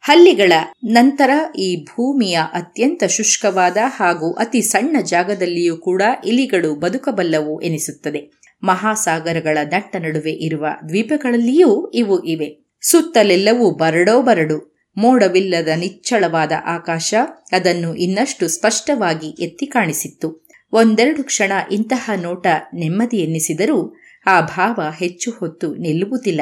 ಹಲ್ಲಿಗಳ 0.00 0.52
ನಂತರ 0.84 1.30
ಈ 1.58 1.84
ಭೂಮಿಯ 1.84 2.40
ಅತ್ಯಂತ 2.52 3.04
ಶುಷ್ಕವಾದ 3.04 3.76
ಹಾಗೂ 3.86 4.32
ಅತಿ 4.32 4.62
ಸಣ್ಣ 4.62 4.96
ಜಾಗದಲ್ಲಿಯೂ 5.00 5.76
ಕೂಡ 5.76 6.02
ಇಲಿಗಳು 6.24 6.74
ಬದುಕಬಲ್ಲವು 6.74 7.60
ಎನಿಸುತ್ತದೆ. 7.60 8.40
ಮಹಾಸಾಗರಗಳ 8.62 9.58
ದಟ್ಟ 9.70 9.96
ನಡುವೆ 9.96 10.32
ಇರುವ 10.32 10.66
ದ್ವೀಪಗಳಲ್ಲಿಯೂ 10.88 11.90
ಇವು 11.90 12.24
ಇವೆ. 12.24 12.58
ಸುತ್ತಲೆಲ್ಲವೂ 12.80 13.70
ಬರಡೋ 13.70 14.22
ಬರಡು. 14.22 14.78
ಮೋಡವಿಲ್ಲದ 14.96 15.68
ನಿಚ್ಚಳವಾದ 15.76 16.52
ಆಕಾಶ 16.64 17.14
ಅದನ್ನು 17.52 17.94
ಇನ್ನಷ್ಟು 17.94 18.48
ಸ್ಪಷ್ಟವಾಗಿ 18.48 19.26
ಎತ್ತಿ 19.26 19.66
ಕಾಣಿಸಿತ್ತು. 19.66 20.48
ಒಂದೆರಡು 20.72 21.22
ಕ್ಷಣ 21.22 21.52
ಇಂತಹ 21.72 22.10
ನೋಟ 22.16 22.46
ನೆಮ್ಮದಿ 22.74 23.16
ಎನ್ನಿಸಿದರೂ 23.16 23.96
ಆ 24.26 24.40
ಭಾವ 24.40 24.80
ಹೆಚ್ಚು 24.98 25.30
ಹೊತ್ತು 25.30 25.74
ನಿಲ್ಲುವುದಿಲ್ಲ. 25.74 26.40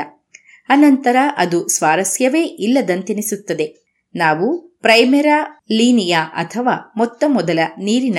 ಅನಂತರ 0.69 1.17
ಅದು 1.37 1.69
ಸ್ವಾರಸ್ಯವೇ 1.69 2.43
ಇಲ್ಲದಂತೆನಿಸುತ್ತದೆ. 2.43 3.87
ನಾವು 4.15 4.63
ಪ್ರೈಮೆರಾ 4.83 5.65
ಲೀನಿಯಾ 5.73 6.21
ಅಥವಾ 6.21 6.93
ಮೊತ್ತ 6.97 7.25
ಮೊದಲ 7.27 7.59
ನೀರಿನ 7.79 8.19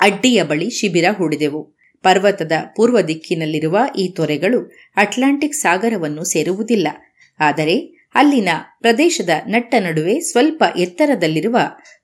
ಅಡ್ಡಿಯ 0.00 0.42
ಬಳಿ 0.42 0.70
ಶಿಬಿರ 0.70 1.04
ಹೂಡಿದೆವು. 1.16 1.76
ಪರ್ವತದ 2.02 2.52
ಪೂರ್ವ 2.76 3.00
ದಿಕ್ಕಿನಲ್ಲಿರುವ 3.00 3.78
ಈ 3.98 4.08
ತೊರೆಗಳು 4.08 4.72
ಅಟ್ಲಾಂಟಿಕ್ 4.96 5.54
ಸಾಗರವನ್ನು 5.54 6.24
ಸೇರುವುದಿಲ್ಲ. 6.24 6.88
ಆದರೆ 7.40 7.96
ಅಲ್ಲಿನ 8.14 8.48
ಪ್ರದೇಶದ 8.80 9.28
ನಟ್ಟ 9.46 9.74
ನಡುವೆ 9.80 10.20
ಸ್ವಲ್ಪ 10.20 10.64
ಎತ್ತರದಲ್ಲಿರುವ 10.76 11.56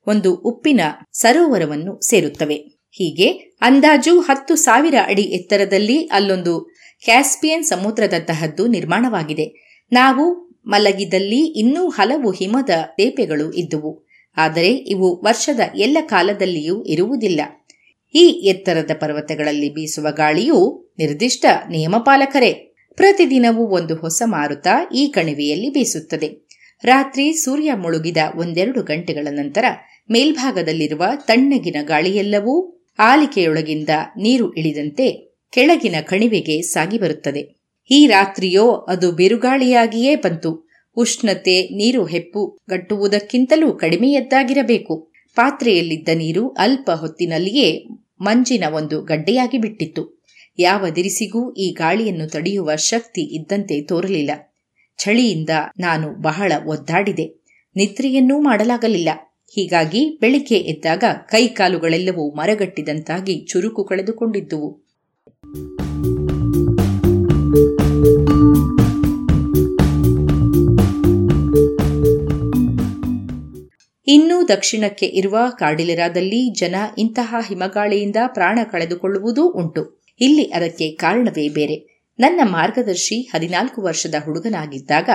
ಒಂದು 0.06 0.34
ಉಪ್ಪಿನ 0.34 0.80
ಸರೋವರವನ್ನು 1.12 2.00
ಸೇರುತ್ತವೆ. 2.00 2.54
ಹೀಗೆ 2.90 3.28
ಅಂದಾಜು 3.60 4.20
ಹತ್ತು 4.20 4.54
ಸಾವಿರ 4.54 4.94
ಅಡಿ 5.06 5.22
ಎತ್ತರದಲ್ಲಿ 5.22 6.06
ಅಲ್ಲೊಂದು 6.06 6.74
ಕ್ಯಾಸ್ಪಿಯನ್ 7.04 7.64
ಸಮುದ್ರದ 7.64 8.14
ತಹದ್ದು 8.18 8.66
ನಿರ್ಮಾಣವಾಗಿದೆ. 8.66 9.61
ನಾವು 9.92 10.52
ಮಲಗಿದಲ್ಲಿ 10.66 11.40
ಇನ್ನೂ 11.44 11.88
ಹಲವು 11.88 12.30
ಹಿಮದ 12.30 12.70
ತೇಪೆಗಳು 12.96 13.52
ಇದ್ದುವು. 13.52 14.06
ಆದರೆ 14.36 14.68
ಇವು 14.68 15.22
ವರ್ಷದ 15.24 15.60
ಎಲ್ಲ 15.76 15.98
ಕಾಲದಲ್ಲಿಯೂ 16.00 16.84
ಇರುವುದಿಲ್ಲ. 16.84 17.40
ಈ 18.14 18.20
ಎತ್ತರದ 18.20 18.90
ಪರ್ವತಗಳಲ್ಲಿ 18.94 19.68
ಬೀಸುವ 19.68 20.06
ಗಾಳಿಯು 20.10 20.90
ನಿರ್ದಿಷ್ಟ 20.98 21.46
ನಿಯಮಪಾಲಕರೇ. 21.70 22.52
ಪ್ರತಿದಿನವೂ 22.94 23.66
ಒಂದು 23.66 23.94
ಹೊಸ 23.94 24.22
ಮಾರುತ 24.24 24.66
ಈ 24.94 25.06
ಕಣಿವೆಯಲ್ಲಿ 25.06 25.70
ಬೀಸುತ್ತದೆ. 25.70 26.48
ರಾತ್ರಿ 26.84 27.32
ಸೂರ್ಯ 27.32 27.74
ಮುಳುಗಿದ 27.74 28.16
ಒಂದೆರಡು 28.36 28.82
ಗಂಟೆಗಳ 28.82 29.28
ನಂತರ 29.30 29.64
ಮೇಲ್ಭಾಗದಲ್ಲಿರುವ 30.10 31.04
ತಣ್ಣಗಿನ 31.16 31.76
ಗಾಳಿಯೆಲ್ಲವೂ 31.82 32.84
ಆಲಿಕೆಯೊಳಗಿಂದ 32.98 33.88
ನೀರು 34.18 34.52
ಇಳಿದಂತೆ 34.52 35.36
ಕೆಳಗಿನ 35.52 35.94
ಕಣಿವೆಗೆ 36.00 36.60
ಸಾಗಿ 36.60 36.98
ಬರುತ್ತದೆ. 36.98 37.61
ಈ 37.90 38.06
ರಾತ್ರಿಯೋ 38.06 38.72
ಅದು 38.72 39.12
ಬಿರುಗಾಳಿಯಾಗಿಯೇ 39.12 40.16
ಬಂತು. 40.16 40.68
ಉಷ್ಣತೆ 40.96 41.68
ನೀರು 41.68 42.04
ಹೆಪ್ಪು 42.04 42.58
ಗಟ್ಟುವುದಕ್ಕಿಂತಲೂ 42.70 43.72
ಕಡಿಮೆಯದ್ದಾಗಿರಬೇಕು. 43.72 45.12
ಪಾತ್ರೆಯಲ್ಲಿದ್ದ 45.34 46.08
ನೀರು 46.14 46.48
ಅಲ್ಪ 46.48 46.90
ಹೊತ್ತಿನಲ್ಲಿಯೇ 46.90 47.88
ಮಂಜಿನ 48.20 48.64
ಒಂದು 48.74 49.02
ಗಡ್ಡೆಯಾಗಿ 49.02 49.58
ಬಿಟ್ಟಿತ್ತು. 49.58 50.22
ಯಾವ 50.58 50.88
ದಿರಿಸಿಗೂ 50.88 51.52
ಈ 51.52 51.70
ಗಾಳಿಯನ್ನು 51.70 52.28
ತಡೆಯುವ 52.28 52.74
ಶಕ್ತಿ 52.76 53.20
ಇದ್ದಂತೆ 53.20 53.82
ತೋರಲಿಲ್ಲ. 53.82 54.30
ಚಳಿಯಿಂದ 54.98 55.50
ನಾನು 55.78 56.22
ಬಹಳ 56.22 56.52
ಒದ್ದಾಡಿದೆ. 56.66 57.42
ನಿದ್ರೆಯನ್ನೂ 57.76 58.40
ಮಾಡಲಾಗಲಿಲ್ಲ. 58.40 59.08
ಹೀಗಾಗಿ 59.54 60.18
ಬೆಳಿಗ್ಗೆ 60.20 60.54
ಎದ್ದಾಗ 60.54 61.04
ಕೈಕಾಲುಗಳೆಲ್ಲವೂ 61.28 62.30
ಮರಗಟ್ಟಿದಂತಾಗಿ 62.30 63.46
ಚುರುಕು 63.50 63.84
ಕಳೆದುಕೊಂಡಿದ್ದುವು. 63.84 64.86
ದಕ್ಷಿಣಕ್ಕೆ 74.52 75.06
ಇರುವ 75.06 75.36
ಕಾರ್ಡಿಲೆರಾದಲ್ಲಿ 75.58 76.40
ಜನ 76.60 76.76
ಇಂತಹ 76.98 77.34
ಹಿಮಗಾಳಿಯಿಂದ 77.48 78.16
ಪ್ರಾಣ 78.26 78.58
ಕಳೆದುಕೊಳ್ಳುವುದೂ 78.72 79.44
ಉಂಟು. 79.52 79.82
ಇಲ್ಲಿ 80.20 80.42
ಅದಕ್ಕೆ 80.42 80.90
ಕಾರಣವೇ 80.90 81.48
ಬೇರೆ. 81.48 81.92
ನನ್ನ 82.20 82.40
ಮಾರ್ಗದರ್ಶಿ 82.44 83.20
ಹದಿನಾಲ್ಕು 83.20 83.82
ವರ್ಷದ 83.82 84.14
ಹುಡುಗನಾಗಿದ್ದಾಗ 84.24 85.08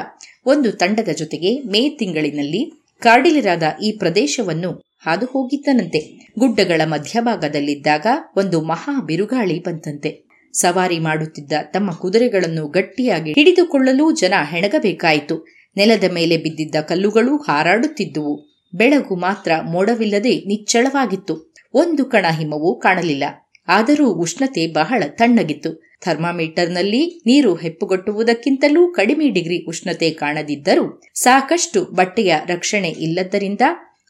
ಒಂದು 0.45 0.71
ತಂಡದ 0.71 1.09
ಜೊತೆಗೆ 1.17 1.59
ಮೇ 1.59 1.89
ತಿಂಗಳಿನಲ್ಲಿ 1.89 2.61
ಕಾಡಿಲಿರಾದ 2.99 3.63
ಈ 3.83 3.91
ಪ್ರದೇಶವನ್ನು 3.91 4.71
ಹಾದು 5.05 5.25
ಹೋಗಿದ್ದನಂತೆ 5.25 5.99
ಗುಡ್ಡಗಳ 6.39 6.81
ಮಧ್ಯಭಾಗದಲ್ಲಿದ್ದಾಗ 6.85 8.05
ಒಂದು 8.37 8.61
ಮಹಾ 8.61 9.01
ಬಿರುಗಾಳಿ 9.01 9.59
ಬಂತಂತೆ. 9.59 10.11
ಸವಾರಿ 10.53 10.99
ಮಾಡುತ್ತಿದ್ದ 10.99 11.53
ತಮ್ಮ 11.73 11.91
ಕುದುರೆಗಳನ್ನು 11.91 12.67
ಗಟ್ಟಿಯಾಗಿ 12.67 13.31
ಹಿಡಿದುಕೊಳ್ಳಲು 13.31 14.11
ಜನ 14.11 14.33
ಹೆಣಗಬೇಕಾಯಿತು. 14.49 15.35
ನೆಲದ 15.77 16.03
ಮೇಲೆ 16.11 16.37
ಬಿದ್ದಿದ್ದ 16.37 16.75
ಕಲ್ಲುಗಳು 16.81 17.37
ಹಾರಾಡುತ್ತಿದ್ದುವು. 17.37 18.56
ಬೆಳಗು 18.73 19.15
ಮಾತ್ರ 19.15 19.51
ಮೋಡವಿಲ್ಲದೆ 19.63 20.39
ನಿಚ್ಚಳವಾಗಿತ್ತು. 20.39 21.53
ಒಂದು 21.73 22.05
ಕಣ 22.05 22.25
ಹಿಮವೂ 22.29 22.79
ಕಾಣಲಿಲ್ಲ. 22.79 23.23
ಆದರೂ 23.67 24.09
ಉಷ್ಣತೆ 24.09 24.67
ಬಹಳ 24.67 25.03
ತಣ್ಣಗಿತ್ತು. 25.09 25.87
ಥರ್ಮಾಮೀಟರ್ನಲ್ಲಿ 26.03 27.21
ನೀರು 27.25 27.55
ಹೆಪ್ಪುಗಟ್ಟುವುದಕ್ಕಿಂತಲೂ 27.55 28.87
ಕಡಿಮೆ 28.87 29.29
ಡಿಗ್ರಿ 29.29 29.65
ಉಷ್ಣತೆ 29.67 30.09
ಕಾಣದಿದ್ದರೂ 30.09 31.01
ಸಾಕಷ್ಟು 31.13 31.83
ಬಟ್ಟೆಯ 31.83 32.35
ರಕ್ಷಣೆ 32.47 32.89
ಇಲ್ಲದ್ದರಿಂದ 32.89 33.61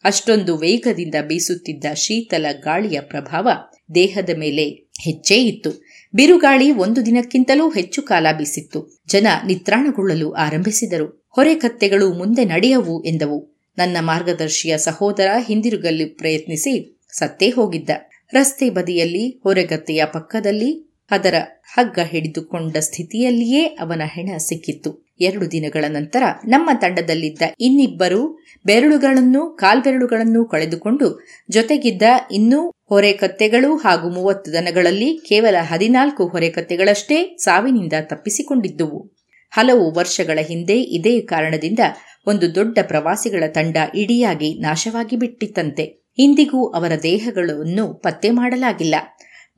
ಅಷ್ಟೊಂದು 0.03 0.57
ವೇಗದಿಂದ 0.57 1.15
ಬೀಸುತ್ತಿದ್ದ 1.27 1.93
ಶೀತಲ 1.93 2.45
ಗಾಳಿಯ 2.51 3.01
ಪ್ರಭಾವ 3.01 3.49
ದೇಹದ 3.95 4.29
ಮೇಲೆ 4.37 4.69
ಹೆಚ್ಚೇ 5.03 5.35
ಇತ್ತು. 5.35 5.87
ಬಿರುಗಾಳಿ 6.15 6.71
ಒಂದು 6.71 7.05
ದಿನಕ್ಕಿಂತಲೂ 7.05 7.69
ಹೆಚ್ಚು 7.69 8.01
ಕಾಲ 8.01 8.27
ಬೀಸಿತ್ತು. 8.37 9.01
ಜನ 9.07 9.27
ನಿತ್ರಾಣಗೊಳ್ಳಲು 9.47 10.31
ಆರಂಭಿಸಿದರು. 10.31 11.27
ಹೊರೆಕತ್ತೆಗಳು 11.29 12.13
ಮುಂದೆ 12.13 12.45
ನಡೆಯವು 12.45 13.03
ಎಂದವು. 13.03 13.56
ನನ್ನ 13.77 13.97
ಮಾರ್ಗದರ್ಶಿಯ 14.01 14.77
ಸಹೋದರ 14.77 15.27
ಹಿಂದಿರುಗಲು 15.47 16.17
ಪ್ರಯತ್ನಿಸಿ 16.17 16.99
ಸತ್ತೇ 17.11 17.49
ಹೋಗಿದ್ದ. 17.49 17.89
ರಸ್ತೆ 18.33 18.69
ಬದಿಯಲ್ಲಿ, 18.69 19.39
ಹೊರೆಗತ್ತೆಯ 19.43 20.05
ಪಕ್ಕದಲ್ಲಿ, 20.05 21.01
ಅದರ 21.11 21.35
ಹಗ್ಗ 21.73 21.99
ಹಿಡಿದುಕೊಂಡ 22.05 22.77
ಸ್ಥಿತಿಯಲ್ಲಿಯೇ 22.77 23.65
ಅವನ 23.65 24.01
ಹೆಣ 24.05 24.29
ಸಿಕ್ಕಿತ್ತು. 24.37 25.07
ಎರಡು 25.19 25.51
ದಿನಗಳ 25.51 25.85
ನಂತರ 25.87 26.23
ನಮ್ಮ 26.45 26.69
ತಂಡದಲ್ಲಿದ್ದ 26.73 27.41
ಇನ್ನಿಬ್ಬರು 27.59 28.45
ಬೆರಳುಗಳನ್ನು, 28.65 29.55
ಕಾಲ್ಬೆರಳುಗಳನ್ನು 29.55 30.45
ಕಳೆದುಕೊಂಡು 30.45 31.25
ಜೊತೆಗಿದ್ದ 31.51 32.03
ಇನ್ನೂ 32.31 32.71
ಹೊರೆಕತ್ತೆಗಳು 32.89 33.75
ಹಾಗೂ 33.75 34.09
ಮೂವತ್ತು 34.09 34.53
ದನಗಳಲ್ಲಿ 34.53 35.17
ಕೇವಲ 35.17 35.55
ಹದಿನಾಲ್ಕು 35.61 36.27
ಹೊರೆಕತ್ತೆಗಳಷ್ಟೇ 36.27 37.37
ಸಾವಿನಿಂದ 37.39 37.93
ತಪ್ಪಿಸಿಕೊಂಡಿದ್ದುವು. 38.01 39.16
ಹಲವು 39.49 39.93
ವರ್ಷಗಳ 39.93 40.39
ಹಿಂದೆ 40.41 40.81
ಇದೇ 40.81 41.21
ಕಾರಣದಿಂದ 41.21 41.79
ಒಂದು 42.27 42.55
ದೊಡ್ಡ 42.55 42.79
ಪ್ರವಾಸಿಗಳ 42.81 43.43
ತಂಡ 43.47 43.77
ಇಡಿಯಾಗಿ 43.95 44.59
ನಾಶವಾಗಿ 44.59 45.15
ಬಿಟ್ಟಿತ್ತಂತೆ 45.15 46.07
ಇಂದಿಗೂ 46.17 46.69
ಅವರ 46.69 46.91
ದೇಹಗಳನ್ನು 47.03 47.93
ಪತ್ತೆ 47.93 48.29
ಮಾಡಲಾಗಿಲ್ಲ. 48.29 48.95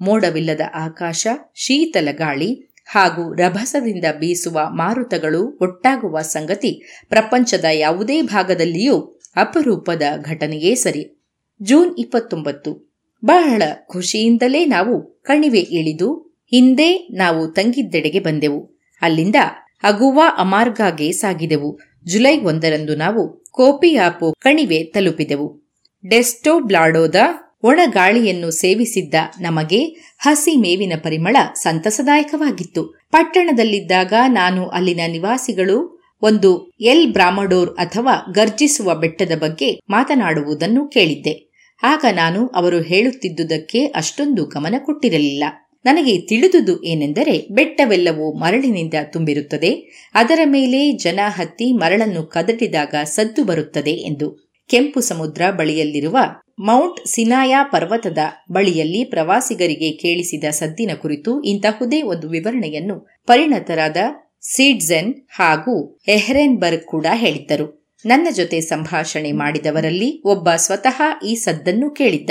ಮೋಡವಿಲ್ಲದ 0.02 0.61
ಆಕಾಶ, 0.74 1.28
ಶೀತಲ 1.56 2.10
ಗಾಳಿ 2.11 2.74
ಹಾಗೂ 2.86 3.34
ರಭಸದಿಂದ 3.34 4.06
ಬೀಸುವ 4.20 4.60
ಮಾರುತಗಳು 4.70 5.57
ಒಟ್ಟಾಗುವ 5.61 6.22
ಸಂಗತಿ 6.22 6.84
ಪ್ರಪಂಚದ 7.10 7.66
ಯಾವುದೇ 7.74 8.22
ಭಾಗದಲ್ಲಿಯೂ 8.22 9.20
ಅಪರೂಪದ 9.36 10.02
ಘಟನೆಯೇ 10.22 10.76
ಸರಿ. 10.76 11.28
ಜೂನ್ 11.61 11.95
ಇಪ್ಪತ್ತೊಂಬತ್ತು. 11.99 12.91
ಬಹಳ 13.26 13.64
ಖುಷಿಯಿಂದಲೇ 13.88 14.66
ನಾವು 14.66 15.02
ಕಣಿವೆ 15.02 15.60
ಇಳಿದು 15.60 16.38
ಹಿಂದೆ 16.49 17.07
ನಾವು 17.11 17.48
ತಂಗಿದ್ದೆಡೆಗೆ 17.48 18.20
ಬಂದೆವು. 18.20 18.80
ಅಲ್ಲಿಂದ 19.02 19.36
ಅಗುವಾ 19.84 20.35
ಅಮಾರ್ಗಾಗೆ 20.38 21.11
ಸಾಗಿದೆವು. 21.11 21.80
ಜುಲೈ 22.06 22.39
ಒಂದರಂದು 22.39 22.95
ನಾವು 22.95 23.43
ಕೋಪಿಯಾಪೋ 23.51 24.31
ಕಣಿವೆ 24.31 24.84
ತಲುಪಿದೆವು. 24.84 25.76
ಡೆಸ್ಟೋ 26.10 26.60
ಬ್ಲಾಡೋದ 26.60 27.15
ಒಣ 27.64 27.80
ಗಾಳಿಯನ್ನು 27.85 28.51
ಸೇವಿಸಿದ್ದ 28.51 29.15
ನಮಗೆ 29.41 29.84
ಹಸಿ 30.19 30.56
ಮೇವಿನ 30.56 30.93
ಪರಿಮಳ 31.03 31.35
ಸಂತಸದಾಯಕವಾಗಿತ್ತು. 31.53 32.84
ಪಟ್ಟಣದಲ್ಲಿದ್ದಾಗ 33.11 34.14
ನಾನು 34.27 34.65
ಅಲ್ಲಿನ 34.65 34.99
ನಿವಾಸಿಗಳು 35.07 35.99
ಒಂದು 36.22 36.72
ಎಲ್ 36.81 37.14
ಬ್ರಾಮಡೋರ್ 37.14 37.69
ಅಥವಾ 37.69 38.31
ಗರ್ಜಿಸುವ 38.35 38.95
ಬೆಟ್ಟದ 38.95 39.31
ಬಗ್ಗೆ 39.39 39.80
ಮಾತನಾಡುವುದನ್ನು 39.89 40.88
ಕೇಳಿದ್ದೆ. 40.88 41.49
ಆಗ 41.84 42.06
ನಾನು 42.11 42.47
ಅವರು 42.47 42.81
ಹೇಳುತ್ತಿದ್ದುದಕ್ಕೆ 42.81 43.85
ಅಷ್ಟೊಂದು 43.85 44.45
ಗಮನ 44.45 44.76
ಕೊಟ್ಟಿರಲಿಲ್ಲ. 44.80 45.43
ನನಗೆ 45.85 46.22
ತಿಳಿದುದು 46.22 46.84
ಏನೆಂದರೆ 46.84 47.47
ಬೆಟ್ಟವೆಲ್ಲವೂ 47.51 48.34
ಮರಳಿನಿಂದ 48.34 48.93
ತುಂಬಿರುತ್ತದೆ. 49.03 49.72
ಅದರ 50.14 50.39
ಮೇಲೆ 50.45 50.91
ಜನ 50.91 51.19
ಹತ್ತಿ 51.27 51.73
ಮರಳನ್ನು 51.73 52.23
ಕದಟಿದಾಗ 52.23 52.95
ಸದ್ದು 53.03 53.43
ಬರುತ್ತದೆ 53.43 53.91
ಎಂದು 53.91 54.49
ಕೆಂಪು 54.68 55.01
ಸಮುದ್ರ 55.01 55.41
ಬಳಿಯಲ್ಲಿರುವ 55.51 56.18
ಮೌಂಟ್ 56.60 57.07
ಸಿನಾಯ 57.07 57.56
ಪರ್ವತದ 57.72 58.18
ಬಳಿಯಲ್ಲಿ 58.51 59.03
ಪ್ರವಾಸಿಗರಿಗೆ 59.03 59.91
ಕೇಳಿಸಿದ 59.91 60.43
ಸದ್ದಿನ 60.49 60.91
ಕುರಿತು 60.95 61.41
ಇಂತಹುದೇ 61.41 62.01
ಒಂದು 62.01 62.30
ವಿವರಣೆಯನ್ನು 62.30 63.07
ಪರಿಣತರಾದ 63.26 63.97
ಸೀಡ್ಸೆನ್ 64.41 65.14
ಹಾಗೂ 65.30 65.99
ಎಹ್ರೆನ್ಬರ್ಗ್ 66.07 66.84
ಕೂಡ 66.84 67.06
ಹೇಳಿದ್ದರು. 67.14 67.95
ನನ್ನ 68.06 68.27
ಜೊತೆ 68.35 68.61
ಸಂಭಾಷಣೆ 68.61 69.31
ಮಾಡಿದವರಲ್ಲಿ 69.31 70.22
ಒಬ್ಬ 70.26 70.49
ಸ್ವತಃ 70.56 71.01
ಈ 71.26 71.35
ಸದ್ದನ್ನು 71.35 71.89
ಕೇಳಿದ್ದ. 71.89 72.30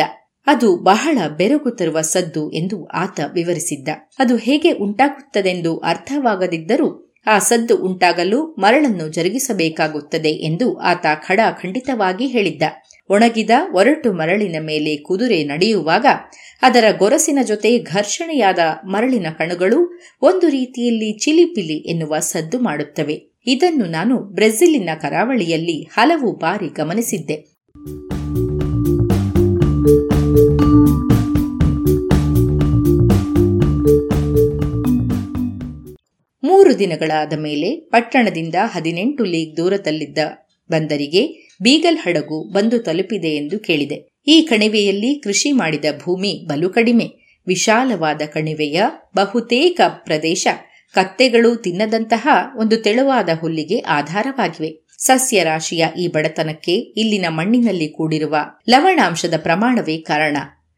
ಅದು 0.51 0.77
ಬಹಳ 0.77 1.19
ಬೆರಗು 1.37 1.70
ತರುವ 1.70 2.01
ಸದ್ದು 2.01 2.51
ಎಂದು 2.51 2.87
ಆತ 2.87 3.20
ವಿವರಿಸಿದ್ದ. 3.35 3.89
ಅದು 4.19 4.37
ಹೇಗೆ 4.37 4.70
ಉಂಟಾಗುತ್ತದೆಂದು 4.70 5.79
ಅರ್ಥವಾಗದಿದ್ದರೂ 5.79 7.15
ಆ 7.27 7.39
ಸದ್ದು 7.39 7.77
ಉಂಟಾಗಲು 7.77 8.45
ಮರಳನ್ನು 8.45 9.09
ಜರುಗಿಸಬೇಕಾಗುತ್ತದೆ 9.09 10.29
ಎಂದು 10.29 10.79
ಆತ 10.79 11.07
ಖಡ 11.27 11.41
ಖಂಡಿತವಾಗಿ 11.62 12.27
ಹೇಳಿದ್ದ. 12.27 12.62
ಒಣಗಿದ 13.11 13.51
ಒರಟು 13.75 14.12
ಮರಳಿನ 14.12 14.57
ಮೇಲೆ 14.61 14.97
ಕುದುರೆ 14.97 15.45
ನಡೆಯುವಾಗ 15.45 16.07
ಅದರ 16.62 16.85
ಗೊರಸಿನ 16.99 17.39
ಜೊತೆ 17.47 17.79
ಘರ್ಷಣೆಯಾದ 17.79 18.59
ಮರಳಿನ 18.85 19.27
ಕಣುಗಳು 19.39 20.01
ಒಂದು 20.23 20.49
ರೀತಿಯಲ್ಲಿ 20.49 21.12
ಚಿಲಿಪಿಲಿ 21.12 21.91
ಎನ್ನುವ 21.91 22.19
ಸದ್ದು 22.19 22.59
ಮಾಡುತ್ತವೆ. 22.59 23.33
ಇದನ್ನು 23.47 23.85
ನಾನು 23.85 24.16
ಬ್ರೆಜಿಲಿನ 24.16 24.91
ಕರಾವಳಿಯಲ್ಲಿ 25.03 25.83
ಹಲವು 25.83 26.33
ಬಾರಿ 26.33 26.69
ಗಮನಿಸಿದ್ದೆ. 26.69 27.37
ಮೂರು 36.59 36.79
ದಿನಗಳಾದ 36.79 37.33
ಮೇಲೆ 37.33 37.77
ಪಟ್ಟಣದಿಂದ 37.77 38.55
ಹದಿನೆಂಟು 38.65 39.25
ಲೀಗ್ 39.25 39.57
ದೂರದಲ್ಲಿದ್ದ 39.57 40.19
ಬಂದರಿಗೆ 40.71 41.51
ಬೀಗಲ್ 41.63 41.99
ಹಡಗು 41.99 42.53
ಬಂದು 42.53 42.79
ತಲುಪಿದೆ 42.79 43.29
ಎಂದು 43.29 43.59
ಕೇಳಿದೆ. 43.59 44.09
ಈ 44.27 44.41
ಕಣಿವೆಯಲ್ಲಿ 44.41 45.15
ಕೃಷಿ 45.15 45.53
ಮಾಡಿದ 45.53 45.85
ಭೂಮಿ 46.03 46.45
ಬಲು 46.49 46.71
ಕಡಿಮೆ. 46.71 47.39
ವಿಶಾಲವಾದ 47.47 48.23
ಕಣಿವೆಯ 48.33 48.83
ಬಹುತೇಕ 49.17 49.81
ಪ್ರದೇಶ 50.05 50.49
ಕತ್ತೆಗಳು 50.95 51.57
ತಿನ್ನದಂತಹ 51.57 52.29
ಒಂದು 52.57 52.77
ತೆಳುವಾದ 52.77 53.29
ಹುಲ್ಲಿಗೆ 53.41 53.79
ಆಧಾರವಾಗಿವೆ. 53.79 54.87
ಸಸ್ಯರಾಶಿಯ 54.99 55.87
ಈ 55.99 56.09
ಬಡತನಕ್ಕೆ 56.09 56.75
ಇಲ್ಲಿನ 56.75 57.25
ಮಣ್ಣಿನಲ್ಲಿ 57.29 57.89
ಕೂಡಿರುವ 57.89 58.37
ಲವಣಾಂಶದ 58.69 59.35
ಪ್ರಮಾಣವೇ 59.37 59.97
ಕಾರಣ. 59.97 60.37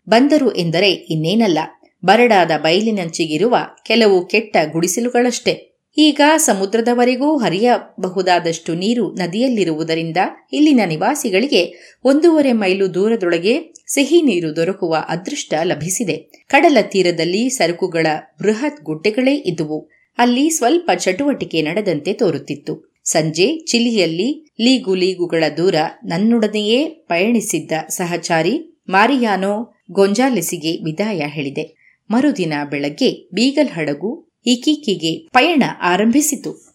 ಬಂದರು 0.09 0.53
ಎಂದರೆ 0.53 0.93
ಇನ್ನೇನಲ್ಲ. 0.93 1.59
ಬರಡಾದ 2.05 2.51
ಬಯಲಿನಂಚಿಗಿರುವ 2.59 3.57
ಕೆಲವು 3.87 4.27
ಕೆಟ್ಟ 4.27 4.57
ಗುಡಿಸಲುಗಳಷ್ಟೇ. 4.73 5.70
ಈಗ 5.97 6.21
ಸಮುದ್ರದವರೆಗೂ 6.37 7.37
ಹರಿಯಬಹುದಾದಷ್ಟು 7.37 8.75
ನೀರು 8.75 9.13
ನದಿಯಲ್ಲಿರುವುದರಿಂದ 9.13 10.17
ಇಲ್ಲಿನ 10.53 10.81
ನಿವಾಸಿಗಳಿಗೆ 10.87 11.95
ಒಂದೂವರೆ 12.05 12.53
ಮೈಲು 12.53 12.95
ದೂರದೊಳಗೆ 12.95 13.75
ಸಿಹಿ 13.87 14.23
ನೀರು 14.23 14.57
ದೊರಕುವ 14.57 14.97
ಅದೃಷ್ಟ 15.09 15.55
ಲಭಿಸಿದೆ. 15.63 16.47
ಕಡಲ 16.49 16.79
ತೀರದಲ್ಲಿ 16.81 17.49
ಸರಕುಗಳ 17.49 18.07
ಬೃಹತ್ 18.43 18.85
ಗುಡ್ಡೆಗಳೇ 18.85 19.35
ಇದ್ದುವು 19.35 19.91
ಅಲ್ಲಿ 20.19 20.51
ಸ್ವಲ್ಪ 20.51 20.91
ಚಟುವಟಿಕೆ 20.95 21.63
ನಡೆದಂತೆ 21.63 22.13
ತೋರುತ್ತಿತ್ತು. 22.13 22.93
ಸಂಜೆ 23.05 23.57
ಚಿಲಿಯಲ್ಲಿ 23.57 24.49
ಲೀಗು 24.61 24.95
ಲೀಗುಗಳ 24.95 25.45
ದೂರ 25.57 25.75
ನನ್ನೊಡನೆಯೇ 26.05 26.89
ಪಯಣಿಸಿದ್ದ 26.89 27.73
ಸಹಚಾರಿ 27.89 28.85
ಮಾರಿಯಾನೋ 28.89 29.75
ಗೊಂಜಾಲೆಸಿಗೆ 29.91 30.73
ವಿದಾಯ 30.85 31.23
ಹೇಳಿದೆ. 31.27 31.97
ಮರುದಿನ 32.11 32.53
ಬೆಳಗ್ಗೆ 32.71 33.29
ಬೀಗಲ್ 33.35 33.69
ಹಡಗು 33.69 34.30
ಇಕಿಕಿಗೆ 34.47 35.29
ಪಯಣ 35.33 35.63
ಆರಂಭಿಸಿತು. 35.83 36.71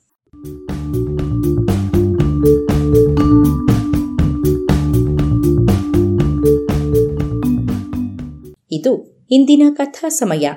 ಇದು 8.72 9.26
ಇಂದಿನ 9.32 9.64
ಕಥಾ 9.74 10.10
ಸಮಯ. 10.10 10.50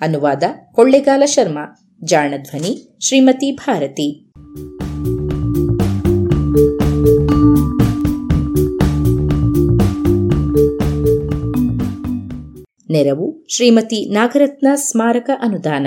ಅನುವಾದ 0.00 0.42
ಕೊಳ್ಳೆಗಾಲ 0.72 1.22
ಶರ್ಮಾ. 1.24 1.94
ಜಾಣಧ್ವನಿ 2.04 2.96
ಶ್ರೀಮತಿ 3.00 3.52
ಭಾರತಿ. 3.52 4.32
ನೆರವು 12.90 13.46
ಶ್ರೀಮತಿ 13.48 14.10
ನಾಗರತ್ನ 14.10 14.66
ಸ್ಮಾರಕ 14.74 15.30
ಅನುದಾನ. 15.42 15.86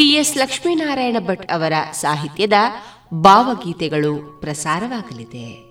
ಟಿಎಸ್ 0.00 0.36
ಲಕ್ಷ್ಮೀನಾರಾಯಣ 0.36 1.16
ಭಟ್ 1.20 1.46
ಅವರ 1.52 1.72
ಸಾಹಿತ್ಯದ 1.92 2.52
ಭಾವಗೀತೆಗಳು 3.14 4.40
ಪ್ರಸಾರವಾಗಲಿದೆ. 4.40 5.69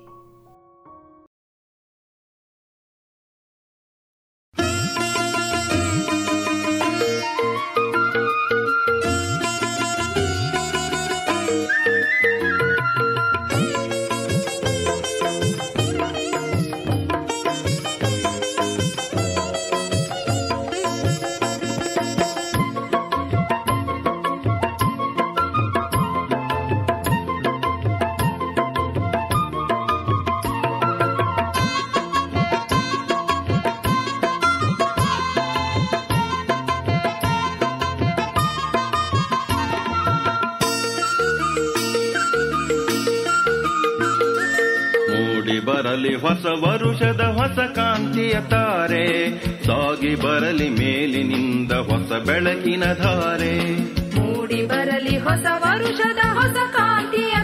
ಹೊಸ 46.19 46.45
ವರುಷದ 46.63 47.21
ಹೊಸ 47.21 47.59
ಕಾಂತಿಯ 47.59 48.33
ತಾರೆ. 48.49 49.29
ಸಾಗಿ 49.63 50.15
ಬರಲಿ 50.15 50.69
ಮೇಲಿನಿಂದ 50.69 51.71
ಹೊಸ 51.71 52.11
ಬೆಳಕಿನ 52.25 52.83
ಧಾರೆ. 52.93 53.75
ಮೂಡಿ 54.19 54.67
ಬರಲಿ 54.67 55.17
ಹೊಸ 55.17 55.45
ವರುಷದ 55.55 56.19
ಹೊಸ 56.33 56.57
ಕಾಂತಿಯ 56.75 57.35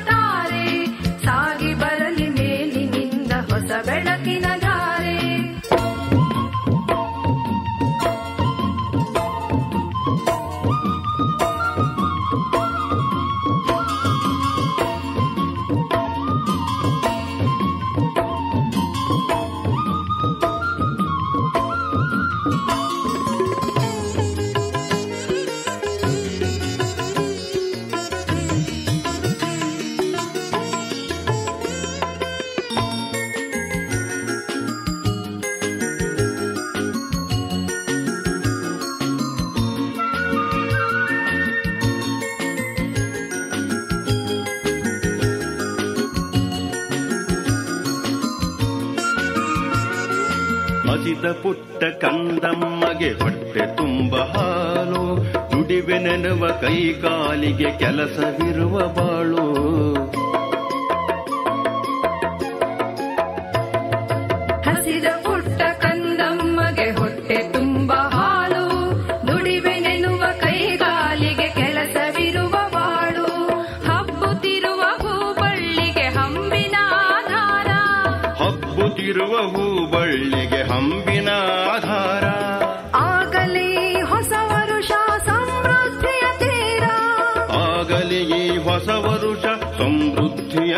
ಕಂದಮ್ಮಗೆ 51.91 53.11
ಹೊಟ್ಟೆ 53.23 53.75
ತುಂಬ 53.75 54.15
ಹಾಲು 54.15 55.03
ದುಡಿವೆ 55.51 55.99
ನೆನವ 55.99 56.47
ಕೈ 56.61 56.93
ಕಾಲಿಗೆ 56.93 57.77
ಕೆಲಸವಿರುವ 57.77 58.79
ಬಾಳು. 58.79 59.14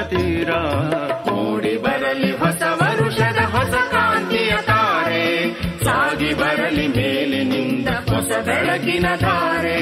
ತೀರ. 0.02 0.52
ಮೂಡಿ 1.32 1.78
ಬರಲಿ 1.78 2.32
ಹೊಸ 2.32 2.62
ವರುಷದ 2.72 3.38
ಹೊಸ 3.38 3.74
ಕಾಂತಿಯ 3.92 4.58
ತಾರೆ. 4.66 5.54
ಸಾಗಿ 5.84 6.34
ಬರಲಿ 6.34 6.88
ಮೇಲಿನಿಂದ 6.88 7.88
ಹೊಸ 7.88 8.46
ಬೆಳಕಿನ 8.46 9.06
ಧಾರೆ 9.16 9.78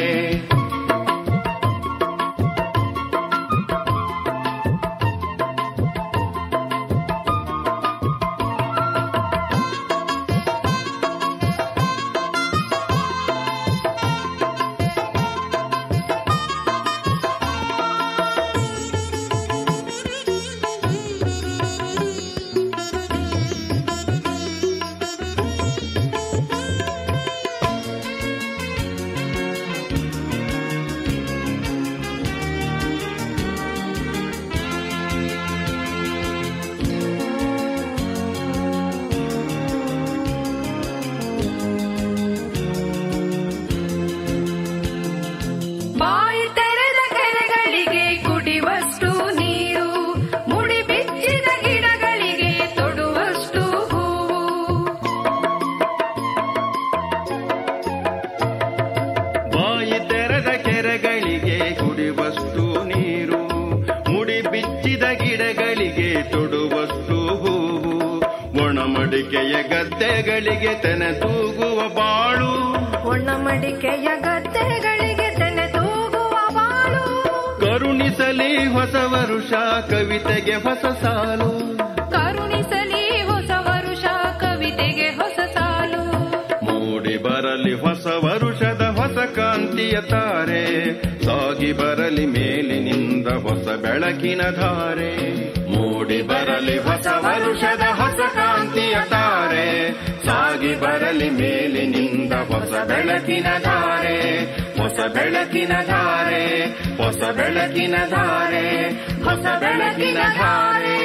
ಬೆಳಕಿನ 103.05 103.47
ಧಾರೆ, 103.63 104.45
ಹೊಸ 104.81 105.13
ಬೆಳಕಿನ 105.13 105.71
ಧಾರೆ, 105.85 106.65
ಹೊಸ 107.03 107.35
ಬೆಳಕಿನ 107.35 107.95
ಧಾರೆ, 108.09 108.89
ಹೊಸ 109.23 109.45
ಬೆಳಕಿನ 109.59 110.17
ಧಾರೆ. 110.37 110.97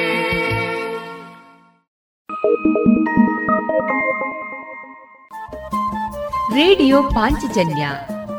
ರೇಡಿಯೋ 6.55 7.03
ಪಾಂಚಜನ್ಯ 7.03 7.89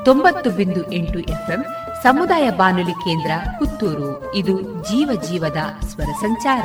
ತೊಂಬತ್ತು 0.05 0.51
ಬಿಂದು 0.51 0.93
ಎಂಟು 0.93 1.19
ಎಫ್ಎಂ 1.19 1.65
ಸಮುದಾಯ 2.03 2.51
ಬಾನುಲಿ 2.51 2.93
ಕೇಂದ್ರ 2.93 3.31
ಪುತ್ತೂರು. 3.59 4.35
ಇದು 4.35 4.61
ಜೀವ 4.61 5.21
ಜೀವದ 5.23 5.87
ಸ್ವರ 5.89 6.13
ಸಂಚಾರ. 6.21 6.65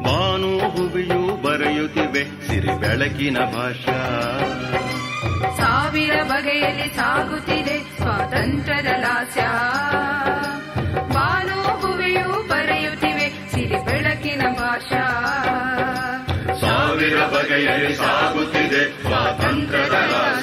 ಬಾನು 0.04 0.58
ಹುವಿಯು 0.58 1.42
ಬರೆಯುತ್ತಿವೆ 1.42 2.48
ಸಿರಿ 2.48 2.80
ಬೆಳಕಿನ 2.80 3.38
ಭಾಷಾ. 3.38 3.98
ಸಾವಿರ 5.56 6.22
ಬಗೆಯಲ್ಲಿ 6.22 6.96
ಸಾಗುತ್ತಿದೆ 6.96 7.96
ಸ್ವಾತಂತ್ರ್ಯದ 7.96 8.86
ಲಾಸ್ಯ. 8.86 9.40
ಬಾನು 11.14 11.62
ಹುವಿಯು 11.62 12.48
ಬರೆಯುತ್ತಿವೆ 12.48 13.50
ಸಿರಿ 13.54 13.84
ಬೆಳಕಿನ 13.84 14.42
ಭಾಷಾ. 14.52 15.04
ಸಾವಿರ 16.60 17.20
ಬಗೆಯಲ್ಲಿ 17.20 17.96
ಸಾಗುತ್ತಿದೆ 17.96 19.02
ಸ್ವಾತಂತ್ರ್ಯದ 19.02 19.92
ಲಾಸ್ಯ. 19.92 20.35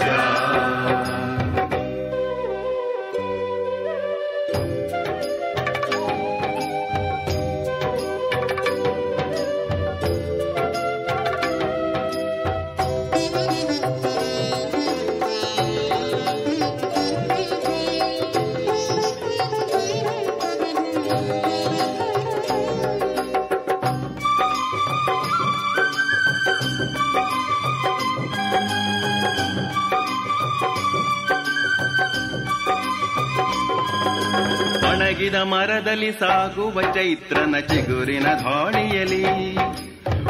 ಮರದಲ್ಲಿ 35.51 36.11
ಸಾಗುವ 36.11 36.81
ಚೈತ್ರನ 36.93 37.55
ಚಿಗುರಿನ 37.59 38.27
ಧಾಳಿಯಲಿ 38.41 39.23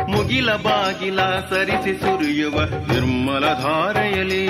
ಮುಗಿಲ 0.10 0.56
ಬಾಗಿಲ 0.56 1.20
ಸರಿಸಿ 1.50 1.94
ಸುರಿಯುವ 2.02 2.58
ನಿರ್ಮಲ 2.92 3.54
ಧಾರೆಯಲಿ. 3.54 4.44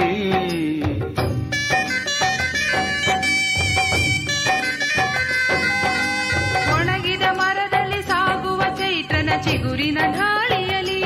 ಒಣಗಿದ 6.76 7.26
ಮರದಲ್ಲಿ 7.32 8.02
ಸಾಗುವ 8.02 8.62
ಚೈತ್ರನ 8.80 9.30
ಚಿಗುರಿನ 9.46 10.00
ಧಾಳಿಯಲಿ 10.12 11.00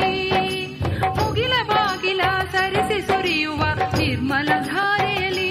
ಮುಗಿಲ 1.18 1.52
ಬಾಗಿಲ 1.66 2.22
ಸರಿಸಿ 2.52 3.00
ಸುರಿಯುವ 3.06 3.62
ನಿರ್ಮಲ 3.98 4.48
ಧಾರೆಯಲಿ. 4.70 5.50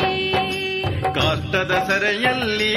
ಕಾಷ್ಟದ 1.13 1.73
ಸೆರೆಯಲ್ಲಿ 1.87 2.73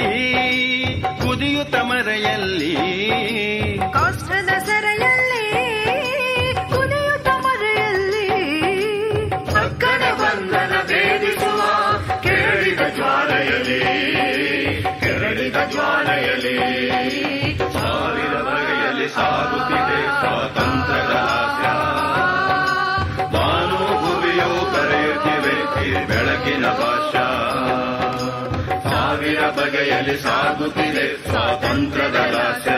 ಕುದಿಯುತ್ತ 1.71 1.91
ಮರೆಯಲ್ಲಿ 1.91 2.71
ಸರೆಯಲ್ಲಿ 4.67 5.45
ಕುದಿಯುತ್ತ 6.71 7.27
ಮರೆಯಲ್ಲಿ. 7.45 8.27
ಅಕ್ಕನ 9.63 10.03
ಬಂಧನ 10.21 10.73
ಭೇದಿಸುವ 10.87 11.61
ಕೇಳಿದ 12.23 12.81
ಜ್ವಾಲೆಯಲ್ಲಿ 12.95 13.79
ಕೆರಳಿದ 14.99 15.59
ಜ್ವಾಲೆಯಲ್ಲಿ. 15.71 16.57
ಸಾವಿರ 17.77 18.35
ಬಗೆಯಲ್ಲಿ 18.47 19.07
ಸಾಗುತ್ತಿದೆ 19.15 19.99
ಸ್ವಾತಂತ್ರ್ಯದ 20.19 21.15
ಹಾಸ್ಯ 21.29 21.67
ಬಾನು 23.33 23.79
ಭುವಿಯು 24.03 24.51
ಕರೆಯುತ್ತಿವೆ 24.73 25.55
ಬೆಳಕಿನ 26.09 26.65
ಭಾಷಾ. 26.81 27.25
ಸಾವಿರ 29.31 29.49
ಬಗೆಯಲ್ಲಿ 29.49 30.15
ಸಾಗುತ್ತಿದೆ. 30.19 31.05
ಸ್ವಾತಂತ್ರ್ಯದ 31.29 32.15
ಲಾಸ್ಯ 32.35 32.71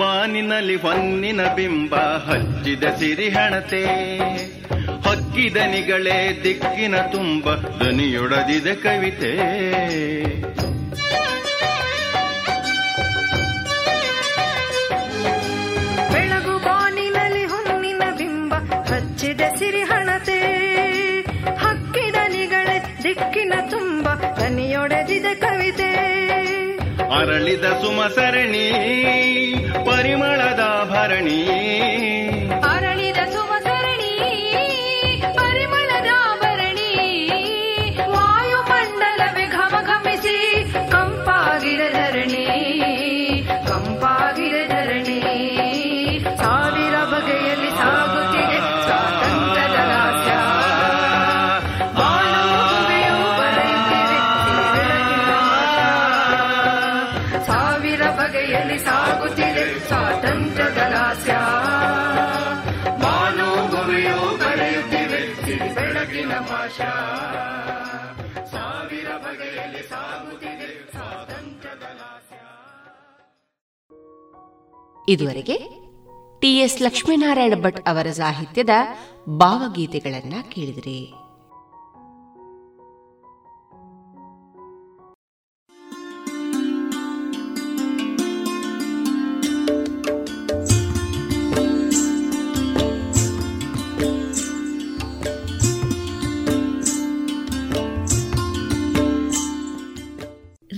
ಬಾನಿನಲ್ಲಿ 0.00 0.76
ಹೊನ್ನಿನ 0.76 1.42
ಬಿಂಬ 1.56 1.94
ಹಚ್ಚಿದ 2.26 2.84
ಸಿರಿಹಣತೆ 2.98 3.82
ಹಕ್ಕಿದನಿಗಳೇ 5.06 6.18
ದಿಕ್ಕಿನ 6.44 6.96
ತುಂಬ 7.12 7.54
ದನಿಯೊಡದಿದ 7.80 8.68
ಕವಿತೆ. 8.84 9.32
ಬೆಳಗು 16.12 16.56
ಬಾನಿನಲ್ಲಿ 16.66 17.44
ಹೊನ್ನಿನ 17.44 18.02
ಬಿಂಬ 18.18 18.54
ಹಚ್ಚಿದ 18.92 19.40
ಸಿರಿಹಣತೆ 19.58 20.40
ಹಕ್ಕಿದನಿಗಳೇ 21.64 22.78
ದಿಕ್ಕಿನ 23.04 23.54
ತುಂಬ 23.70 24.08
ದನಿಯೊಡೆದಿದೆ 24.40 25.34
ಕವಿತೆ. 25.34 25.90
ಅರಳಿದ 27.18 27.64
ಸುಮಸರಣಿ 27.64 28.72
ಪರಿಮಳದ 29.86 30.90
ಭರಣಿ. 30.90 32.19
ಸ್ವಾತಂತ್ರ್ಯದ 75.08 75.56
ಟಿ 76.40 76.58
ಎಸ್ 76.58 76.82
ಲಕ್ಷ್ಮೀನಾರಾಯಣ 76.82 77.54
ಭಟ್ 77.62 77.88
ಅವರ 77.88 78.10
ಸಾಹಿತ್ಯದ 78.10 78.70
ಭಾವಗೀತೆಗಳನ್ನ 79.28 80.34
ಕೇಳಿದ್ರಿ. 80.48 81.19